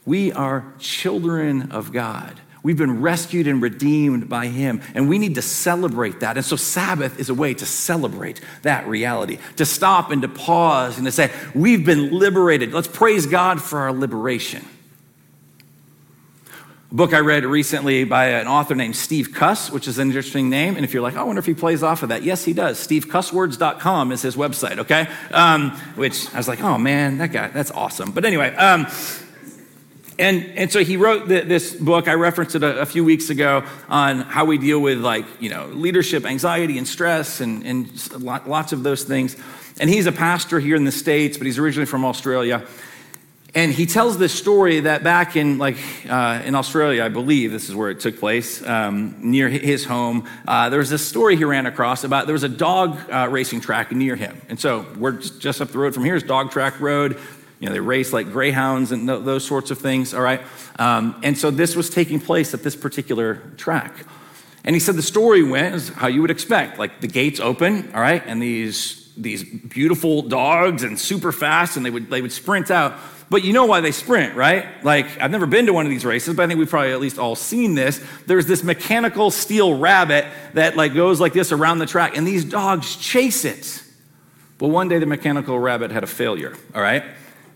We 0.04 0.32
are 0.32 0.74
children 0.80 1.70
of 1.70 1.92
God. 1.92 2.40
We've 2.64 2.76
been 2.76 3.00
rescued 3.00 3.46
and 3.46 3.62
redeemed 3.62 4.28
by 4.28 4.48
Him, 4.48 4.82
and 4.96 5.08
we 5.08 5.18
need 5.18 5.36
to 5.36 5.42
celebrate 5.42 6.18
that. 6.20 6.36
And 6.36 6.44
so, 6.44 6.56
Sabbath 6.56 7.20
is 7.20 7.30
a 7.30 7.34
way 7.34 7.54
to 7.54 7.64
celebrate 7.64 8.40
that 8.62 8.88
reality, 8.88 9.38
to 9.54 9.64
stop 9.64 10.10
and 10.10 10.22
to 10.22 10.28
pause 10.28 10.98
and 10.98 11.06
to 11.06 11.12
say, 11.12 11.30
We've 11.54 11.86
been 11.86 12.10
liberated. 12.10 12.74
Let's 12.74 12.88
praise 12.88 13.26
God 13.26 13.62
for 13.62 13.78
our 13.78 13.92
liberation 13.92 14.66
book 16.96 17.12
I 17.12 17.18
read 17.18 17.44
recently 17.44 18.04
by 18.04 18.28
an 18.28 18.46
author 18.46 18.74
named 18.74 18.96
Steve 18.96 19.34
Cuss, 19.34 19.70
which 19.70 19.86
is 19.86 19.98
an 19.98 20.08
interesting 20.08 20.48
name. 20.48 20.76
And 20.76 20.84
if 20.84 20.94
you're 20.94 21.02
like, 21.02 21.14
I 21.14 21.24
wonder 21.24 21.38
if 21.38 21.44
he 21.44 21.52
plays 21.52 21.82
off 21.82 22.02
of 22.02 22.08
that, 22.08 22.22
yes, 22.22 22.42
he 22.42 22.54
does. 22.54 22.84
SteveCusswords.com 22.88 24.12
is 24.12 24.22
his 24.22 24.34
website, 24.34 24.78
okay? 24.78 25.06
Um, 25.30 25.72
which 25.94 26.32
I 26.32 26.38
was 26.38 26.48
like, 26.48 26.62
oh 26.62 26.78
man, 26.78 27.18
that 27.18 27.32
guy, 27.32 27.48
that's 27.48 27.70
awesome. 27.70 28.12
But 28.12 28.24
anyway, 28.24 28.54
um, 28.56 28.86
and, 30.18 30.46
and 30.56 30.72
so 30.72 30.82
he 30.82 30.96
wrote 30.96 31.28
the, 31.28 31.42
this 31.42 31.74
book. 31.74 32.08
I 32.08 32.14
referenced 32.14 32.54
it 32.54 32.62
a, 32.62 32.80
a, 32.80 32.86
few 32.86 33.04
weeks 33.04 33.28
ago 33.28 33.62
on 33.90 34.20
how 34.20 34.46
we 34.46 34.56
deal 34.56 34.80
with 34.80 34.98
like, 34.98 35.26
you 35.38 35.50
know, 35.50 35.66
leadership, 35.66 36.24
anxiety, 36.24 36.78
and 36.78 36.88
stress, 36.88 37.42
and, 37.42 37.66
and 37.66 38.22
lots 38.22 38.72
of 38.72 38.82
those 38.82 39.04
things. 39.04 39.36
And 39.78 39.90
he's 39.90 40.06
a 40.06 40.12
pastor 40.12 40.58
here 40.60 40.76
in 40.76 40.84
the 40.84 40.92
States, 40.92 41.36
but 41.36 41.46
he's 41.46 41.58
originally 41.58 41.84
from 41.84 42.06
Australia. 42.06 42.66
And 43.54 43.72
he 43.72 43.86
tells 43.86 44.18
this 44.18 44.34
story 44.34 44.80
that 44.80 45.02
back 45.02 45.34
in 45.34 45.56
like 45.56 45.78
uh, 46.08 46.42
in 46.44 46.54
Australia, 46.54 47.02
I 47.02 47.08
believe 47.08 47.52
this 47.52 47.68
is 47.68 47.74
where 47.74 47.90
it 47.90 48.00
took 48.00 48.18
place, 48.18 48.62
um, 48.66 49.16
near 49.20 49.48
his 49.48 49.84
home. 49.84 50.28
Uh, 50.46 50.68
there 50.68 50.78
was 50.78 50.90
this 50.90 51.06
story 51.06 51.36
he 51.36 51.44
ran 51.44 51.64
across 51.64 52.04
about 52.04 52.26
there 52.26 52.34
was 52.34 52.42
a 52.42 52.50
dog 52.50 52.98
uh, 53.10 53.28
racing 53.30 53.60
track 53.62 53.92
near 53.92 54.14
him, 54.14 54.40
and 54.48 54.60
so 54.60 54.84
we're 54.98 55.12
just 55.12 55.60
up 55.62 55.68
the 55.68 55.78
road 55.78 55.94
from 55.94 56.04
here 56.04 56.16
is 56.16 56.22
Dog 56.22 56.50
Track 56.50 56.80
Road. 56.80 57.18
You 57.58 57.68
know, 57.68 57.72
they 57.72 57.80
race 57.80 58.12
like 58.12 58.30
greyhounds 58.30 58.92
and 58.92 59.08
th- 59.08 59.24
those 59.24 59.46
sorts 59.46 59.70
of 59.70 59.78
things. 59.78 60.12
All 60.12 60.20
right, 60.20 60.42
um, 60.78 61.18
and 61.22 61.38
so 61.38 61.50
this 61.50 61.74
was 61.74 61.88
taking 61.88 62.20
place 62.20 62.52
at 62.52 62.62
this 62.62 62.76
particular 62.76 63.36
track. 63.56 63.94
And 64.64 64.74
he 64.74 64.80
said 64.80 64.96
the 64.96 65.02
story 65.02 65.42
went 65.44 65.88
how 65.90 66.08
you 66.08 66.20
would 66.20 66.30
expect, 66.30 66.78
like 66.78 67.00
the 67.00 67.06
gates 67.06 67.40
open, 67.40 67.90
all 67.94 68.00
right, 68.00 68.22
and 68.26 68.42
these 68.42 69.05
these 69.16 69.44
beautiful 69.44 70.22
dogs 70.22 70.82
and 70.82 70.98
super 70.98 71.32
fast, 71.32 71.76
and 71.76 71.84
they 71.84 71.90
would 71.90 72.10
they 72.10 72.22
would 72.22 72.32
sprint 72.32 72.70
out. 72.70 72.94
But 73.28 73.42
you 73.42 73.52
know 73.52 73.66
why 73.66 73.80
they 73.80 73.90
sprint, 73.90 74.36
right? 74.36 74.84
Like, 74.84 75.20
I've 75.20 75.32
never 75.32 75.46
been 75.46 75.66
to 75.66 75.72
one 75.72 75.84
of 75.84 75.90
these 75.90 76.04
races, 76.04 76.36
but 76.36 76.44
I 76.44 76.46
think 76.46 76.58
we've 76.58 76.70
probably 76.70 76.92
at 76.92 77.00
least 77.00 77.18
all 77.18 77.34
seen 77.34 77.74
this. 77.74 78.00
There's 78.26 78.46
this 78.46 78.62
mechanical 78.62 79.32
steel 79.32 79.76
rabbit 79.76 80.26
that 80.54 80.76
like 80.76 80.94
goes 80.94 81.20
like 81.20 81.32
this 81.32 81.50
around 81.50 81.78
the 81.78 81.86
track, 81.86 82.16
and 82.16 82.26
these 82.26 82.44
dogs 82.44 82.94
chase 82.96 83.44
it. 83.44 83.82
Well, 84.60 84.70
one 84.70 84.88
day 84.88 84.98
the 84.98 85.06
mechanical 85.06 85.58
rabbit 85.58 85.90
had 85.90 86.04
a 86.04 86.06
failure, 86.06 86.54
all 86.74 86.80
right? 86.80 87.04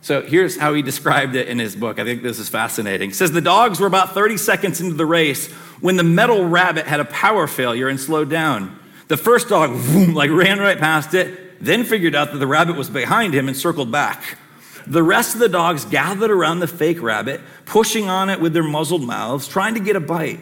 So 0.03 0.23
here's 0.23 0.57
how 0.57 0.75
he 0.75 0.83
described 0.83 1.37
it 1.37 1.49
in 1.49 1.59
his 1.59 1.77
book. 1.77 1.99
I 1.99 2.05
think 2.05 2.23
this 2.23 2.39
is 2.39 2.49
fascinating. 2.49 3.13
Says 3.13 3.33
the 3.33 3.41
dogs 3.41 3.81
were 3.81 3.87
about 3.87 4.15
30 4.15 4.39
seconds 4.39 4.81
into 4.81 4.95
the 4.95 5.07
race 5.07 5.49
when 5.81 5.97
the 5.97 6.05
metal 6.05 6.45
rabbit 6.45 6.87
had 6.87 7.01
a 7.01 7.05
power 7.05 7.47
failure 7.47 7.89
and 7.89 8.01
slowed 8.01 8.31
down. 8.31 8.79
The 9.09 9.17
first 9.17 9.49
dog, 9.49 9.71
boom, 9.71 10.15
like 10.15 10.31
ran 10.31 10.59
right 10.59 10.79
past 10.79 11.15
it, 11.15 11.50
then 11.61 11.85
figured 11.85 12.15
out 12.15 12.33
that 12.33 12.39
the 12.39 12.47
rabbit 12.47 12.77
was 12.77 12.91
behind 12.91 13.35
him 13.35 13.49
and 13.49 13.57
circled 13.57 13.93
back. 13.93 14.39
The 14.87 15.03
rest 15.03 15.35
of 15.35 15.41
the 15.41 15.49
dogs 15.49 15.85
gathered 15.85 16.31
around 16.31 16.61
the 16.61 16.67
fake 16.67 17.03
rabbit, 17.03 17.41
pushing 17.67 18.09
on 18.09 18.31
it 18.31 18.41
with 18.41 18.53
their 18.53 18.63
muzzled 18.63 19.03
mouths, 19.03 19.47
trying 19.47 19.75
to 19.75 19.81
get 19.81 19.95
a 19.95 20.01
bite. 20.01 20.41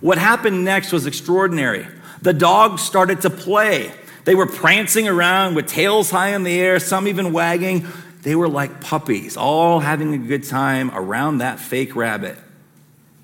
What 0.00 0.18
happened 0.18 0.64
next 0.64 0.92
was 0.92 1.06
extraordinary. 1.06 1.86
The 2.22 2.32
dogs 2.32 2.82
started 2.82 3.22
to 3.22 3.30
play. 3.30 3.92
They 4.24 4.34
were 4.34 4.46
prancing 4.46 5.08
around 5.08 5.56
with 5.56 5.66
tails 5.66 6.10
high 6.10 6.28
in 6.28 6.44
the 6.44 6.58
air, 6.58 6.78
some 6.78 7.08
even 7.08 7.32
wagging. 7.32 7.86
They 8.22 8.36
were 8.36 8.48
like 8.48 8.80
puppies, 8.80 9.36
all 9.36 9.80
having 9.80 10.14
a 10.14 10.18
good 10.18 10.44
time 10.44 10.92
around 10.94 11.38
that 11.38 11.58
fake 11.58 11.96
rabbit. 11.96 12.38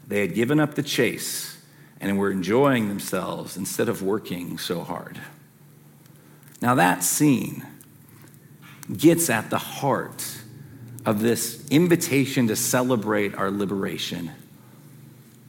They 0.08 0.20
had 0.20 0.34
given 0.34 0.58
up 0.58 0.74
the 0.74 0.82
chase 0.82 1.56
and 2.00 2.18
were 2.18 2.32
enjoying 2.32 2.88
themselves 2.88 3.56
instead 3.56 3.88
of 3.88 4.02
working 4.02 4.58
so 4.58 4.82
hard. 4.82 5.20
Now, 6.60 6.74
that 6.74 7.04
scene 7.04 7.64
gets 8.94 9.30
at 9.30 9.50
the 9.50 9.58
heart 9.58 10.26
of 11.04 11.20
this 11.20 11.66
invitation 11.68 12.48
to 12.48 12.56
celebrate 12.56 13.34
our 13.34 13.50
liberation. 13.50 14.30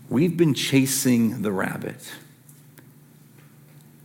We've 0.09 0.35
been 0.35 0.53
chasing 0.53 1.41
the 1.41 1.51
rabbit. 1.51 2.11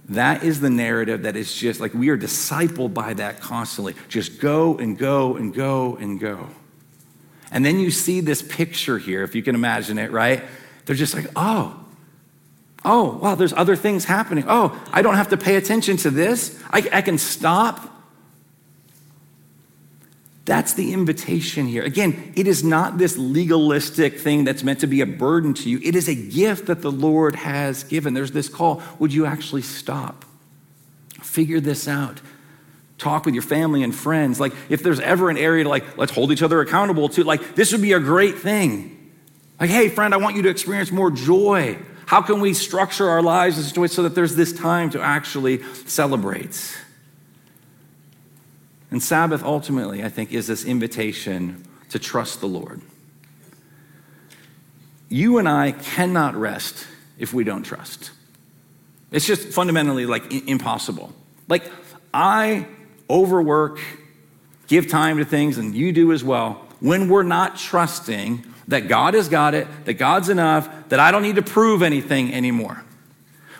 That 0.08 0.44
is 0.44 0.60
the 0.60 0.70
narrative 0.70 1.22
that 1.22 1.34
is 1.36 1.54
just 1.54 1.80
like 1.80 1.94
we 1.94 2.10
are 2.10 2.18
discipled 2.18 2.92
by 2.92 3.14
that 3.14 3.40
constantly. 3.40 3.94
Just 4.08 4.38
go 4.38 4.76
and 4.76 4.98
go 4.98 5.36
and 5.36 5.54
go 5.54 5.96
and 5.96 6.20
go. 6.20 6.48
And 7.50 7.64
then 7.64 7.78
you 7.78 7.90
see 7.90 8.20
this 8.20 8.42
picture 8.42 8.98
here, 8.98 9.22
if 9.22 9.34
you 9.34 9.42
can 9.42 9.54
imagine 9.54 9.98
it, 9.98 10.10
right? 10.10 10.42
They're 10.84 10.96
just 10.96 11.14
like, 11.14 11.26
oh, 11.36 11.83
oh, 12.84 13.18
wow, 13.18 13.34
there's 13.34 13.52
other 13.52 13.76
things 13.76 14.04
happening. 14.04 14.44
Oh, 14.46 14.80
I 14.92 15.02
don't 15.02 15.14
have 15.14 15.28
to 15.28 15.36
pay 15.36 15.56
attention 15.56 15.96
to 15.98 16.10
this. 16.10 16.60
I, 16.70 16.88
I 16.92 17.02
can 17.02 17.18
stop 17.18 17.90
That's 20.44 20.74
the 20.74 20.92
invitation 20.92 21.66
here. 21.66 21.82
Again, 21.82 22.32
it 22.36 22.46
is 22.46 22.62
not 22.62 22.98
this 22.98 23.16
legalistic 23.16 24.18
thing 24.18 24.44
that's 24.44 24.62
meant 24.62 24.80
to 24.80 24.86
be 24.86 25.00
a 25.00 25.06
burden 25.06 25.54
to 25.54 25.70
you. 25.70 25.80
It 25.82 25.96
is 25.96 26.06
a 26.06 26.14
gift 26.14 26.66
that 26.66 26.82
the 26.82 26.92
Lord 26.92 27.34
has 27.34 27.84
given. 27.84 28.12
There's 28.12 28.32
this 28.32 28.48
call. 28.48 28.82
Would 28.98 29.12
you 29.12 29.24
actually 29.24 29.62
stop? 29.62 30.24
Figure 31.22 31.60
this 31.60 31.88
out. 31.88 32.20
Talk 32.98 33.24
with 33.24 33.34
your 33.34 33.42
family 33.42 33.82
and 33.82 33.94
friends. 33.94 34.38
Like, 34.38 34.52
if 34.68 34.82
there's 34.82 35.00
ever 35.00 35.30
an 35.30 35.38
area 35.38 35.64
to, 35.64 35.70
like, 35.70 35.96
let's 35.96 36.12
hold 36.12 36.30
each 36.30 36.42
other 36.42 36.60
accountable 36.60 37.08
to, 37.10 37.24
like, 37.24 37.54
this 37.54 37.72
would 37.72 37.82
be 37.82 37.94
a 37.94 38.00
great 38.00 38.38
thing. 38.38 39.12
Like, 39.58 39.70
hey, 39.70 39.88
friend, 39.88 40.12
I 40.12 40.18
want 40.18 40.36
you 40.36 40.42
to 40.42 40.50
experience 40.50 40.92
more 40.92 41.10
joy. 41.10 41.78
How 42.06 42.20
can 42.22 42.40
we 42.40 42.54
structure 42.54 43.08
our 43.08 43.22
lives 43.22 43.56
in 43.56 43.64
situations 43.64 43.96
so 43.96 44.02
that 44.02 44.14
there's 44.14 44.36
this 44.36 44.52
time 44.52 44.90
to 44.90 45.00
actually 45.00 45.62
celebrate? 45.86 46.76
And 48.90 49.02
Sabbath 49.02 49.42
ultimately, 49.42 50.04
I 50.04 50.08
think, 50.08 50.32
is 50.32 50.46
this 50.46 50.64
invitation 50.64 51.66
to 51.90 51.98
trust 51.98 52.40
the 52.40 52.46
Lord. 52.46 52.80
You 55.08 55.38
and 55.38 55.48
I 55.48 55.72
cannot 55.72 56.34
rest 56.34 56.86
if 57.18 57.32
we 57.32 57.44
don't 57.44 57.62
trust. 57.62 58.10
It's 59.10 59.26
just 59.26 59.48
fundamentally 59.48 60.06
like 60.06 60.32
impossible. 60.48 61.12
Like, 61.48 61.70
I 62.12 62.66
overwork, 63.08 63.80
give 64.66 64.88
time 64.88 65.18
to 65.18 65.24
things, 65.24 65.58
and 65.58 65.74
you 65.74 65.92
do 65.92 66.12
as 66.12 66.24
well, 66.24 66.64
when 66.80 67.08
we're 67.08 67.22
not 67.22 67.56
trusting 67.56 68.44
that 68.68 68.88
God 68.88 69.14
has 69.14 69.28
got 69.28 69.54
it, 69.54 69.66
that 69.84 69.94
God's 69.94 70.28
enough, 70.28 70.88
that 70.88 71.00
I 71.00 71.10
don't 71.10 71.22
need 71.22 71.36
to 71.36 71.42
prove 71.42 71.82
anything 71.82 72.32
anymore. 72.32 72.82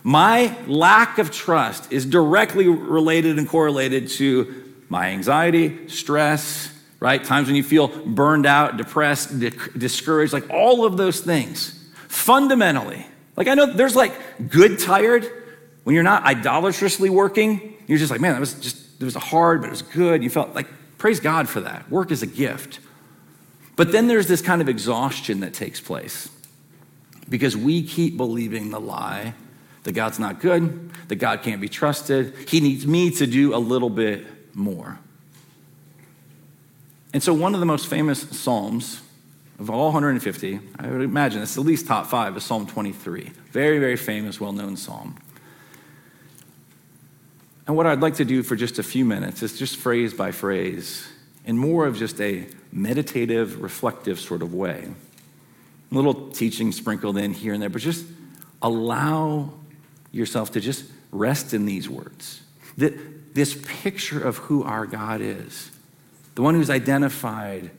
My 0.03 0.57
lack 0.67 1.19
of 1.19 1.31
trust 1.31 1.91
is 1.91 2.05
directly 2.05 2.69
related 2.69 3.39
and 3.39 3.49
correlated 3.49 4.09
to 4.11 4.63
my 4.89 5.09
anxiety, 5.09 5.89
stress, 5.89 6.73
right? 7.01 7.23
Times 7.23 7.47
when 7.47 7.57
you 7.57 7.63
feel 7.63 7.89
burned 7.89 8.47
out, 8.47 8.77
depressed, 8.77 9.41
di- 9.41 9.51
discouraged, 9.77 10.33
like 10.33 10.49
all 10.51 10.85
of 10.85 10.97
those 10.97 11.21
things. 11.21 11.81
Fundamentally, 12.09 13.07
like 13.37 13.49
I 13.49 13.55
know 13.55 13.67
there's 13.67 13.97
like 13.97 14.13
good 14.49 14.79
tired 14.79 15.27
when 15.85 15.95
you're 15.95 16.05
not 16.05 16.25
idolatrously 16.25 17.11
working. 17.11 17.75
You're 17.87 17.99
just 17.99 18.11
like, 18.11 18.21
man, 18.21 18.33
that 18.33 18.41
was 18.41 18.55
just, 18.55 18.77
it 19.01 19.05
was 19.05 19.15
hard, 19.15 19.61
but 19.61 19.69
it 19.69 19.71
was 19.71 19.83
good. 19.83 20.23
You 20.23 20.31
felt 20.31 20.55
like, 20.55 20.69
praise 20.99 21.21
God 21.21 21.49
for 21.49 21.61
that. 21.61 21.91
Work 21.91 22.11
is 22.11 22.23
a 22.23 22.27
gift. 22.27 22.79
But 23.77 23.93
then 23.93 24.07
there's 24.07 24.29
this 24.29 24.41
kind 24.41 24.63
of 24.63 24.69
exhaustion 24.69 25.41
that 25.41 25.53
takes 25.53 25.81
place 25.81 26.29
because 27.29 27.57
we 27.57 27.83
keep 27.83 28.17
believing 28.17 28.71
the 28.71 28.81
lie 28.81 29.35
that 29.83 29.93
God's 29.93 30.19
not 30.19 30.41
good, 30.41 30.91
that 31.09 31.17
God 31.17 31.43
can't 31.43 31.61
be 31.61 31.69
trusted. 31.69 32.35
He 32.49 32.61
needs 32.61 32.87
me 32.87 33.11
to 33.13 33.27
do 33.27 33.55
a 33.55 33.59
little 33.59 33.91
bit 33.91 34.27
more. 34.55 34.99
And 37.13 37.23
so, 37.23 37.33
one 37.33 37.55
of 37.55 37.61
the 37.61 37.67
most 37.67 37.87
famous 37.87 38.21
Psalms 38.21 39.01
of 39.59 39.71
all 39.71 39.87
150, 39.87 40.61
I 40.79 40.89
would 40.89 41.03
imagine 41.03 41.43
it's 41.43 41.57
at 41.57 41.65
least 41.65 41.87
top 41.87 42.07
five, 42.07 42.37
is 42.37 42.43
Psalm 42.45 42.67
23. 42.67 43.31
Very, 43.53 43.79
very 43.79 43.97
famous, 43.97 44.41
well 44.41 44.53
known 44.53 44.77
Psalm. 44.77 45.17
And 47.67 47.77
what 47.77 47.87
I'd 47.87 48.01
like 48.01 48.17
to 48.17 48.25
do 48.25 48.43
for 48.43 48.57
just 48.57 48.79
a 48.79 48.83
few 48.83 49.05
minutes 49.05 49.43
is 49.43 49.59
just 49.59 49.77
phrase 49.77 50.13
by 50.13 50.33
phrase, 50.33 51.07
in 51.45 51.57
more 51.57 51.87
of 51.87 51.97
just 51.97 52.21
a 52.21 52.47
meditative, 52.75 53.63
reflective 53.63 54.19
sort 54.19 54.43
of 54.43 54.53
way. 54.53 54.89
A 55.91 55.95
little 55.95 56.31
teaching 56.31 56.73
sprinkled 56.73 57.17
in 57.17 57.33
here 57.33 57.55
and 57.55 57.63
there, 57.63 57.71
but 57.71 57.81
just 57.81 58.05
allow 58.61 59.53
yourself 60.11 60.53
to 60.53 60.61
just 60.61 60.85
rest 61.13 61.55
in 61.55 61.67
these 61.67 61.89
words. 61.89 62.43
That 62.77 63.35
this 63.35 63.61
picture 63.83 64.21
of 64.21 64.37
who 64.39 64.65
our 64.65 64.87
God 64.87 65.21
is. 65.21 65.71
The 66.35 66.43
one 66.43 66.55
who's 66.55 66.71
identified 66.71 67.71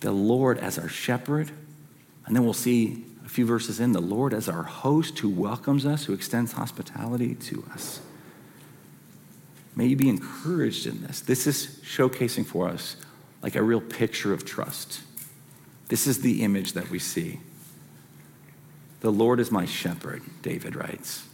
the 0.00 0.12
Lord 0.12 0.58
as 0.58 0.78
our 0.78 0.88
shepherd. 0.88 1.50
And 2.26 2.36
then 2.36 2.44
we'll 2.44 2.52
see 2.52 3.04
a 3.24 3.28
few 3.28 3.46
verses 3.46 3.80
in 3.80 3.92
the 3.92 4.00
Lord 4.00 4.32
as 4.32 4.48
our 4.48 4.62
host 4.62 5.18
who 5.18 5.28
welcomes 5.28 5.84
us, 5.86 6.04
who 6.04 6.12
extends 6.12 6.52
hospitality 6.52 7.34
to 7.36 7.64
us. 7.72 8.00
May 9.74 9.86
you 9.86 9.96
be 9.96 10.08
encouraged 10.08 10.86
in 10.86 11.02
this. 11.02 11.20
This 11.20 11.46
is 11.48 11.80
showcasing 11.82 12.46
for 12.46 12.68
us 12.68 12.96
like 13.44 13.56
a 13.56 13.62
real 13.62 13.80
picture 13.82 14.32
of 14.32 14.42
trust. 14.46 15.02
This 15.88 16.06
is 16.06 16.22
the 16.22 16.42
image 16.42 16.72
that 16.72 16.88
we 16.88 16.98
see. 16.98 17.40
The 19.00 19.12
Lord 19.12 19.38
is 19.38 19.50
my 19.50 19.66
shepherd, 19.66 20.22
David 20.40 20.74
writes. 20.74 21.26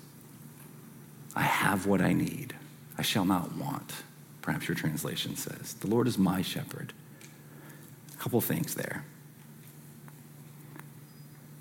I 1.36 1.42
have 1.42 1.86
what 1.86 2.00
I 2.00 2.12
need. 2.12 2.56
I 2.98 3.02
shall 3.02 3.24
not 3.24 3.54
want, 3.54 4.02
perhaps 4.42 4.66
your 4.66 4.74
translation 4.74 5.36
says. 5.36 5.74
The 5.74 5.86
Lord 5.86 6.08
is 6.08 6.18
my 6.18 6.42
shepherd. 6.42 6.92
A 8.12 8.16
couple 8.16 8.40
things 8.40 8.74
there. 8.74 9.04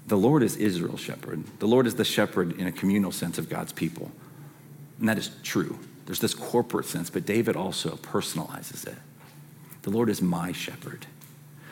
The 0.07 0.17
Lord 0.17 0.41
is 0.41 0.55
Israel's 0.55 0.99
shepherd. 0.99 1.43
The 1.59 1.67
Lord 1.67 1.85
is 1.85 1.93
the 1.93 2.03
shepherd 2.03 2.59
in 2.59 2.65
a 2.65 2.71
communal 2.71 3.11
sense 3.11 3.37
of 3.37 3.49
God's 3.49 3.71
people. 3.71 4.11
And 4.99 5.07
that 5.09 5.19
is 5.19 5.29
true. 5.43 5.77
There's 6.07 6.19
this 6.19 6.33
corporate 6.33 6.87
sense, 6.87 7.11
but 7.11 7.27
David 7.27 7.55
also 7.55 7.97
personalizes 7.97 8.87
it. 8.87 8.97
The 9.83 9.89
Lord 9.89 10.09
is 10.09 10.21
my 10.21 10.51
shepherd. 10.51 11.05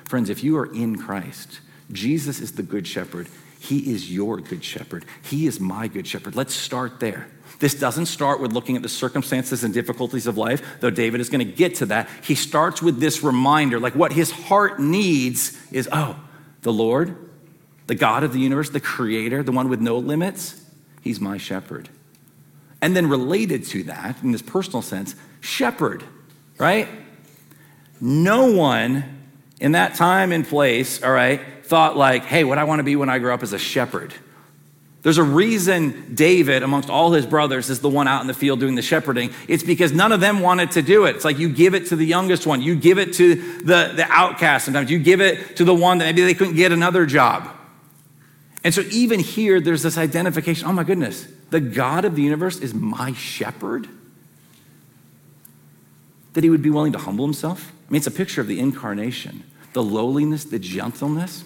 Friends, 0.06 0.30
if 0.30 0.44
you 0.44 0.58
are 0.58 0.74
in 0.74 0.98
Christ, 0.98 1.60
Jesus 1.92 2.40
is 2.40 2.54
the 2.54 2.64
good 2.64 2.88
shepherd. 2.88 3.28
He 3.60 3.92
is 3.92 4.12
your 4.14 4.38
good 4.38 4.64
shepherd. 4.64 5.06
He 5.24 5.48
is 5.48 5.60
my 5.60 5.88
good 5.88 6.08
shepherd. 6.08 6.36
Let's 6.36 6.54
start 6.54 7.00
there. 7.00 7.28
This 7.60 7.74
doesn't 7.74 8.06
start 8.06 8.40
with 8.40 8.54
looking 8.54 8.76
at 8.76 8.84
the 8.84 8.90
circumstances 8.90 9.64
and 9.64 9.74
difficulties 9.74 10.28
of 10.28 10.38
life, 10.38 10.62
though 10.80 10.90
David 10.90 11.22
is 11.22 11.30
going 11.30 11.46
to 11.46 11.52
get 11.52 11.76
to 11.76 11.88
that. 11.88 12.08
He 12.24 12.36
starts 12.36 12.82
with 12.82 13.00
this 13.00 13.24
reminder 13.24 13.80
like 13.80 13.96
what 13.96 14.14
his 14.14 14.32
heart 14.32 14.80
needs 14.80 15.58
is 15.72 15.90
oh, 15.92 16.20
the 16.62 16.72
Lord, 16.72 17.16
the 17.88 17.96
God 17.96 18.24
of 18.24 18.32
the 18.32 18.40
universe, 18.40 18.70
the 18.70 18.80
creator, 18.80 19.42
the 19.42 19.52
one 19.52 19.70
with 19.70 19.82
no 19.82 19.98
limits, 19.98 20.64
he's 21.02 21.20
my 21.20 21.38
shepherd. 21.38 21.90
And 22.82 22.96
then 22.96 23.10
related 23.10 23.64
to 23.68 23.84
that, 23.84 24.22
in 24.22 24.34
this 24.34 24.42
personal 24.44 24.84
sense, 24.84 25.16
shepherd, 25.42 26.04
right? 26.60 26.88
No 28.00 28.52
one 28.52 29.04
in 29.60 29.72
that 29.74 29.96
time 29.96 30.32
and 30.32 30.48
place, 30.48 31.02
all 31.04 31.12
right, 31.12 31.42
thought 31.64 31.98
like, 31.98 32.24
hey, 32.24 32.44
what 32.44 32.58
I 32.58 32.64
want 32.64 32.80
to 32.80 32.84
be 32.84 32.96
when 32.96 33.10
I 33.10 33.20
grow 33.20 33.34
up 33.34 33.44
is 33.44 33.54
a 33.54 33.60
shepherd. 33.60 34.14
There's 35.04 35.18
a 35.18 35.24
reason 35.24 36.16
David, 36.16 36.64
amongst 36.64 36.90
all 36.90 37.14
his 37.14 37.26
brothers, 37.26 37.70
is 37.70 37.80
the 37.80 37.90
one 37.90 38.08
out 38.08 38.22
in 38.22 38.28
the 38.28 38.34
field 38.34 38.60
doing 38.60 38.76
the 38.76 38.82
shepherding. 38.82 39.32
It's 39.48 39.64
because 39.64 39.94
none 39.94 40.12
of 40.12 40.20
them 40.20 40.42
wanted 40.42 40.72
to 40.72 40.82
do 40.82 41.06
it. 41.06 41.16
It's 41.16 41.26
like 41.26 41.40
you 41.40 41.50
give 41.50 41.76
it 41.76 41.88
to 41.88 41.96
the 41.96 42.06
youngest 42.06 42.46
one, 42.46 42.62
you 42.62 42.76
give 42.76 42.98
it 42.98 43.14
to 43.14 43.36
the, 43.36 43.94
the 43.96 44.06
outcast 44.10 44.66
sometimes, 44.66 44.92
you 44.92 45.00
give 45.00 45.22
it 45.22 45.56
to 45.58 45.64
the 45.64 45.74
one 45.74 46.00
that 46.00 46.06
maybe 46.06 46.24
they 46.24 46.34
couldn't 46.34 46.56
get 46.56 46.72
another 46.72 47.06
job. 47.06 47.50
And 48.64 48.74
so 48.74 48.82
even 48.92 49.20
here, 49.20 49.62
there's 49.62 49.84
this 49.84 49.98
identification 49.98 50.68
oh 50.68 50.74
my 50.74 50.84
goodness, 50.84 51.28
the 51.52 51.62
God 51.62 52.04
of 52.04 52.16
the 52.16 52.22
universe 52.22 52.60
is 52.60 52.74
my 52.74 53.14
shepherd? 53.14 53.88
That 56.34 56.44
he 56.44 56.50
would 56.50 56.62
be 56.62 56.70
willing 56.70 56.92
to 56.92 57.00
humble 57.00 57.24
himself? 57.24 57.72
I 57.88 57.92
mean, 57.92 57.98
it's 57.98 58.08
a 58.08 58.12
picture 58.12 58.42
of 58.42 58.48
the 58.48 58.60
incarnation, 58.60 59.44
the 59.74 59.84
lowliness, 59.84 60.44
the 60.44 60.60
gentleness. 60.60 61.44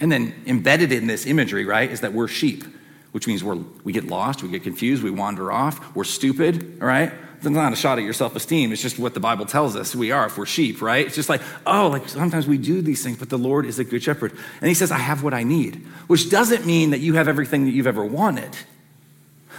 And 0.00 0.10
then 0.10 0.34
embedded 0.46 0.90
in 0.90 1.06
this 1.06 1.26
imagery, 1.26 1.64
right, 1.64 1.90
is 1.90 2.00
that 2.00 2.12
we're 2.12 2.28
sheep, 2.28 2.64
which 3.12 3.26
means 3.26 3.44
we're, 3.44 3.58
we 3.84 3.92
get 3.92 4.04
lost, 4.04 4.42
we 4.42 4.48
get 4.48 4.62
confused, 4.62 5.02
we 5.02 5.10
wander 5.10 5.52
off, 5.52 5.94
we're 5.94 6.04
stupid, 6.04 6.78
all 6.80 6.86
right? 6.86 7.12
It's 7.36 7.50
not 7.50 7.72
a 7.72 7.76
shot 7.76 7.98
at 7.98 8.04
your 8.04 8.12
self 8.12 8.36
esteem. 8.36 8.72
It's 8.72 8.80
just 8.80 9.00
what 9.00 9.14
the 9.14 9.20
Bible 9.20 9.46
tells 9.46 9.74
us 9.74 9.96
we 9.96 10.12
are 10.12 10.26
if 10.26 10.38
we're 10.38 10.46
sheep, 10.46 10.80
right? 10.80 11.04
It's 11.04 11.16
just 11.16 11.28
like, 11.28 11.42
oh, 11.66 11.88
like 11.88 12.08
sometimes 12.08 12.46
we 12.46 12.56
do 12.56 12.80
these 12.80 13.02
things, 13.02 13.18
but 13.18 13.30
the 13.30 13.38
Lord 13.38 13.66
is 13.66 13.80
a 13.80 13.84
good 13.84 14.02
shepherd. 14.02 14.32
And 14.60 14.68
he 14.68 14.74
says, 14.74 14.92
I 14.92 14.98
have 14.98 15.24
what 15.24 15.34
I 15.34 15.42
need, 15.42 15.84
which 16.06 16.30
doesn't 16.30 16.64
mean 16.64 16.90
that 16.90 17.00
you 17.00 17.14
have 17.14 17.26
everything 17.26 17.64
that 17.64 17.72
you've 17.72 17.88
ever 17.88 18.04
wanted. 18.04 18.56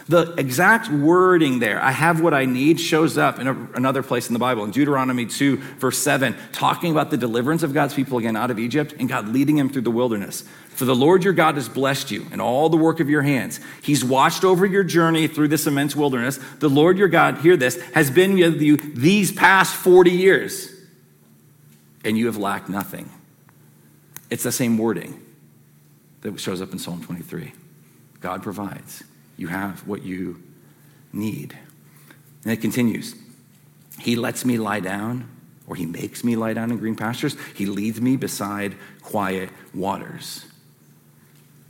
The 0.08 0.34
exact 0.38 0.90
wording 0.90 1.60
there, 1.60 1.82
I 1.82 1.92
have 1.92 2.20
what 2.20 2.34
I 2.34 2.44
need, 2.44 2.80
shows 2.80 3.18
up 3.18 3.40
in 3.40 3.48
a, 3.48 3.54
another 3.74 4.04
place 4.04 4.28
in 4.28 4.34
the 4.34 4.40
Bible, 4.40 4.66
in 4.66 4.72
Deuteronomy 4.72 5.26
2, 5.26 5.58
verse 5.58 5.98
7, 5.98 6.36
talking 6.52 6.92
about 6.92 7.10
the 7.10 7.18
deliverance 7.18 7.64
of 7.64 7.74
God's 7.74 7.94
people 7.94 8.18
again 8.18 8.36
out 8.36 8.52
of 8.52 8.60
Egypt 8.60 8.96
and 9.00 9.08
God 9.08 9.30
leading 9.30 9.56
them 9.56 9.70
through 9.70 9.84
the 9.84 9.92
wilderness. 9.92 10.44
For 10.70 10.84
the 10.84 10.96
Lord 10.96 11.24
your 11.24 11.34
God 11.34 11.56
has 11.56 11.70
blessed 11.70 12.12
you 12.12 12.26
and 12.32 12.42
all 12.42 12.68
the 12.68 12.78
work 12.78 13.00
of 13.00 13.10
your 13.10 13.22
hands. 13.22 13.62
He's 13.82 14.04
watched 14.04 14.44
over 14.44 14.66
your 14.66 14.84
journey 14.84 15.28
through 15.28 15.48
this 15.48 15.68
immense 15.68 15.96
wilderness. 15.96 16.38
The 16.60 16.70
Lord 16.70 16.98
your 16.98 17.08
God, 17.08 17.38
hear 17.38 17.56
this, 17.56 17.80
has 17.94 18.12
been 18.12 18.34
with 18.34 18.62
you 18.62 18.78
these 18.78 19.32
past 19.32 19.74
40 19.74 20.12
years, 20.12 20.70
and 22.04 22.18
you 22.18 22.26
have 22.26 22.38
lacked 22.38 22.68
nothing. 22.68 23.10
It's 24.30 24.44
the 24.44 24.52
same 24.52 24.78
wording 24.78 25.22
that 26.22 26.38
shows 26.40 26.62
up 26.62 26.74
in 26.74 26.80
Psalm 26.80 27.02
23. 27.04 27.54
God 28.20 28.44
provides. 28.44 29.04
You 29.38 29.48
have 29.48 29.88
what 29.88 30.04
you 30.04 30.42
need. 31.12 31.58
And 32.44 32.54
it 32.54 32.62
continues. 32.62 33.16
He 34.00 34.16
lets 34.16 34.46
me 34.46 34.58
lie 34.58 34.80
down, 34.80 35.30
or 35.68 35.76
he 35.76 35.86
makes 35.86 36.24
me 36.24 36.36
lie 36.36 36.54
down 36.54 36.72
in 36.72 36.78
green 36.78 36.96
pastures. 36.96 37.38
He 37.56 37.66
leads 37.66 38.02
me 38.02 38.18
beside 38.18 38.76
quiet 39.02 39.50
waters. 39.74 40.46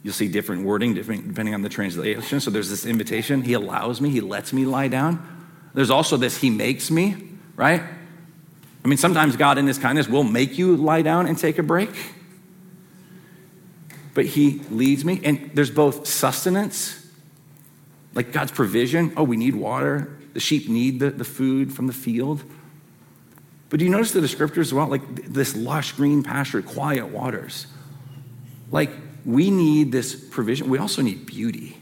You'll 0.02 0.14
see 0.14 0.28
different 0.28 0.66
wording 0.66 0.94
different, 0.94 1.28
depending 1.28 1.54
on 1.54 1.62
the 1.62 1.70
translation. 1.70 2.40
So 2.42 2.52
there's 2.52 2.70
this 2.70 2.86
invitation. 2.86 3.42
He 3.42 3.54
allows 3.54 4.02
me, 4.02 4.10
he 4.10 4.22
lets 4.22 4.52
me 4.52 4.66
lie 4.66 4.90
down. 4.90 5.30
There's 5.74 5.90
also 5.90 6.18
this, 6.18 6.38
he 6.38 6.50
makes 6.50 6.92
me, 6.92 7.16
right? 7.56 7.82
I 8.84 8.88
mean, 8.88 8.98
sometimes 8.98 9.38
God, 9.38 9.58
in 9.58 9.66
His 9.66 9.78
kindness, 9.78 10.08
will 10.08 10.24
make 10.24 10.58
you 10.58 10.76
lie 10.76 11.02
down 11.02 11.26
and 11.26 11.38
take 11.38 11.58
a 11.58 11.64
break. 11.64 11.90
But 14.14 14.26
He 14.26 14.62
leads 14.70 15.06
me, 15.06 15.22
and 15.24 15.52
there's 15.54 15.72
both 15.72 16.06
sustenance, 16.06 17.03
like 18.14 18.32
God's 18.32 18.52
provision. 18.52 19.14
Oh, 19.18 19.24
we 19.24 19.38
need 19.38 19.56
water. 19.56 20.18
The 20.34 20.40
sheep 20.40 20.70
need 20.70 21.00
the, 21.00 21.12
the 21.12 21.26
food 21.26 21.74
from 21.74 21.88
the 21.88 21.94
field. 21.94 22.44
But 23.70 23.80
do 23.80 23.86
you 23.86 23.92
notice 23.92 24.12
the 24.12 24.20
descriptors 24.20 24.60
as 24.60 24.74
well? 24.74 24.88
Like 24.88 25.26
this 25.26 25.56
lush 25.56 25.94
green 25.94 26.24
pasture, 26.24 26.62
quiet 26.62 27.08
waters. 27.08 27.68
Like 28.72 28.92
we 29.26 29.50
need 29.50 29.92
this 29.92 30.16
provision. 30.16 30.70
We 30.70 30.78
also 30.78 31.02
need 31.02 31.26
beauty 31.26 31.78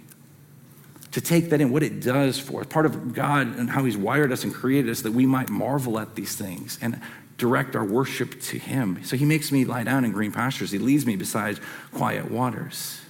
to 1.11 1.19
take 1.19 1.49
that 1.49 1.59
in, 1.59 1.71
what 1.71 1.83
it 1.83 1.99
does 1.99 2.39
for 2.39 2.61
us. 2.61 2.67
Part 2.67 2.85
of 2.85 3.13
God 3.13 3.57
and 3.57 3.69
how 3.69 3.83
He's 3.83 3.97
wired 3.97 4.31
us 4.31 4.43
and 4.43 4.53
created 4.53 4.89
us 4.89 5.01
that 5.01 5.11
we 5.11 5.25
might 5.25 5.49
marvel 5.49 5.99
at 5.99 6.15
these 6.15 6.35
things 6.35 6.79
and 6.81 7.01
direct 7.37 7.75
our 7.75 7.83
worship 7.83 8.39
to 8.41 8.57
Him. 8.57 9.03
So 9.03 9.17
He 9.17 9.25
makes 9.25 9.51
me 9.51 9.65
lie 9.65 9.83
down 9.83 10.05
in 10.05 10.11
green 10.11 10.31
pastures, 10.31 10.71
He 10.71 10.79
leads 10.79 11.05
me 11.05 11.15
beside 11.15 11.59
quiet 11.93 12.31
waters. 12.31 13.00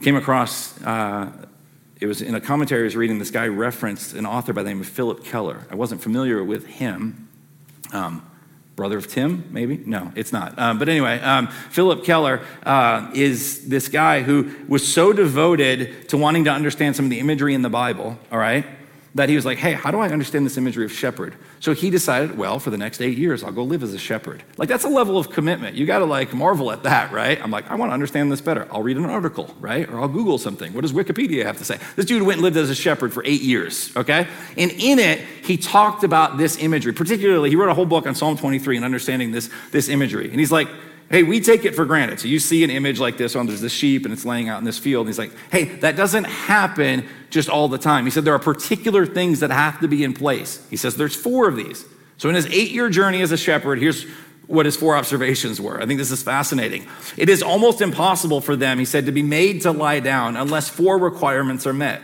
Came 0.00 0.16
across, 0.16 0.80
uh, 0.82 1.32
it 2.00 2.06
was 2.06 2.20
in 2.20 2.34
a 2.34 2.40
commentary 2.40 2.82
I 2.82 2.84
was 2.84 2.96
reading, 2.96 3.18
this 3.18 3.30
guy 3.30 3.48
referenced 3.48 4.14
an 4.14 4.26
author 4.26 4.52
by 4.52 4.62
the 4.62 4.68
name 4.68 4.80
of 4.80 4.88
Phillip 4.88 5.24
Keller. 5.24 5.66
I 5.70 5.74
wasn't 5.74 6.02
familiar 6.02 6.44
with 6.44 6.66
him. 6.66 7.28
Um, 7.92 8.28
brother 8.76 8.98
of 8.98 9.08
Tim, 9.08 9.48
maybe? 9.50 9.78
No, 9.86 10.12
it's 10.14 10.34
not. 10.34 10.58
Um, 10.58 10.78
but 10.78 10.90
anyway, 10.90 11.18
um, 11.20 11.46
Phillip 11.46 12.04
Keller 12.04 12.42
uh, 12.64 13.10
is 13.14 13.66
this 13.68 13.88
guy 13.88 14.20
who 14.20 14.54
was 14.68 14.86
so 14.86 15.14
devoted 15.14 16.10
to 16.10 16.18
wanting 16.18 16.44
to 16.44 16.50
understand 16.50 16.94
some 16.94 17.06
of 17.06 17.10
the 17.10 17.18
imagery 17.18 17.54
in 17.54 17.62
the 17.62 17.70
Bible, 17.70 18.18
all 18.30 18.38
right, 18.38 18.66
that 19.16 19.30
he 19.30 19.34
was 19.34 19.46
like, 19.46 19.56
hey, 19.56 19.72
how 19.72 19.90
do 19.90 19.98
I 19.98 20.10
understand 20.10 20.44
this 20.44 20.58
imagery 20.58 20.84
of 20.84 20.92
shepherd? 20.92 21.34
So 21.58 21.72
he 21.72 21.88
decided, 21.88 22.36
well, 22.36 22.58
for 22.58 22.68
the 22.68 22.76
next 22.76 23.00
eight 23.00 23.16
years, 23.16 23.42
I'll 23.42 23.50
go 23.50 23.64
live 23.64 23.82
as 23.82 23.94
a 23.94 23.98
shepherd. 23.98 24.42
Like, 24.58 24.68
that's 24.68 24.84
a 24.84 24.90
level 24.90 25.16
of 25.16 25.30
commitment. 25.30 25.74
You 25.74 25.86
got 25.86 26.00
to 26.00 26.04
like 26.04 26.34
marvel 26.34 26.70
at 26.70 26.82
that, 26.82 27.12
right? 27.12 27.42
I'm 27.42 27.50
like, 27.50 27.70
I 27.70 27.76
want 27.76 27.88
to 27.90 27.94
understand 27.94 28.30
this 28.30 28.42
better. 28.42 28.68
I'll 28.70 28.82
read 28.82 28.98
an 28.98 29.06
article, 29.06 29.54
right? 29.58 29.88
Or 29.88 30.00
I'll 30.00 30.08
Google 30.08 30.36
something. 30.36 30.74
What 30.74 30.82
does 30.82 30.92
Wikipedia 30.92 31.44
have 31.44 31.56
to 31.58 31.64
say? 31.64 31.78
This 31.96 32.04
dude 32.04 32.22
went 32.22 32.36
and 32.36 32.42
lived 32.42 32.58
as 32.58 32.68
a 32.68 32.74
shepherd 32.74 33.14
for 33.14 33.24
eight 33.24 33.40
years, 33.40 33.90
okay? 33.96 34.28
And 34.58 34.70
in 34.70 34.98
it, 34.98 35.20
he 35.42 35.56
talked 35.56 36.04
about 36.04 36.36
this 36.36 36.58
imagery. 36.58 36.92
Particularly, 36.92 37.48
he 37.48 37.56
wrote 37.56 37.70
a 37.70 37.74
whole 37.74 37.86
book 37.86 38.06
on 38.06 38.14
Psalm 38.14 38.36
23 38.36 38.76
and 38.76 38.84
understanding 38.84 39.32
this, 39.32 39.48
this 39.70 39.88
imagery. 39.88 40.30
And 40.30 40.38
he's 40.38 40.52
like, 40.52 40.68
hey, 41.10 41.22
we 41.22 41.40
take 41.40 41.64
it 41.64 41.74
for 41.74 41.84
granted. 41.84 42.20
So 42.20 42.28
you 42.28 42.38
see 42.38 42.64
an 42.64 42.70
image 42.70 42.98
like 42.98 43.16
this, 43.16 43.36
oh, 43.36 43.44
there's 43.44 43.60
this 43.60 43.72
sheep 43.72 44.04
and 44.04 44.12
it's 44.12 44.24
laying 44.24 44.48
out 44.48 44.58
in 44.58 44.64
this 44.64 44.78
field. 44.78 45.06
And 45.06 45.08
he's 45.08 45.18
like, 45.18 45.32
hey, 45.50 45.64
that 45.76 45.96
doesn't 45.96 46.24
happen 46.24 47.06
just 47.30 47.48
all 47.48 47.68
the 47.68 47.78
time. 47.78 48.04
He 48.04 48.10
said 48.10 48.24
there 48.24 48.34
are 48.34 48.40
particular 48.40 49.06
things 49.06 49.40
that 49.40 49.50
have 49.50 49.80
to 49.80 49.88
be 49.88 50.02
in 50.02 50.14
place. 50.14 50.66
He 50.68 50.76
says 50.76 50.96
there's 50.96 51.14
four 51.14 51.48
of 51.48 51.56
these. 51.56 51.84
So 52.18 52.28
in 52.28 52.34
his 52.34 52.46
eight 52.46 52.70
year 52.70 52.88
journey 52.88 53.22
as 53.22 53.30
a 53.30 53.36
shepherd, 53.36 53.78
here's 53.78 54.04
what 54.46 54.66
his 54.66 54.76
four 54.76 54.96
observations 54.96 55.60
were. 55.60 55.80
I 55.80 55.86
think 55.86 55.98
this 55.98 56.10
is 56.10 56.22
fascinating. 56.22 56.86
It 57.16 57.28
is 57.28 57.42
almost 57.42 57.80
impossible 57.80 58.40
for 58.40 58.56
them, 58.56 58.78
he 58.78 58.84
said, 58.84 59.06
to 59.06 59.12
be 59.12 59.22
made 59.22 59.62
to 59.62 59.72
lie 59.72 60.00
down 60.00 60.36
unless 60.36 60.68
four 60.68 60.98
requirements 60.98 61.66
are 61.66 61.72
met. 61.72 62.00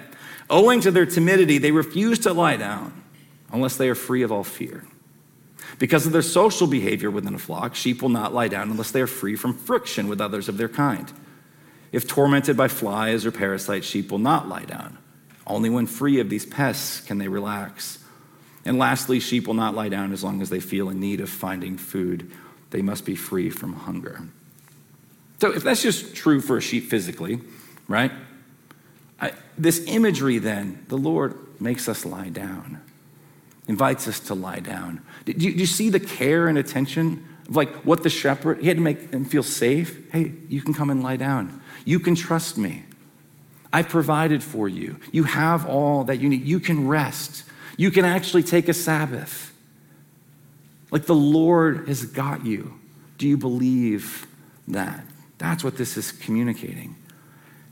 Owing 0.51 0.81
to 0.83 0.91
their 0.91 1.07
timidity, 1.07 1.59
they 1.59 1.71
refuse 1.71 2.19
to 2.21 2.33
lie 2.33 2.57
down 2.57 3.03
unless 3.53 3.77
they 3.77 3.89
are 3.89 3.95
free 3.95 4.23
of 4.23 4.33
all 4.33 4.45
fear. 4.45 4.85
Because 5.79 6.07
of 6.07 6.13
their 6.13 6.23
social 6.23 6.67
behavior 6.67 7.11
within 7.11 7.35
a 7.35 7.39
flock, 7.39 7.75
sheep 7.75 8.03
will 8.03 8.09
not 8.09 8.35
lie 8.35 8.49
down 8.49 8.71
unless 8.71 8.91
they 8.91 9.01
are 9.01 9.07
free 9.07 9.37
from 9.37 9.55
friction 9.55 10.09
with 10.09 10.21
others 10.21 10.49
of 10.49 10.57
their 10.57 10.69
kind. 10.69 11.13
If 11.93 12.07
tormented 12.07 12.57
by 12.57 12.69
flies 12.69 13.27
or 13.27 13.33
parasites, 13.33 13.87
sheep 13.87 14.11
will 14.11 14.19
not 14.19 14.49
lie 14.49 14.65
down. 14.65 14.99
Only 15.47 15.71
when 15.71 15.87
free 15.87 16.21
of 16.21 16.31
these 16.31 16.47
pests 16.47 17.01
can 17.01 17.19
they 17.19 17.29
relax. 17.29 17.99
And 18.65 18.79
lastly, 18.79 19.19
sheep 19.21 19.47
will 19.47 19.55
not 19.55 19.75
lie 19.75 19.89
down 19.89 20.13
as 20.13 20.23
long 20.23 20.41
as 20.41 20.51
they 20.51 20.61
feel 20.61 20.89
in 20.89 21.01
need 21.01 21.21
of 21.21 21.29
finding 21.29 21.77
food. 21.77 22.31
They 22.71 22.81
must 22.81 23.05
be 23.05 23.17
free 23.17 23.51
from 23.51 23.73
hunger. 23.73 24.23
So, 25.41 25.53
if 25.53 25.65
that's 25.65 25.83
just 25.83 26.15
true 26.15 26.41
for 26.41 26.57
a 26.57 26.63
sheep 26.63 26.89
physically, 26.89 27.41
right? 27.89 28.13
I, 29.21 29.33
this 29.59 29.85
imagery, 29.87 30.39
then, 30.39 30.85
the 30.89 30.97
Lord 30.97 31.37
makes 31.61 31.89
us 31.89 32.07
lie 32.07 32.29
down 32.29 32.81
invites 33.69 34.09
us 34.09 34.21
to 34.21 34.35
lie 34.35 34.59
down. 34.59 35.01
Do 35.25 35.33
you, 35.33 35.51
you 35.51 35.67
see 35.67 35.89
the 35.89 36.01
care 36.01 36.49
and 36.49 36.59
attention 36.59 37.27
of 37.49 37.57
like 37.57 37.73
what 37.85 38.03
the 38.03 38.11
shepherd, 38.11 38.61
he 38.61 38.69
had 38.69 38.77
to 38.77 38.83
make 38.83 39.11
them 39.11 39.25
feel 39.25 39.43
safe. 39.43 40.11
Hey, 40.13 40.33
you 40.49 40.63
can 40.63 40.75
come 40.75 40.91
and 40.91 41.03
lie 41.03 41.17
down. 41.17 41.61
You 41.85 42.01
can 42.01 42.15
trust 42.15 42.59
me. 42.59 42.85
I've 43.73 43.89
provided 43.89 44.43
for 44.43 44.69
you. 44.69 44.99
You 45.13 45.25
have 45.25 45.67
all 45.67 46.05
that 46.05 46.19
you 46.21 46.29
need. 46.29 46.43
You 46.43 46.61
can 46.61 46.89
rest. 46.89 47.45
You 47.77 47.91
can 47.91 48.05
actually 48.05 48.43
take 48.43 48.69
a 48.69 48.75
Sabbath. 48.75 49.53
Like 50.91 51.07
the 51.07 51.15
Lord 51.15 51.89
has 51.89 52.05
got 52.05 52.45
you. 52.45 52.79
Do 53.17 53.27
you 53.27 53.37
believe 53.37 54.27
that? 54.69 55.05
That's 55.39 55.65
what 55.65 55.77
this 55.79 55.97
is 55.97 56.13
communicating. 56.13 56.97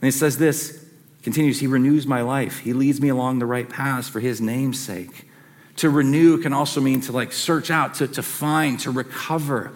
And 0.01 0.09
it 0.09 0.13
says 0.13 0.39
this 0.39 0.87
continues, 1.23 1.61
He 1.61 1.67
renews 1.67 2.07
my 2.07 2.23
life. 2.23 2.61
He 2.61 2.73
leads 2.73 3.01
me 3.01 3.11
along 3.11 3.39
the 3.39 3.47
right 3.47 3.69
paths 3.69 4.09
for 4.09 4.21
His 4.21 4.41
name's 4.41 4.79
sake. 4.79 5.30
To 5.77 5.91
renew 5.91 6.39
can 6.39 6.53
also 6.53 6.81
mean 6.81 7.01
to 7.03 7.13
like 7.13 7.33
search 7.33 7.71
out, 7.71 7.95
to, 7.97 8.09
to 8.09 8.23
find, 8.23 8.79
to 8.81 8.91
recover. 8.91 9.73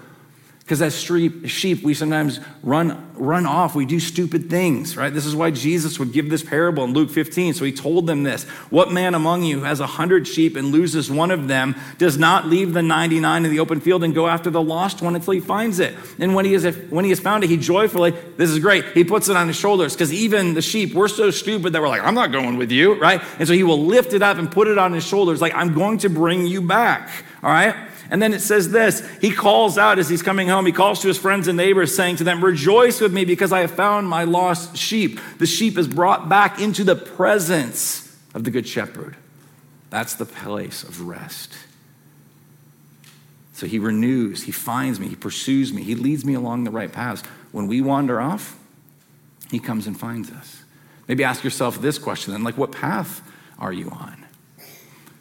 Because 0.64 0.81
as 0.81 0.98
sheep, 0.98 1.83
we 1.83 1.92
sometimes 1.92 2.40
run, 2.62 3.12
run 3.16 3.44
off. 3.44 3.74
We 3.74 3.85
do 3.85 4.00
stupid 4.00 4.48
things, 4.48 4.96
right? 4.96 5.12
This 5.12 5.27
is 5.27 5.37
why 5.37 5.50
Jesus 5.50 5.98
would 5.98 6.11
give 6.11 6.31
this 6.31 6.42
parable 6.42 6.85
in 6.85 6.94
Luke 6.94 7.11
15. 7.11 7.53
So 7.53 7.66
he 7.66 7.72
told 7.72 8.07
them 8.07 8.22
this 8.22 8.44
What 8.70 8.90
man 8.90 9.14
among 9.14 9.42
you 9.42 9.64
has 9.64 9.81
a 9.81 9.87
hundred 9.87 10.27
sheep 10.27 10.57
and 10.57 10.68
loses 10.68 11.11
one 11.11 11.31
of 11.31 11.48
them 11.48 11.77
does 11.98 12.16
not 12.16 12.46
leave 12.46 12.72
the 12.72 12.81
99 12.81 13.44
in 13.44 13.50
the 13.50 13.61
open 13.61 13.79
field 13.79 14.03
and 14.05 14.14
go 14.14 14.27
after 14.27 14.48
the 14.48 14.62
lost 14.62 15.03
one 15.03 15.14
until 15.14 15.35
he 15.35 15.40
finds 15.40 15.81
it? 15.81 15.94
And 16.18 16.35
when 16.35 16.46
he, 16.46 16.55
is, 16.55 16.64
when 16.88 17.05
he 17.05 17.11
has 17.11 17.20
found 17.20 17.44
it, 17.44 17.50
he 17.50 17.59
joyfully, 17.59 18.12
this 18.38 18.48
is 18.48 18.59
great, 18.59 18.87
he 18.94 19.05
puts 19.05 19.29
it 19.29 19.37
on 19.37 19.46
his 19.46 19.57
shoulders. 19.57 19.92
Because 19.92 20.14
even 20.14 20.55
the 20.55 20.62
sheep, 20.62 20.94
we're 20.94 21.09
so 21.09 21.31
stupid 21.31 21.74
that 21.74 21.83
we're 21.83 21.88
like, 21.88 22.03
I'm 22.03 22.14
not 22.14 22.33
going 22.33 22.57
with 22.57 22.72
you, 22.72 22.94
right? 22.94 23.20
And 23.38 23.46
so 23.46 23.53
he 23.53 23.64
will 23.64 23.85
lift 23.85 24.14
it 24.14 24.22
up 24.22 24.38
and 24.38 24.50
put 24.50 24.68
it 24.68 24.79
on 24.79 24.94
his 24.94 25.07
shoulders, 25.07 25.42
like, 25.42 25.55
I'm 25.55 25.74
going 25.74 25.98
to 25.98 26.09
bring 26.09 26.46
you 26.46 26.62
back, 26.62 27.11
all 27.44 27.50
right? 27.50 27.76
And 28.11 28.22
then 28.22 28.33
it 28.33 28.40
says 28.40 28.70
this 28.70 29.07
He 29.20 29.30
calls 29.30 29.76
out 29.76 29.98
as 29.98 30.09
he's 30.09 30.22
coming 30.22 30.48
home, 30.48 30.64
he 30.64 30.72
calls 30.72 31.00
to 31.02 31.09
his 31.09 31.18
friends 31.18 31.46
and 31.46 31.57
neighbors, 31.57 31.94
saying 31.94 32.16
to 32.16 32.24
them, 32.24 32.42
Rejoice 32.42 33.00
with 33.00 33.12
me 33.12 33.24
because 33.24 33.52
I 33.52 33.61
have 33.61 33.70
found 33.70 34.09
my 34.09 34.24
lost 34.24 34.76
sheep. 34.76 35.20
The 35.38 35.46
sheep 35.46 35.76
is 35.76 35.87
brought 35.87 36.28
back 36.28 36.59
into 36.59 36.83
the 36.83 36.96
presence 36.96 38.16
of 38.33 38.44
the 38.44 38.50
Good 38.50 38.66
Shepherd. 38.66 39.16
That's 39.90 40.14
the 40.14 40.24
place 40.24 40.83
of 40.83 41.02
rest. 41.02 41.52
So 43.52 43.66
he 43.66 43.78
renews, 43.78 44.42
he 44.42 44.52
finds 44.52 44.98
me, 44.98 45.07
he 45.07 45.14
pursues 45.14 45.72
me, 45.72 45.85
he 45.85 45.94
leads 45.94 46.24
me 46.24 46.35
along 46.35 46.64
the 46.64 46.72
right 46.72 46.90
paths. 46.90 47.22
When 47.52 47.68
we 47.68 47.80
wander 47.80 48.20
off, 48.20 48.59
he 49.50 49.61
comes 49.61 49.87
and 49.87 49.98
finds 49.98 50.33
us. 50.33 50.64
Maybe 51.07 51.22
ask 51.22 51.44
yourself 51.44 51.80
this 51.80 51.98
question 51.98 52.33
then, 52.33 52.42
like, 52.42 52.59
what 52.59 52.72
path 52.72 53.20
are 53.59 53.72
you 53.72 53.90
on? 53.90 54.23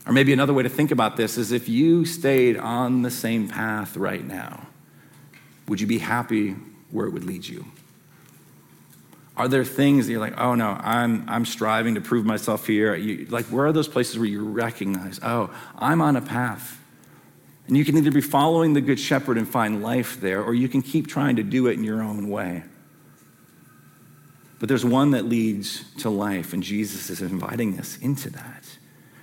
Or 0.05 0.11
maybe 0.11 0.33
another 0.33 0.53
way 0.53 0.63
to 0.63 0.69
think 0.69 0.91
about 0.91 1.15
this 1.15 1.37
is 1.37 1.51
if 1.51 1.69
you 1.69 2.05
stayed 2.05 2.57
on 2.57 3.03
the 3.03 3.11
same 3.11 3.47
path 3.47 3.95
right 3.95 4.23
now, 4.23 4.67
would 5.67 5.79
you 5.79 5.87
be 5.87 5.99
happy 5.99 6.55
where 6.91 7.07
it 7.07 7.11
would 7.11 7.23
lead 7.23 7.45
you? 7.45 7.65
Are 9.35 9.47
there 9.47 9.63
things 9.65 10.05
that 10.05 10.11
you're 10.11 10.21
like, 10.21 10.39
oh 10.39 10.55
no, 10.55 10.77
I'm, 10.79 11.27
I'm 11.27 11.45
striving 11.45 11.95
to 11.95 12.01
prove 12.01 12.25
myself 12.25 12.67
here? 12.67 12.93
You, 12.95 13.25
like, 13.29 13.45
where 13.45 13.65
are 13.65 13.71
those 13.71 13.87
places 13.87 14.19
where 14.19 14.27
you 14.27 14.45
recognize, 14.45 15.19
oh, 15.23 15.53
I'm 15.75 16.01
on 16.01 16.15
a 16.15 16.21
path? 16.21 16.79
And 17.67 17.77
you 17.77 17.85
can 17.85 17.97
either 17.97 18.11
be 18.11 18.21
following 18.21 18.73
the 18.73 18.81
Good 18.81 18.99
Shepherd 18.99 19.37
and 19.37 19.47
find 19.47 19.81
life 19.81 20.19
there, 20.19 20.43
or 20.43 20.53
you 20.53 20.67
can 20.67 20.81
keep 20.81 21.07
trying 21.07 21.37
to 21.37 21.43
do 21.43 21.67
it 21.67 21.73
in 21.73 21.83
your 21.83 22.03
own 22.03 22.29
way. 22.29 22.63
But 24.59 24.69
there's 24.69 24.85
one 24.85 25.11
that 25.11 25.25
leads 25.25 25.83
to 25.95 26.09
life, 26.09 26.53
and 26.53 26.61
Jesus 26.61 27.09
is 27.09 27.21
inviting 27.21 27.79
us 27.79 27.97
into 27.97 28.29
that. 28.31 28.52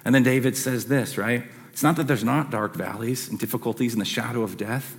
And 0.04 0.14
then 0.14 0.22
David 0.22 0.56
says 0.56 0.86
this, 0.86 1.18
right? 1.18 1.44
It's 1.72 1.82
not 1.82 1.96
that 1.96 2.06
there's 2.06 2.24
not 2.24 2.50
dark 2.50 2.74
valleys 2.74 3.28
and 3.28 3.38
difficulties 3.38 3.92
in 3.92 3.98
the 3.98 4.04
shadow 4.04 4.42
of 4.42 4.56
death. 4.56 4.96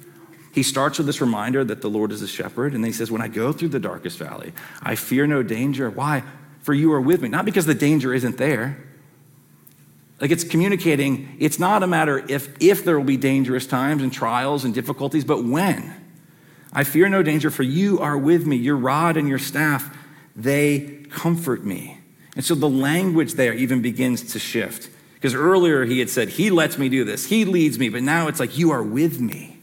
He 0.53 0.63
starts 0.63 0.97
with 0.97 1.07
this 1.07 1.21
reminder 1.21 1.63
that 1.63 1.81
the 1.81 1.89
Lord 1.89 2.11
is 2.11 2.21
a 2.21 2.27
shepherd, 2.27 2.73
and 2.73 2.83
then 2.83 2.89
he 2.89 2.93
says, 2.93 3.09
When 3.09 3.21
I 3.21 3.27
go 3.27 3.53
through 3.53 3.69
the 3.69 3.79
darkest 3.79 4.17
valley, 4.17 4.53
I 4.81 4.95
fear 4.95 5.25
no 5.25 5.43
danger. 5.43 5.89
Why? 5.89 6.23
For 6.61 6.73
you 6.73 6.91
are 6.93 7.01
with 7.01 7.21
me. 7.21 7.29
Not 7.29 7.45
because 7.45 7.65
the 7.65 7.73
danger 7.73 8.13
isn't 8.13 8.37
there. 8.37 8.77
Like 10.19 10.29
it's 10.29 10.43
communicating, 10.43 11.35
it's 11.39 11.57
not 11.57 11.81
a 11.81 11.87
matter 11.87 12.23
if, 12.29 12.55
if 12.59 12.85
there 12.85 12.95
will 12.97 13.05
be 13.05 13.17
dangerous 13.17 13.65
times 13.65 14.03
and 14.03 14.13
trials 14.13 14.63
and 14.63 14.73
difficulties, 14.73 15.25
but 15.25 15.43
when. 15.43 15.95
I 16.71 16.83
fear 16.83 17.09
no 17.09 17.23
danger, 17.23 17.49
for 17.49 17.63
you 17.63 17.99
are 17.99 18.17
with 18.17 18.45
me. 18.45 18.55
Your 18.55 18.77
rod 18.77 19.17
and 19.17 19.27
your 19.27 19.39
staff, 19.39 19.97
they 20.35 21.05
comfort 21.09 21.65
me. 21.65 21.97
And 22.35 22.45
so 22.45 22.53
the 22.53 22.69
language 22.69 23.33
there 23.33 23.53
even 23.53 23.81
begins 23.81 24.31
to 24.33 24.39
shift. 24.39 24.89
Because 25.21 25.35
earlier 25.35 25.85
he 25.85 25.99
had 25.99 26.09
said, 26.09 26.29
He 26.29 26.49
lets 26.49 26.79
me 26.79 26.89
do 26.89 27.03
this, 27.03 27.27
He 27.27 27.45
leads 27.45 27.77
me, 27.77 27.89
but 27.89 28.01
now 28.01 28.27
it's 28.27 28.39
like, 28.39 28.57
You 28.57 28.71
are 28.71 28.81
with 28.81 29.21
me. 29.21 29.59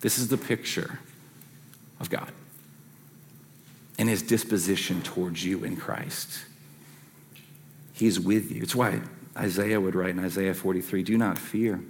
This 0.00 0.18
is 0.18 0.28
the 0.28 0.38
picture 0.38 1.00
of 1.98 2.08
God 2.08 2.30
and 3.98 4.08
His 4.08 4.22
disposition 4.22 5.02
towards 5.02 5.44
you 5.44 5.64
in 5.64 5.76
Christ. 5.76 6.44
He's 7.92 8.20
with 8.20 8.52
you. 8.52 8.62
It's 8.62 8.74
why 8.74 9.00
Isaiah 9.36 9.80
would 9.80 9.96
write 9.96 10.10
in 10.10 10.24
Isaiah 10.24 10.54
43 10.54 11.02
Do 11.02 11.18
not 11.18 11.38
fear, 11.38 11.80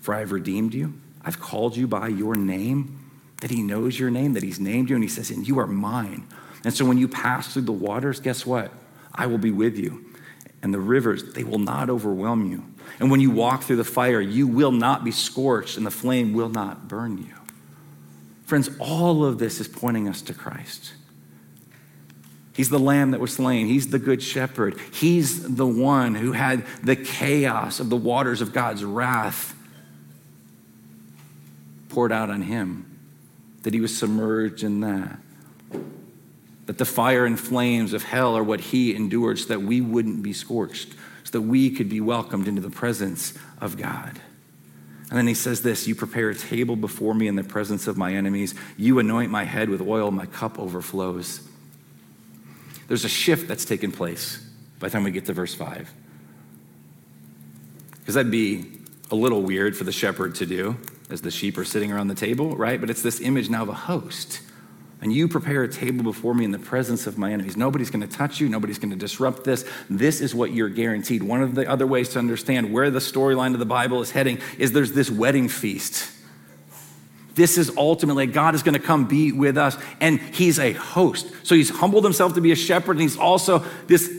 For 0.00 0.14
I 0.14 0.20
have 0.20 0.30
redeemed 0.30 0.74
you. 0.74 0.94
I've 1.22 1.40
called 1.40 1.76
you 1.76 1.88
by 1.88 2.06
your 2.06 2.36
name, 2.36 3.00
that 3.40 3.50
he 3.50 3.62
knows 3.62 3.98
your 3.98 4.10
name, 4.10 4.34
that 4.34 4.44
he's 4.44 4.60
named 4.60 4.90
you, 4.90 4.94
and 4.94 5.02
he 5.02 5.10
says, 5.10 5.30
And 5.30 5.46
you 5.46 5.58
are 5.58 5.66
mine. 5.66 6.28
And 6.64 6.72
so 6.72 6.84
when 6.84 6.98
you 6.98 7.08
pass 7.08 7.52
through 7.52 7.62
the 7.62 7.72
waters, 7.72 8.20
guess 8.20 8.46
what? 8.46 8.72
I 9.12 9.26
will 9.26 9.38
be 9.38 9.50
with 9.50 9.76
you. 9.76 10.05
And 10.62 10.72
the 10.72 10.80
rivers, 10.80 11.34
they 11.34 11.44
will 11.44 11.58
not 11.58 11.90
overwhelm 11.90 12.50
you. 12.50 12.64
And 12.98 13.10
when 13.10 13.20
you 13.20 13.30
walk 13.30 13.62
through 13.62 13.76
the 13.76 13.84
fire, 13.84 14.20
you 14.20 14.46
will 14.46 14.72
not 14.72 15.04
be 15.04 15.10
scorched, 15.10 15.76
and 15.76 15.86
the 15.86 15.90
flame 15.90 16.32
will 16.32 16.48
not 16.48 16.88
burn 16.88 17.18
you. 17.18 17.34
Friends, 18.46 18.70
all 18.78 19.24
of 19.24 19.38
this 19.38 19.60
is 19.60 19.68
pointing 19.68 20.08
us 20.08 20.22
to 20.22 20.34
Christ. 20.34 20.94
He's 22.54 22.70
the 22.70 22.78
lamb 22.78 23.10
that 23.10 23.20
was 23.20 23.34
slain. 23.34 23.66
He's 23.66 23.88
the 23.88 23.98
good 23.98 24.22
shepherd. 24.22 24.80
He's 24.92 25.56
the 25.56 25.66
one 25.66 26.14
who 26.14 26.32
had 26.32 26.64
the 26.82 26.96
chaos 26.96 27.80
of 27.80 27.90
the 27.90 27.96
waters 27.96 28.40
of 28.40 28.52
God's 28.52 28.82
wrath 28.82 29.54
poured 31.90 32.12
out 32.12 32.30
on 32.30 32.42
him, 32.42 32.98
that 33.62 33.74
he 33.74 33.80
was 33.80 33.96
submerged 33.96 34.62
in 34.62 34.80
that. 34.80 35.18
That 36.66 36.78
the 36.78 36.84
fire 36.84 37.24
and 37.24 37.38
flames 37.38 37.92
of 37.92 38.02
hell 38.02 38.36
are 38.36 38.42
what 38.42 38.60
he 38.60 38.94
endured 38.94 39.38
so 39.38 39.46
that 39.46 39.62
we 39.62 39.80
wouldn't 39.80 40.22
be 40.22 40.32
scorched, 40.32 40.94
so 41.24 41.30
that 41.32 41.42
we 41.42 41.70
could 41.70 41.88
be 41.88 42.00
welcomed 42.00 42.48
into 42.48 42.60
the 42.60 42.70
presence 42.70 43.34
of 43.60 43.76
God. 43.76 44.20
And 45.08 45.16
then 45.16 45.26
he 45.26 45.34
says 45.34 45.62
this 45.62 45.86
You 45.86 45.94
prepare 45.94 46.30
a 46.30 46.34
table 46.34 46.76
before 46.76 47.14
me 47.14 47.28
in 47.28 47.36
the 47.36 47.44
presence 47.44 47.86
of 47.86 47.96
my 47.96 48.14
enemies. 48.14 48.54
You 48.76 48.98
anoint 48.98 49.30
my 49.30 49.44
head 49.44 49.68
with 49.68 49.80
oil, 49.80 50.10
my 50.10 50.26
cup 50.26 50.58
overflows. 50.58 51.46
There's 52.88 53.04
a 53.04 53.08
shift 53.08 53.48
that's 53.48 53.64
taken 53.64 53.92
place 53.92 54.44
by 54.78 54.88
the 54.88 54.92
time 54.92 55.04
we 55.04 55.10
get 55.10 55.26
to 55.26 55.32
verse 55.32 55.54
5. 55.54 55.92
Because 57.98 58.14
that'd 58.14 58.30
be 58.30 58.70
a 59.10 59.14
little 59.14 59.42
weird 59.42 59.76
for 59.76 59.84
the 59.84 59.92
shepherd 59.92 60.34
to 60.36 60.46
do 60.46 60.76
as 61.10 61.22
the 61.22 61.30
sheep 61.30 61.56
are 61.58 61.64
sitting 61.64 61.92
around 61.92 62.08
the 62.08 62.14
table, 62.14 62.56
right? 62.56 62.80
But 62.80 62.90
it's 62.90 63.02
this 63.02 63.20
image 63.20 63.48
now 63.48 63.62
of 63.62 63.68
a 63.68 63.74
host. 63.74 64.40
And 65.02 65.12
you 65.12 65.28
prepare 65.28 65.62
a 65.62 65.68
table 65.68 66.02
before 66.02 66.34
me 66.34 66.44
in 66.44 66.52
the 66.52 66.58
presence 66.58 67.06
of 67.06 67.18
my 67.18 67.30
enemies. 67.30 67.56
Nobody's 67.56 67.90
going 67.90 68.06
to 68.06 68.16
touch 68.16 68.40
you. 68.40 68.48
Nobody's 68.48 68.78
going 68.78 68.90
to 68.90 68.96
disrupt 68.96 69.44
this. 69.44 69.68
This 69.90 70.20
is 70.20 70.34
what 70.34 70.52
you're 70.52 70.70
guaranteed. 70.70 71.22
One 71.22 71.42
of 71.42 71.54
the 71.54 71.68
other 71.68 71.86
ways 71.86 72.08
to 72.10 72.18
understand 72.18 72.72
where 72.72 72.90
the 72.90 72.98
storyline 72.98 73.52
of 73.52 73.58
the 73.58 73.66
Bible 73.66 74.00
is 74.00 74.10
heading 74.10 74.38
is 74.58 74.72
there's 74.72 74.92
this 74.92 75.10
wedding 75.10 75.48
feast 75.48 76.12
this 77.36 77.58
is 77.58 77.70
ultimately 77.76 78.26
God 78.26 78.54
is 78.54 78.62
going 78.62 78.74
to 78.74 78.80
come 78.80 79.06
be 79.06 79.30
with 79.30 79.56
us, 79.56 79.76
and 80.00 80.18
He's 80.18 80.58
a 80.58 80.72
host. 80.72 81.30
So 81.44 81.54
He's 81.54 81.68
humbled 81.70 82.02
Himself 82.02 82.34
to 82.34 82.40
be 82.40 82.50
a 82.50 82.56
shepherd, 82.56 82.92
and 82.92 83.02
He's 83.02 83.16
also 83.16 83.64
this 83.86 84.10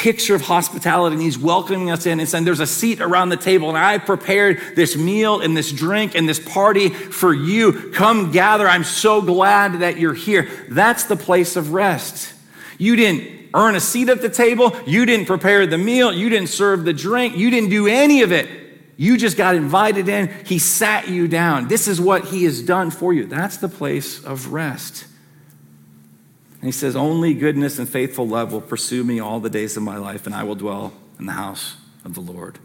picture 0.00 0.34
of 0.34 0.40
hospitality, 0.40 1.14
and 1.14 1.22
He's 1.22 1.38
welcoming 1.38 1.90
us 1.90 2.06
in 2.06 2.20
and 2.20 2.28
saying, 2.28 2.44
There's 2.44 2.60
a 2.60 2.66
seat 2.66 3.00
around 3.00 3.28
the 3.28 3.36
table, 3.36 3.68
and 3.68 3.76
I 3.76 3.98
prepared 3.98 4.60
this 4.74 4.96
meal 4.96 5.40
and 5.40 5.54
this 5.54 5.70
drink 5.70 6.14
and 6.14 6.26
this 6.26 6.40
party 6.40 6.88
for 6.88 7.34
you. 7.34 7.90
Come 7.92 8.32
gather. 8.32 8.66
I'm 8.66 8.84
so 8.84 9.20
glad 9.20 9.80
that 9.80 9.98
you're 9.98 10.14
here. 10.14 10.48
That's 10.70 11.04
the 11.04 11.16
place 11.16 11.54
of 11.56 11.72
rest. 11.72 12.32
You 12.78 12.96
didn't 12.96 13.50
earn 13.52 13.74
a 13.74 13.80
seat 13.80 14.08
at 14.08 14.22
the 14.22 14.30
table, 14.30 14.74
you 14.86 15.04
didn't 15.04 15.26
prepare 15.26 15.66
the 15.66 15.76
meal, 15.76 16.12
you 16.12 16.30
didn't 16.30 16.48
serve 16.48 16.84
the 16.84 16.92
drink, 16.92 17.36
you 17.36 17.50
didn't 17.50 17.70
do 17.70 17.86
any 17.86 18.22
of 18.22 18.32
it. 18.32 18.48
You 18.96 19.16
just 19.16 19.36
got 19.36 19.54
invited 19.54 20.08
in. 20.08 20.28
He 20.44 20.58
sat 20.58 21.08
you 21.08 21.26
down. 21.26 21.68
This 21.68 21.88
is 21.88 21.98
what 21.98 22.26
he 22.26 22.44
has 22.44 22.60
done 22.60 22.90
for 22.90 23.14
you. 23.14 23.24
That's 23.24 23.56
the 23.56 23.68
place 23.68 24.22
of 24.22 24.52
rest. 24.52 25.06
And 26.60 26.66
he 26.66 26.72
says, 26.72 26.94
Only 26.94 27.32
goodness 27.32 27.78
and 27.78 27.88
faithful 27.88 28.28
love 28.28 28.52
will 28.52 28.60
pursue 28.60 29.02
me 29.02 29.18
all 29.18 29.40
the 29.40 29.50
days 29.50 29.76
of 29.76 29.82
my 29.82 29.96
life, 29.96 30.26
and 30.26 30.34
I 30.34 30.44
will 30.44 30.54
dwell 30.54 30.92
in 31.18 31.26
the 31.26 31.32
house 31.32 31.76
of 32.04 32.14
the 32.14 32.20
Lord 32.20 32.58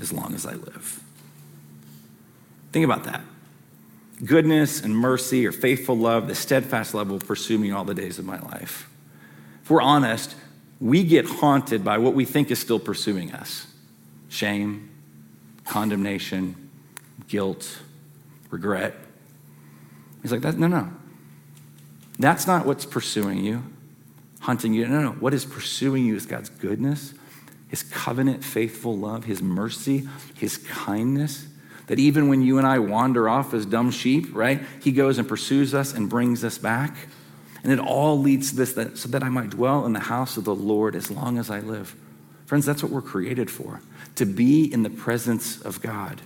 as 0.00 0.12
long 0.12 0.34
as 0.34 0.44
I 0.44 0.54
live. 0.54 1.00
Think 2.72 2.84
about 2.84 3.04
that. 3.04 3.22
Goodness 4.24 4.82
and 4.82 4.96
mercy 4.96 5.46
or 5.46 5.52
faithful 5.52 5.96
love, 5.96 6.26
the 6.26 6.34
steadfast 6.34 6.94
love 6.94 7.08
will 7.08 7.20
pursue 7.20 7.58
me 7.58 7.70
all 7.70 7.84
the 7.84 7.94
days 7.94 8.18
of 8.18 8.24
my 8.24 8.40
life. 8.40 8.88
If 9.62 9.70
we're 9.70 9.82
honest, 9.82 10.34
we 10.80 11.04
get 11.04 11.26
haunted 11.26 11.84
by 11.84 11.98
what 11.98 12.14
we 12.14 12.24
think 12.24 12.50
is 12.50 12.58
still 12.58 12.78
pursuing 12.78 13.32
us 13.32 13.66
shame, 14.28 14.90
condemnation, 15.64 16.70
guilt, 17.28 17.78
regret. 18.50 18.94
He's 20.22 20.32
like, 20.32 20.42
that, 20.42 20.58
no, 20.58 20.66
no. 20.66 20.90
That's 22.18 22.46
not 22.46 22.66
what's 22.66 22.84
pursuing 22.84 23.44
you, 23.44 23.62
hunting 24.40 24.72
you. 24.72 24.86
No, 24.86 25.00
no. 25.00 25.10
What 25.12 25.34
is 25.34 25.44
pursuing 25.44 26.06
you 26.06 26.16
is 26.16 26.26
God's 26.26 26.48
goodness, 26.48 27.14
His 27.68 27.82
covenant, 27.82 28.42
faithful 28.42 28.96
love, 28.96 29.24
His 29.24 29.42
mercy, 29.42 30.08
His 30.34 30.56
kindness. 30.58 31.46
That 31.88 31.98
even 31.98 32.28
when 32.28 32.42
you 32.42 32.58
and 32.58 32.66
I 32.66 32.80
wander 32.80 33.28
off 33.28 33.54
as 33.54 33.64
dumb 33.64 33.90
sheep, 33.90 34.34
right, 34.34 34.60
He 34.82 34.92
goes 34.92 35.18
and 35.18 35.28
pursues 35.28 35.74
us 35.74 35.92
and 35.92 36.08
brings 36.08 36.42
us 36.42 36.58
back. 36.58 36.96
And 37.62 37.72
it 37.72 37.78
all 37.78 38.18
leads 38.18 38.50
to 38.50 38.56
this 38.56 38.72
that, 38.74 38.96
so 38.96 39.08
that 39.08 39.22
I 39.22 39.28
might 39.28 39.50
dwell 39.50 39.86
in 39.86 39.92
the 39.92 40.00
house 40.00 40.36
of 40.36 40.44
the 40.44 40.54
Lord 40.54 40.94
as 40.94 41.10
long 41.10 41.38
as 41.38 41.50
I 41.50 41.60
live. 41.60 41.94
Friends, 42.46 42.64
that's 42.64 42.82
what 42.82 42.92
we're 42.92 43.02
created 43.02 43.50
for 43.50 43.80
to 44.14 44.24
be 44.24 44.72
in 44.72 44.82
the 44.82 44.90
presence 44.90 45.60
of 45.60 45.80
God. 45.80 46.22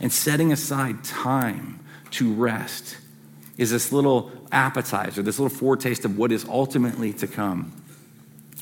And 0.00 0.12
setting 0.12 0.52
aside 0.52 1.04
time 1.04 1.80
to 2.12 2.32
rest 2.32 2.98
is 3.56 3.70
this 3.70 3.92
little 3.92 4.30
appetizer, 4.54 5.22
this 5.22 5.38
little 5.38 5.56
foretaste 5.56 6.04
of 6.04 6.16
what 6.16 6.32
is 6.32 6.44
ultimately 6.46 7.12
to 7.14 7.26
come. 7.26 7.80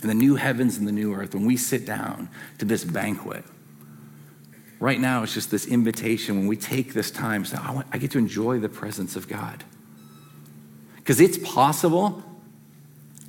In 0.02 0.08
the 0.08 0.14
new 0.14 0.34
heavens 0.34 0.78
and 0.78 0.88
the 0.88 0.92
new 0.92 1.14
earth, 1.14 1.34
when 1.34 1.44
we 1.44 1.56
sit 1.56 1.86
down 1.86 2.28
to 2.58 2.64
this 2.64 2.82
banquet, 2.82 3.44
right 4.80 4.98
now 4.98 5.22
it's 5.22 5.32
just 5.32 5.52
this 5.52 5.66
invitation 5.66 6.36
when 6.38 6.48
we 6.48 6.56
take 6.56 6.92
this 6.92 7.12
time, 7.12 7.44
so 7.44 7.56
I, 7.62 7.70
want, 7.70 7.86
I 7.92 7.98
get 7.98 8.10
to 8.12 8.18
enjoy 8.18 8.58
the 8.58 8.68
presence 8.68 9.14
of 9.14 9.28
God. 9.28 9.62
Because 10.96 11.20
it's 11.20 11.38
possible 11.38 12.22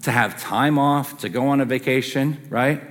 to 0.04 0.12
have 0.12 0.39
time 0.39 0.80
off, 0.80 1.19
to 1.19 1.30
go 1.30 1.47
on 1.47 1.62
a 1.62 1.65
vacation, 1.65 2.39
right? 2.49 2.82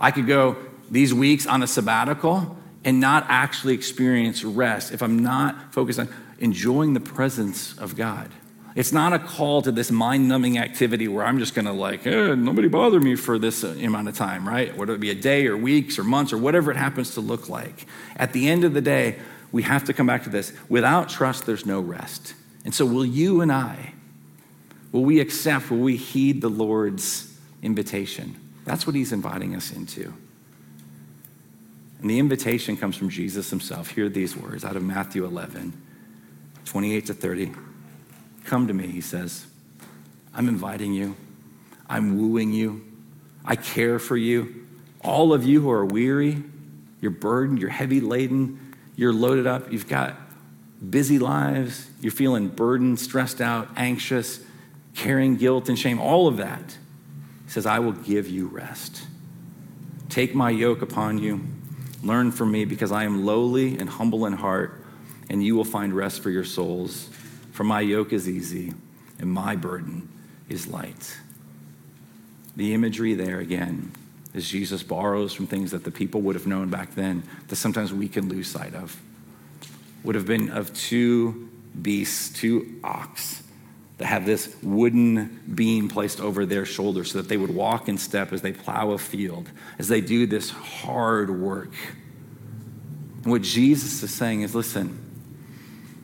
I 0.00 0.10
could 0.10 0.26
go 0.26 0.56
these 0.90 1.14
weeks 1.14 1.46
on 1.46 1.62
a 1.62 1.66
sabbatical 1.66 2.56
and 2.84 3.00
not 3.00 3.26
actually 3.28 3.74
experience 3.74 4.42
rest 4.44 4.92
if 4.92 5.02
I'm 5.02 5.20
not 5.20 5.72
focused 5.72 6.00
on 6.00 6.08
enjoying 6.40 6.94
the 6.94 7.00
presence 7.00 7.78
of 7.78 7.96
God. 7.96 8.30
It's 8.74 8.92
not 8.92 9.12
a 9.12 9.18
call 9.18 9.60
to 9.62 9.72
this 9.72 9.90
mind 9.90 10.28
numbing 10.28 10.58
activity 10.58 11.06
where 11.06 11.24
I'm 11.24 11.38
just 11.38 11.54
going 11.54 11.66
to, 11.66 11.72
like, 11.72 12.06
eh, 12.06 12.34
nobody 12.34 12.68
bother 12.68 13.00
me 13.00 13.16
for 13.16 13.38
this 13.38 13.62
amount 13.64 14.08
of 14.08 14.16
time, 14.16 14.48
right? 14.48 14.74
Whether 14.76 14.94
it 14.94 15.00
be 15.00 15.10
a 15.10 15.14
day 15.14 15.46
or 15.46 15.56
weeks 15.56 15.98
or 15.98 16.04
months 16.04 16.32
or 16.32 16.38
whatever 16.38 16.70
it 16.70 16.76
happens 16.76 17.14
to 17.14 17.20
look 17.20 17.48
like. 17.48 17.86
At 18.16 18.32
the 18.32 18.48
end 18.48 18.64
of 18.64 18.72
the 18.72 18.80
day, 18.80 19.18
we 19.50 19.62
have 19.64 19.84
to 19.84 19.92
come 19.92 20.06
back 20.06 20.24
to 20.24 20.30
this. 20.30 20.52
Without 20.70 21.10
trust, 21.10 21.44
there's 21.44 21.66
no 21.66 21.80
rest. 21.80 22.34
And 22.64 22.74
so, 22.74 22.86
will 22.86 23.04
you 23.04 23.42
and 23.42 23.52
I, 23.52 23.92
will 24.90 25.04
we 25.04 25.20
accept, 25.20 25.70
will 25.70 25.78
we 25.78 25.96
heed 25.96 26.40
the 26.40 26.48
Lord's 26.48 27.36
invitation? 27.62 28.36
That's 28.64 28.86
what 28.86 28.96
he's 28.96 29.12
inviting 29.12 29.54
us 29.54 29.70
into. 29.70 30.14
And 32.00 32.08
the 32.08 32.18
invitation 32.18 32.76
comes 32.76 32.96
from 32.96 33.10
Jesus 33.10 33.50
himself. 33.50 33.90
Hear 33.90 34.08
these 34.08 34.36
words 34.36 34.64
out 34.64 34.76
of 34.76 34.82
Matthew 34.82 35.24
11, 35.24 35.80
28 36.64 37.06
to 37.06 37.14
30. 37.14 37.52
Come 38.44 38.66
to 38.68 38.74
me, 38.74 38.86
he 38.86 39.00
says. 39.00 39.46
I'm 40.34 40.48
inviting 40.48 40.92
you. 40.92 41.16
I'm 41.88 42.18
wooing 42.18 42.52
you. 42.52 42.84
I 43.44 43.56
care 43.56 43.98
for 43.98 44.16
you. 44.16 44.66
All 45.02 45.32
of 45.32 45.44
you 45.44 45.60
who 45.60 45.70
are 45.70 45.84
weary, 45.84 46.42
you're 47.00 47.10
burdened, 47.10 47.58
you're 47.58 47.70
heavy 47.70 48.00
laden, 48.00 48.76
you're 48.94 49.12
loaded 49.12 49.46
up, 49.46 49.72
you've 49.72 49.88
got 49.88 50.14
busy 50.90 51.18
lives, 51.18 51.90
you're 52.00 52.12
feeling 52.12 52.48
burdened, 52.48 53.00
stressed 53.00 53.40
out, 53.40 53.68
anxious, 53.76 54.40
carrying 54.94 55.36
guilt 55.36 55.68
and 55.68 55.78
shame, 55.78 56.00
all 56.00 56.28
of 56.28 56.36
that. 56.36 56.76
He 57.44 57.50
says, 57.50 57.66
I 57.66 57.80
will 57.80 57.92
give 57.92 58.28
you 58.28 58.46
rest. 58.46 59.02
Take 60.08 60.34
my 60.34 60.50
yoke 60.50 60.82
upon 60.82 61.18
you 61.18 61.40
Learn 62.02 62.32
from 62.32 62.50
me 62.50 62.64
because 62.64 62.90
I 62.90 63.04
am 63.04 63.24
lowly 63.24 63.78
and 63.78 63.88
humble 63.88 64.26
in 64.26 64.32
heart, 64.32 64.84
and 65.30 65.42
you 65.42 65.54
will 65.54 65.64
find 65.64 65.94
rest 65.94 66.20
for 66.20 66.30
your 66.30 66.44
souls. 66.44 67.08
For 67.52 67.64
my 67.64 67.80
yoke 67.80 68.12
is 68.12 68.28
easy 68.28 68.72
and 69.18 69.30
my 69.30 69.54
burden 69.54 70.08
is 70.48 70.66
light. 70.66 71.18
The 72.56 72.74
imagery 72.74 73.14
there 73.14 73.38
again 73.38 73.92
is 74.34 74.48
Jesus 74.48 74.82
borrows 74.82 75.32
from 75.32 75.46
things 75.46 75.70
that 75.70 75.84
the 75.84 75.90
people 75.90 76.22
would 76.22 76.34
have 76.34 76.46
known 76.46 76.70
back 76.70 76.94
then 76.94 77.22
that 77.48 77.56
sometimes 77.56 77.92
we 77.92 78.08
can 78.08 78.28
lose 78.28 78.48
sight 78.48 78.74
of. 78.74 79.00
Would 80.02 80.14
have 80.14 80.26
been 80.26 80.50
of 80.50 80.74
two 80.74 81.50
beasts, 81.80 82.30
two 82.30 82.80
ox 82.82 83.42
that 83.98 84.06
have 84.06 84.26
this 84.26 84.56
wooden 84.62 85.40
beam 85.54 85.88
placed 85.88 86.20
over 86.20 86.44
their 86.44 86.64
shoulders 86.64 87.12
so 87.12 87.18
that 87.18 87.28
they 87.28 87.36
would 87.36 87.54
walk 87.54 87.88
in 87.88 87.98
step 87.98 88.32
as 88.32 88.42
they 88.42 88.52
plow 88.52 88.90
a 88.90 88.98
field, 88.98 89.48
as 89.78 89.88
they 89.88 90.00
do 90.00 90.26
this 90.26 90.50
hard 90.50 91.30
work. 91.30 91.72
And 93.22 93.30
what 93.30 93.42
Jesus 93.42 94.02
is 94.02 94.12
saying 94.12 94.42
is 94.42 94.54
listen, 94.54 95.01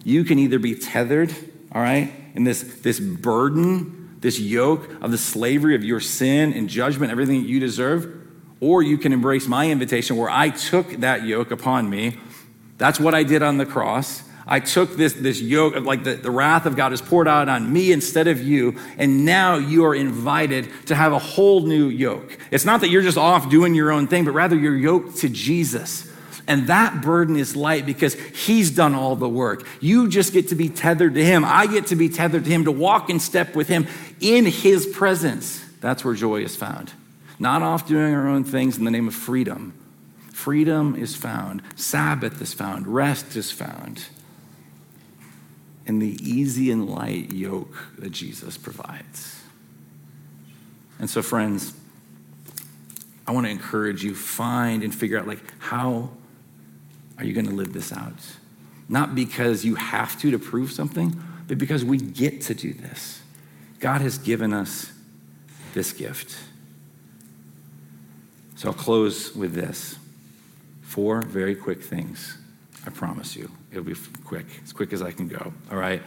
you 0.08 0.24
can 0.24 0.38
either 0.38 0.58
be 0.58 0.74
tethered, 0.74 1.34
all 1.72 1.82
right, 1.82 2.12
in 2.34 2.44
this, 2.44 2.62
this 2.80 2.98
burden, 2.98 4.16
this 4.20 4.40
yoke 4.40 4.90
of 5.02 5.10
the 5.10 5.18
slavery 5.18 5.74
of 5.74 5.84
your 5.84 6.00
sin 6.00 6.52
and 6.52 6.68
judgment, 6.68 7.12
everything 7.12 7.42
that 7.42 7.48
you 7.48 7.60
deserve, 7.60 8.14
or 8.60 8.82
you 8.82 8.98
can 8.98 9.12
embrace 9.12 9.46
my 9.46 9.70
invitation 9.70 10.16
where 10.16 10.30
I 10.30 10.50
took 10.50 10.90
that 11.00 11.24
yoke 11.24 11.50
upon 11.50 11.88
me 11.88 12.18
That's 12.78 13.00
what 13.00 13.14
I 13.14 13.24
did 13.24 13.42
on 13.42 13.58
the 13.58 13.66
cross. 13.66 14.22
I 14.46 14.60
took 14.60 14.96
this, 14.96 15.12
this 15.12 15.42
yoke 15.42 15.74
of 15.74 15.84
like 15.84 16.04
the, 16.04 16.14
the 16.14 16.30
wrath 16.30 16.64
of 16.64 16.74
God 16.74 16.94
is 16.94 17.02
poured 17.02 17.28
out 17.28 17.50
on 17.50 17.70
me 17.70 17.92
instead 17.92 18.28
of 18.28 18.42
you. 18.42 18.78
And 18.96 19.26
now 19.26 19.56
you 19.56 19.84
are 19.84 19.94
invited 19.94 20.70
to 20.86 20.94
have 20.94 21.12
a 21.12 21.18
whole 21.18 21.60
new 21.66 21.88
yoke. 21.88 22.38
It's 22.50 22.64
not 22.64 22.80
that 22.80 22.88
you're 22.88 23.02
just 23.02 23.18
off 23.18 23.50
doing 23.50 23.74
your 23.74 23.92
own 23.92 24.06
thing, 24.06 24.24
but 24.24 24.30
rather 24.30 24.56
you're 24.56 24.76
yoked 24.76 25.18
to 25.18 25.28
Jesus. 25.28 26.07
And 26.48 26.66
that 26.68 27.02
burden 27.02 27.36
is 27.36 27.54
light 27.54 27.84
because 27.84 28.14
he's 28.14 28.70
done 28.70 28.94
all 28.94 29.14
the 29.14 29.28
work. 29.28 29.66
You 29.80 30.08
just 30.08 30.32
get 30.32 30.48
to 30.48 30.54
be 30.54 30.70
tethered 30.70 31.14
to 31.14 31.24
him. 31.24 31.44
I 31.44 31.66
get 31.66 31.88
to 31.88 31.96
be 31.96 32.08
tethered 32.08 32.44
to 32.44 32.50
him, 32.50 32.64
to 32.64 32.72
walk 32.72 33.10
in 33.10 33.20
step 33.20 33.54
with 33.54 33.68
him 33.68 33.86
in 34.18 34.46
his 34.46 34.86
presence. 34.86 35.62
That's 35.80 36.04
where 36.06 36.14
joy 36.14 36.42
is 36.42 36.56
found. 36.56 36.94
Not 37.38 37.62
off 37.62 37.86
doing 37.86 38.14
our 38.14 38.26
own 38.26 38.44
things 38.44 38.78
in 38.78 38.84
the 38.84 38.90
name 38.90 39.06
of 39.06 39.14
freedom. 39.14 39.74
Freedom 40.32 40.96
is 40.96 41.14
found, 41.14 41.62
Sabbath 41.76 42.40
is 42.40 42.54
found, 42.54 42.86
rest 42.86 43.36
is 43.36 43.50
found 43.50 44.06
in 45.84 45.98
the 45.98 46.16
easy 46.22 46.70
and 46.70 46.88
light 46.88 47.32
yoke 47.32 47.76
that 47.98 48.10
Jesus 48.10 48.56
provides. 48.56 49.42
And 50.98 51.10
so, 51.10 51.22
friends, 51.22 51.74
I 53.26 53.32
want 53.32 53.46
to 53.46 53.50
encourage 53.50 54.02
you 54.02 54.14
find 54.14 54.82
and 54.82 54.94
figure 54.94 55.18
out 55.18 55.26
like 55.26 55.42
how 55.58 56.10
are 57.18 57.24
you 57.24 57.34
going 57.34 57.46
to 57.46 57.54
live 57.54 57.72
this 57.72 57.92
out? 57.92 58.14
Not 58.88 59.14
because 59.14 59.64
you 59.64 59.74
have 59.74 60.18
to 60.20 60.30
to 60.30 60.38
prove 60.38 60.72
something, 60.72 61.20
but 61.46 61.58
because 61.58 61.84
we 61.84 61.98
get 61.98 62.40
to 62.42 62.54
do 62.54 62.72
this. 62.72 63.20
God 63.80 64.00
has 64.00 64.18
given 64.18 64.52
us 64.52 64.92
this 65.74 65.92
gift. 65.92 66.36
So 68.56 68.68
I'll 68.68 68.74
close 68.74 69.34
with 69.34 69.54
this. 69.54 69.98
Four 70.82 71.22
very 71.22 71.54
quick 71.54 71.82
things. 71.82 72.38
I 72.86 72.90
promise 72.90 73.36
you. 73.36 73.50
It'll 73.70 73.84
be 73.84 73.94
quick, 74.24 74.46
as 74.64 74.72
quick 74.72 74.92
as 74.92 75.02
I 75.02 75.10
can 75.10 75.28
go. 75.28 75.52
All 75.70 75.76
right? 75.76 76.02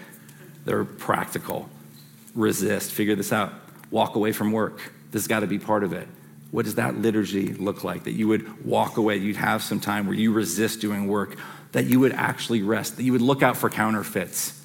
They're 0.65 0.83
practical. 0.83 1.69
Resist. 2.33 2.91
Figure 2.91 3.15
this 3.15 3.31
out. 3.31 3.53
Walk 3.91 4.15
away 4.15 4.31
from 4.31 4.51
work. 4.51 4.91
This 5.11 5.23
has 5.23 5.27
got 5.27 5.41
to 5.41 5.47
be 5.47 5.59
part 5.59 5.83
of 5.83 5.93
it. 5.93 6.07
What 6.51 6.65
does 6.65 6.75
that 6.75 6.97
liturgy 6.97 7.53
look 7.53 7.83
like? 7.83 8.03
That 8.03 8.11
you 8.11 8.27
would 8.27 8.65
walk 8.65 8.97
away, 8.97 9.17
you'd 9.17 9.37
have 9.37 9.63
some 9.63 9.79
time 9.79 10.05
where 10.05 10.15
you 10.15 10.31
resist 10.31 10.81
doing 10.81 11.07
work, 11.07 11.37
that 11.71 11.85
you 11.85 11.99
would 12.01 12.11
actually 12.11 12.61
rest, 12.61 12.97
that 12.97 13.03
you 13.03 13.13
would 13.13 13.21
look 13.21 13.41
out 13.41 13.57
for 13.57 13.69
counterfeits. 13.69 14.57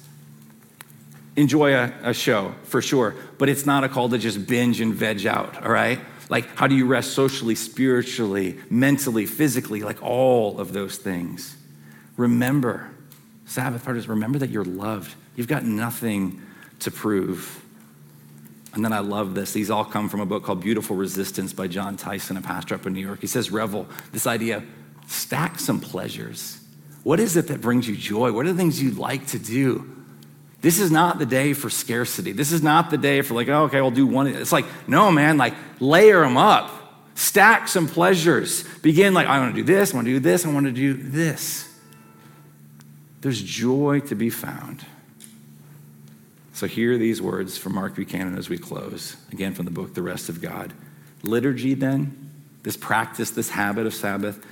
Enjoy 1.37 1.73
a, 1.73 1.93
a 2.03 2.13
show, 2.13 2.53
for 2.63 2.81
sure, 2.81 3.15
but 3.37 3.47
it's 3.47 3.65
not 3.65 3.83
a 3.83 3.89
call 3.89 4.09
to 4.09 4.17
just 4.17 4.47
binge 4.47 4.81
and 4.81 4.93
veg 4.93 5.25
out, 5.25 5.63
all 5.63 5.71
right? 5.71 5.99
Like, 6.29 6.47
how 6.55 6.67
do 6.67 6.75
you 6.75 6.85
rest 6.85 7.13
socially, 7.13 7.55
spiritually, 7.55 8.59
mentally, 8.69 9.25
physically, 9.25 9.81
like 9.81 10.03
all 10.03 10.59
of 10.59 10.73
those 10.73 10.97
things? 10.97 11.55
Remember, 12.17 12.89
Sabbath 13.45 13.85
part 13.85 14.05
remember 14.07 14.39
that 14.39 14.49
you're 14.49 14.65
loved. 14.65 15.15
You've 15.37 15.47
got 15.47 15.63
nothing 15.63 16.41
to 16.79 16.91
prove. 16.91 17.63
And 18.77 18.85
then 18.85 18.93
I 18.93 18.99
love 18.99 19.33
this. 19.33 19.53
These 19.53 19.71
all 19.71 19.83
come 19.83 20.07
from 20.07 20.19
a 20.19 20.25
book 20.27 20.43
called 20.43 20.61
Beautiful 20.61 20.95
Resistance 20.95 21.51
by 21.51 21.65
Jon 21.65 21.97
Tyson, 21.97 22.37
a 22.37 22.43
pastor 22.43 22.75
up 22.75 22.85
in 22.85 22.93
New 22.93 23.01
York. 23.01 23.21
He 23.21 23.25
says, 23.25 23.49
Revel, 23.49 23.87
this 24.11 24.27
idea, 24.27 24.63
stack 25.07 25.59
some 25.59 25.81
pleasures. 25.81 26.59
What 27.01 27.19
is 27.19 27.37
it 27.37 27.47
that 27.47 27.59
brings 27.59 27.87
you 27.87 27.95
joy? 27.95 28.31
What 28.31 28.45
are 28.45 28.51
the 28.51 28.57
things 28.57 28.79
you 28.79 28.91
like 28.91 29.25
to 29.29 29.39
do? 29.39 29.91
This 30.61 30.79
is 30.79 30.91
not 30.91 31.17
the 31.17 31.25
day 31.25 31.53
for 31.53 31.71
scarcity. 31.71 32.33
This 32.33 32.51
is 32.51 32.61
not 32.61 32.91
the 32.91 32.99
day 32.99 33.23
for 33.23 33.33
like, 33.33 33.47
oh, 33.47 33.63
okay, 33.63 33.79
I'll 33.79 33.89
do 33.89 34.05
one. 34.05 34.27
It's 34.27 34.51
like, 34.51 34.65
no, 34.87 35.11
man, 35.11 35.39
like 35.39 35.55
layer 35.79 36.21
them 36.21 36.37
up. 36.37 36.69
Stack 37.15 37.69
some 37.69 37.87
pleasures. 37.87 38.63
Begin 38.83 39.15
like, 39.15 39.25
I 39.25 39.39
want 39.39 39.55
to 39.55 39.59
do 39.59 39.65
this, 39.65 39.91
I 39.91 39.95
want 39.95 40.05
to 40.05 40.13
do 40.13 40.19
this, 40.19 40.45
I 40.45 40.53
want 40.53 40.67
to 40.67 40.71
do 40.71 40.93
this. 40.93 41.67
There's 43.21 43.41
joy 43.41 44.01
to 44.01 44.13
be 44.13 44.29
found. 44.29 44.85
So, 46.57 46.65
hear 46.65 46.97
these 46.97 47.21
words 47.21 47.55
from 47.55 47.75
Mark 47.75 47.93
Buchanan 47.93 48.35
as 48.35 48.49
we 48.49 48.57
close, 48.57 49.15
again 49.31 49.53
from 49.53 49.65
the 49.65 49.71
book, 49.71 49.93
The 49.93 50.01
Rest 50.01 50.27
of 50.27 50.41
God. 50.41 50.73
Liturgy, 51.21 51.75
then, 51.75 52.31
this 52.63 52.75
practice, 52.75 53.29
this 53.29 53.51
habit 53.51 53.85
of 53.85 53.93
Sabbath, 53.93 54.43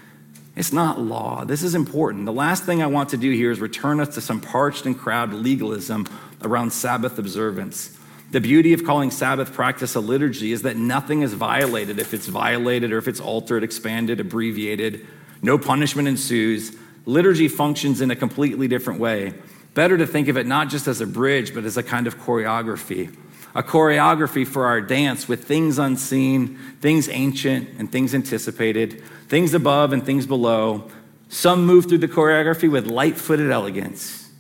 it's 0.56 0.72
not 0.72 1.02
law. 1.02 1.46
This 1.46 1.64
is 1.64 1.74
important. 1.74 2.28
The 2.28 2.32
last 2.32 2.64
thing 2.64 2.84
I 2.84 2.86
want 2.86 3.10
to 3.10 3.18
do 3.18 3.32
here 3.32 3.50
is 3.50 3.60
return 3.60 4.00
us 4.00 4.14
to 4.14 4.22
some 4.22 4.40
parched 4.40 4.86
and 4.86 4.96
crowded 4.96 5.34
legalism 5.34 6.08
around 6.44 6.74
Sabbath 6.74 7.18
observance. 7.18 7.98
The 8.30 8.40
beauty 8.40 8.74
of 8.74 8.86
calling 8.86 9.10
Sabbath 9.10 9.52
practice 9.52 9.96
a 9.96 10.00
liturgy 10.00 10.52
is 10.52 10.62
that 10.62 10.78
nothing 10.78 11.24
is 11.24 11.34
violated 11.34 11.98
if 11.98 12.14
it's 12.14 12.28
violated 12.28 12.94
or 12.94 13.00
if 13.00 13.08
it's 13.08 13.20
altered, 13.20 13.64
expanded, 13.64 14.20
abbreviated. 14.20 15.08
No 15.42 15.58
punishment 15.58 16.08
ensues. 16.08 16.78
Liturgy 17.08 17.48
functions 17.48 18.00
in 18.00 18.12
a 18.12 18.16
completely 18.16 18.68
different 18.68 19.00
way. 19.00 19.34
Better 19.76 19.98
to 19.98 20.08
think 20.08 20.30
of 20.30 20.38
it 20.38 20.48
not 20.48 20.70
just 20.70 20.88
as 20.88 21.02
a 21.02 21.06
bridge, 21.06 21.54
but 21.54 21.66
as 21.66 21.76
a 21.76 21.84
kind 21.84 22.08
of 22.08 22.18
choreography. 22.18 23.16
A 23.54 23.62
choreography 23.62 24.48
for 24.48 24.66
our 24.66 24.80
dance 24.80 25.28
with 25.28 25.44
things 25.44 25.78
unseen, 25.78 26.58
things 26.80 27.10
ancient, 27.10 27.70
and 27.78 27.92
things 27.92 28.16
anticipated, 28.16 29.04
things 29.28 29.54
above 29.54 29.92
and 29.92 30.06
things 30.06 30.26
below. 30.26 30.90
Some 31.28 31.66
move 31.66 31.88
through 31.88 31.98
the 32.00 32.08
choreography 32.08 32.72
with 32.72 32.88
light 32.88 33.18
footed 33.18 33.52
elegance, 33.52 34.32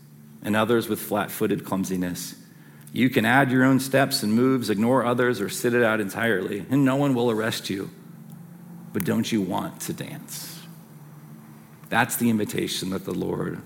and 0.41 0.55
others 0.55 0.87
with 0.87 1.01
flat 1.01 1.29
footed 1.29 1.65
clumsiness. 1.65 2.35
You 2.93 3.09
can 3.09 3.25
add 3.25 3.51
your 3.51 3.65
own 3.65 3.81
steps 3.81 4.23
and 4.23 4.31
moves, 4.31 4.69
ignore 4.69 5.03
others, 5.03 5.41
or 5.41 5.49
sit 5.49 5.73
it 5.73 5.83
out 5.83 5.99
entirely, 5.99 6.65
and 6.69 6.85
no 6.85 6.95
one 6.95 7.13
will 7.13 7.29
arrest 7.29 7.69
you. 7.69 7.89
But 8.93 9.03
don't 9.03 9.29
you 9.29 9.41
want 9.41 9.81
to 9.81 9.93
dance? 9.93 10.61
That's 11.89 12.15
the 12.15 12.29
invitation 12.29 12.91
that 12.91 13.03
the 13.03 13.13
Lord 13.13 13.61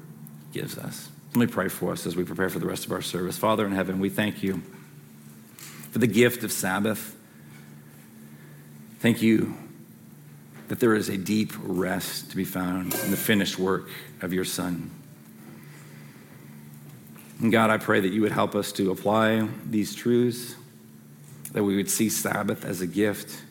gives 0.52 0.76
us. 0.76 1.10
Let 1.36 1.36
me 1.42 1.48
pray 1.48 1.68
for 1.68 1.92
us 1.92 2.08
as 2.08 2.16
we 2.16 2.24
prepare 2.24 2.50
for 2.50 2.58
the 2.58 2.66
rest 2.66 2.86
of 2.86 2.92
our 2.92 3.04
service. 3.04 3.38
Father 3.38 3.66
in 3.66 3.72
heaven, 3.72 4.00
we 4.00 4.10
thank 4.10 4.42
you 4.42 4.64
for 5.92 6.00
the 6.00 6.08
gift 6.08 6.44
of 6.44 6.52
Sabbath. 6.52 7.16
Thank 9.00 9.22
you 9.22 9.56
that 10.70 10.80
there 10.80 10.96
is 10.96 11.08
a 11.08 11.18
deep 11.18 11.52
rest 11.62 12.32
to 12.32 12.36
be 12.36 12.46
found 12.46 12.96
in 12.96 13.12
the 13.12 13.18
finished 13.18 13.60
work 13.60 13.90
of 14.22 14.34
your 14.34 14.44
Son. 14.44 14.90
And 17.40 17.52
God, 17.52 17.70
I 17.70 17.78
pray 17.78 18.00
that 18.00 18.10
you 18.10 18.22
would 18.22 18.32
help 18.32 18.56
us 18.56 18.72
to 18.74 18.92
apply 18.92 19.48
these 19.66 19.94
truths, 19.94 20.56
that 21.52 21.64
we 21.64 21.76
would 21.76 21.90
see 21.90 22.10
Sabbath 22.10 22.66
as 22.66 22.82
a 22.82 22.88
gift. 22.88 23.44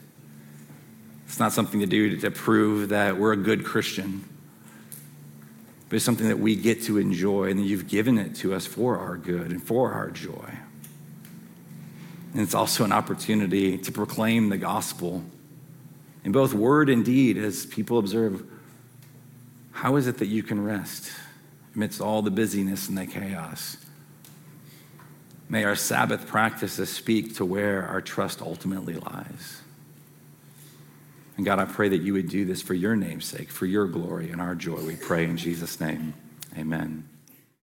It's 1.27 1.39
not 1.39 1.53
something 1.53 1.79
to 1.81 1.87
do 1.87 2.17
to 2.19 2.31
prove 2.31 2.89
that 2.89 3.19
we're 3.19 3.33
a 3.33 3.37
good 3.37 3.65
Christian 3.65 4.29
but 5.89 5.97
it's 5.97 6.05
something 6.05 6.29
that 6.29 6.39
we 6.39 6.55
get 6.55 6.83
to 6.85 6.99
enjoy, 6.99 7.51
and 7.51 7.65
you've 7.65 7.89
given 7.89 8.19
it 8.19 8.35
to 8.37 8.55
us 8.55 8.67
for 8.67 8.99
our 8.99 9.17
good 9.17 9.51
and 9.51 9.63
for 9.63 9.93
our 9.93 10.11
joy. 10.11 10.55
And 12.33 12.43
it's 12.43 12.55
also 12.55 12.85
an 12.85 12.93
opportunity 12.93 13.79
to 13.79 13.93
proclaim 13.93 14.51
the 14.51 14.59
gospel 14.59 15.25
in 16.25 16.33
both 16.33 16.53
word 16.53 16.91
and 16.91 17.05
deed 17.05 17.39
as 17.39 17.65
people 17.65 17.99
observe 17.99 18.45
how 19.73 19.97
is 19.97 20.07
it 20.07 20.19
that 20.19 20.27
you 20.27 20.43
can 20.43 20.63
rest 20.63 21.11
amidst 21.75 22.01
all 22.01 22.21
the 22.21 22.31
busyness 22.31 22.89
and 22.89 22.99
the 22.99 23.07
chaos? 23.07 23.77
May 25.49 25.65
our 25.65 25.77
Sabbath 25.77 26.27
practices 26.27 26.91
speak 26.91 27.37
to 27.37 27.45
where 27.45 27.87
our 27.87 28.03
trust 28.03 28.43
ultimately 28.43 28.95
lies. 28.95 29.63
And 31.39 31.47
God, 31.47 31.61
I 31.61 31.65
pray 31.65 31.89
that 31.89 32.03
you 32.03 32.13
would 32.15 32.29
do 32.29 32.45
this 32.45 32.61
for 32.61 32.75
your 32.75 32.97
name's 32.97 33.25
sake, 33.25 33.51
for 33.51 33.65
your 33.65 33.87
glory 33.87 34.31
and 34.31 34.41
our 34.41 34.57
joy. 34.57 34.81
We 34.81 34.97
pray 34.97 35.25
in 35.25 35.37
Jesus' 35.37 35.81
name. 35.81 36.13
Amen. 36.59 37.09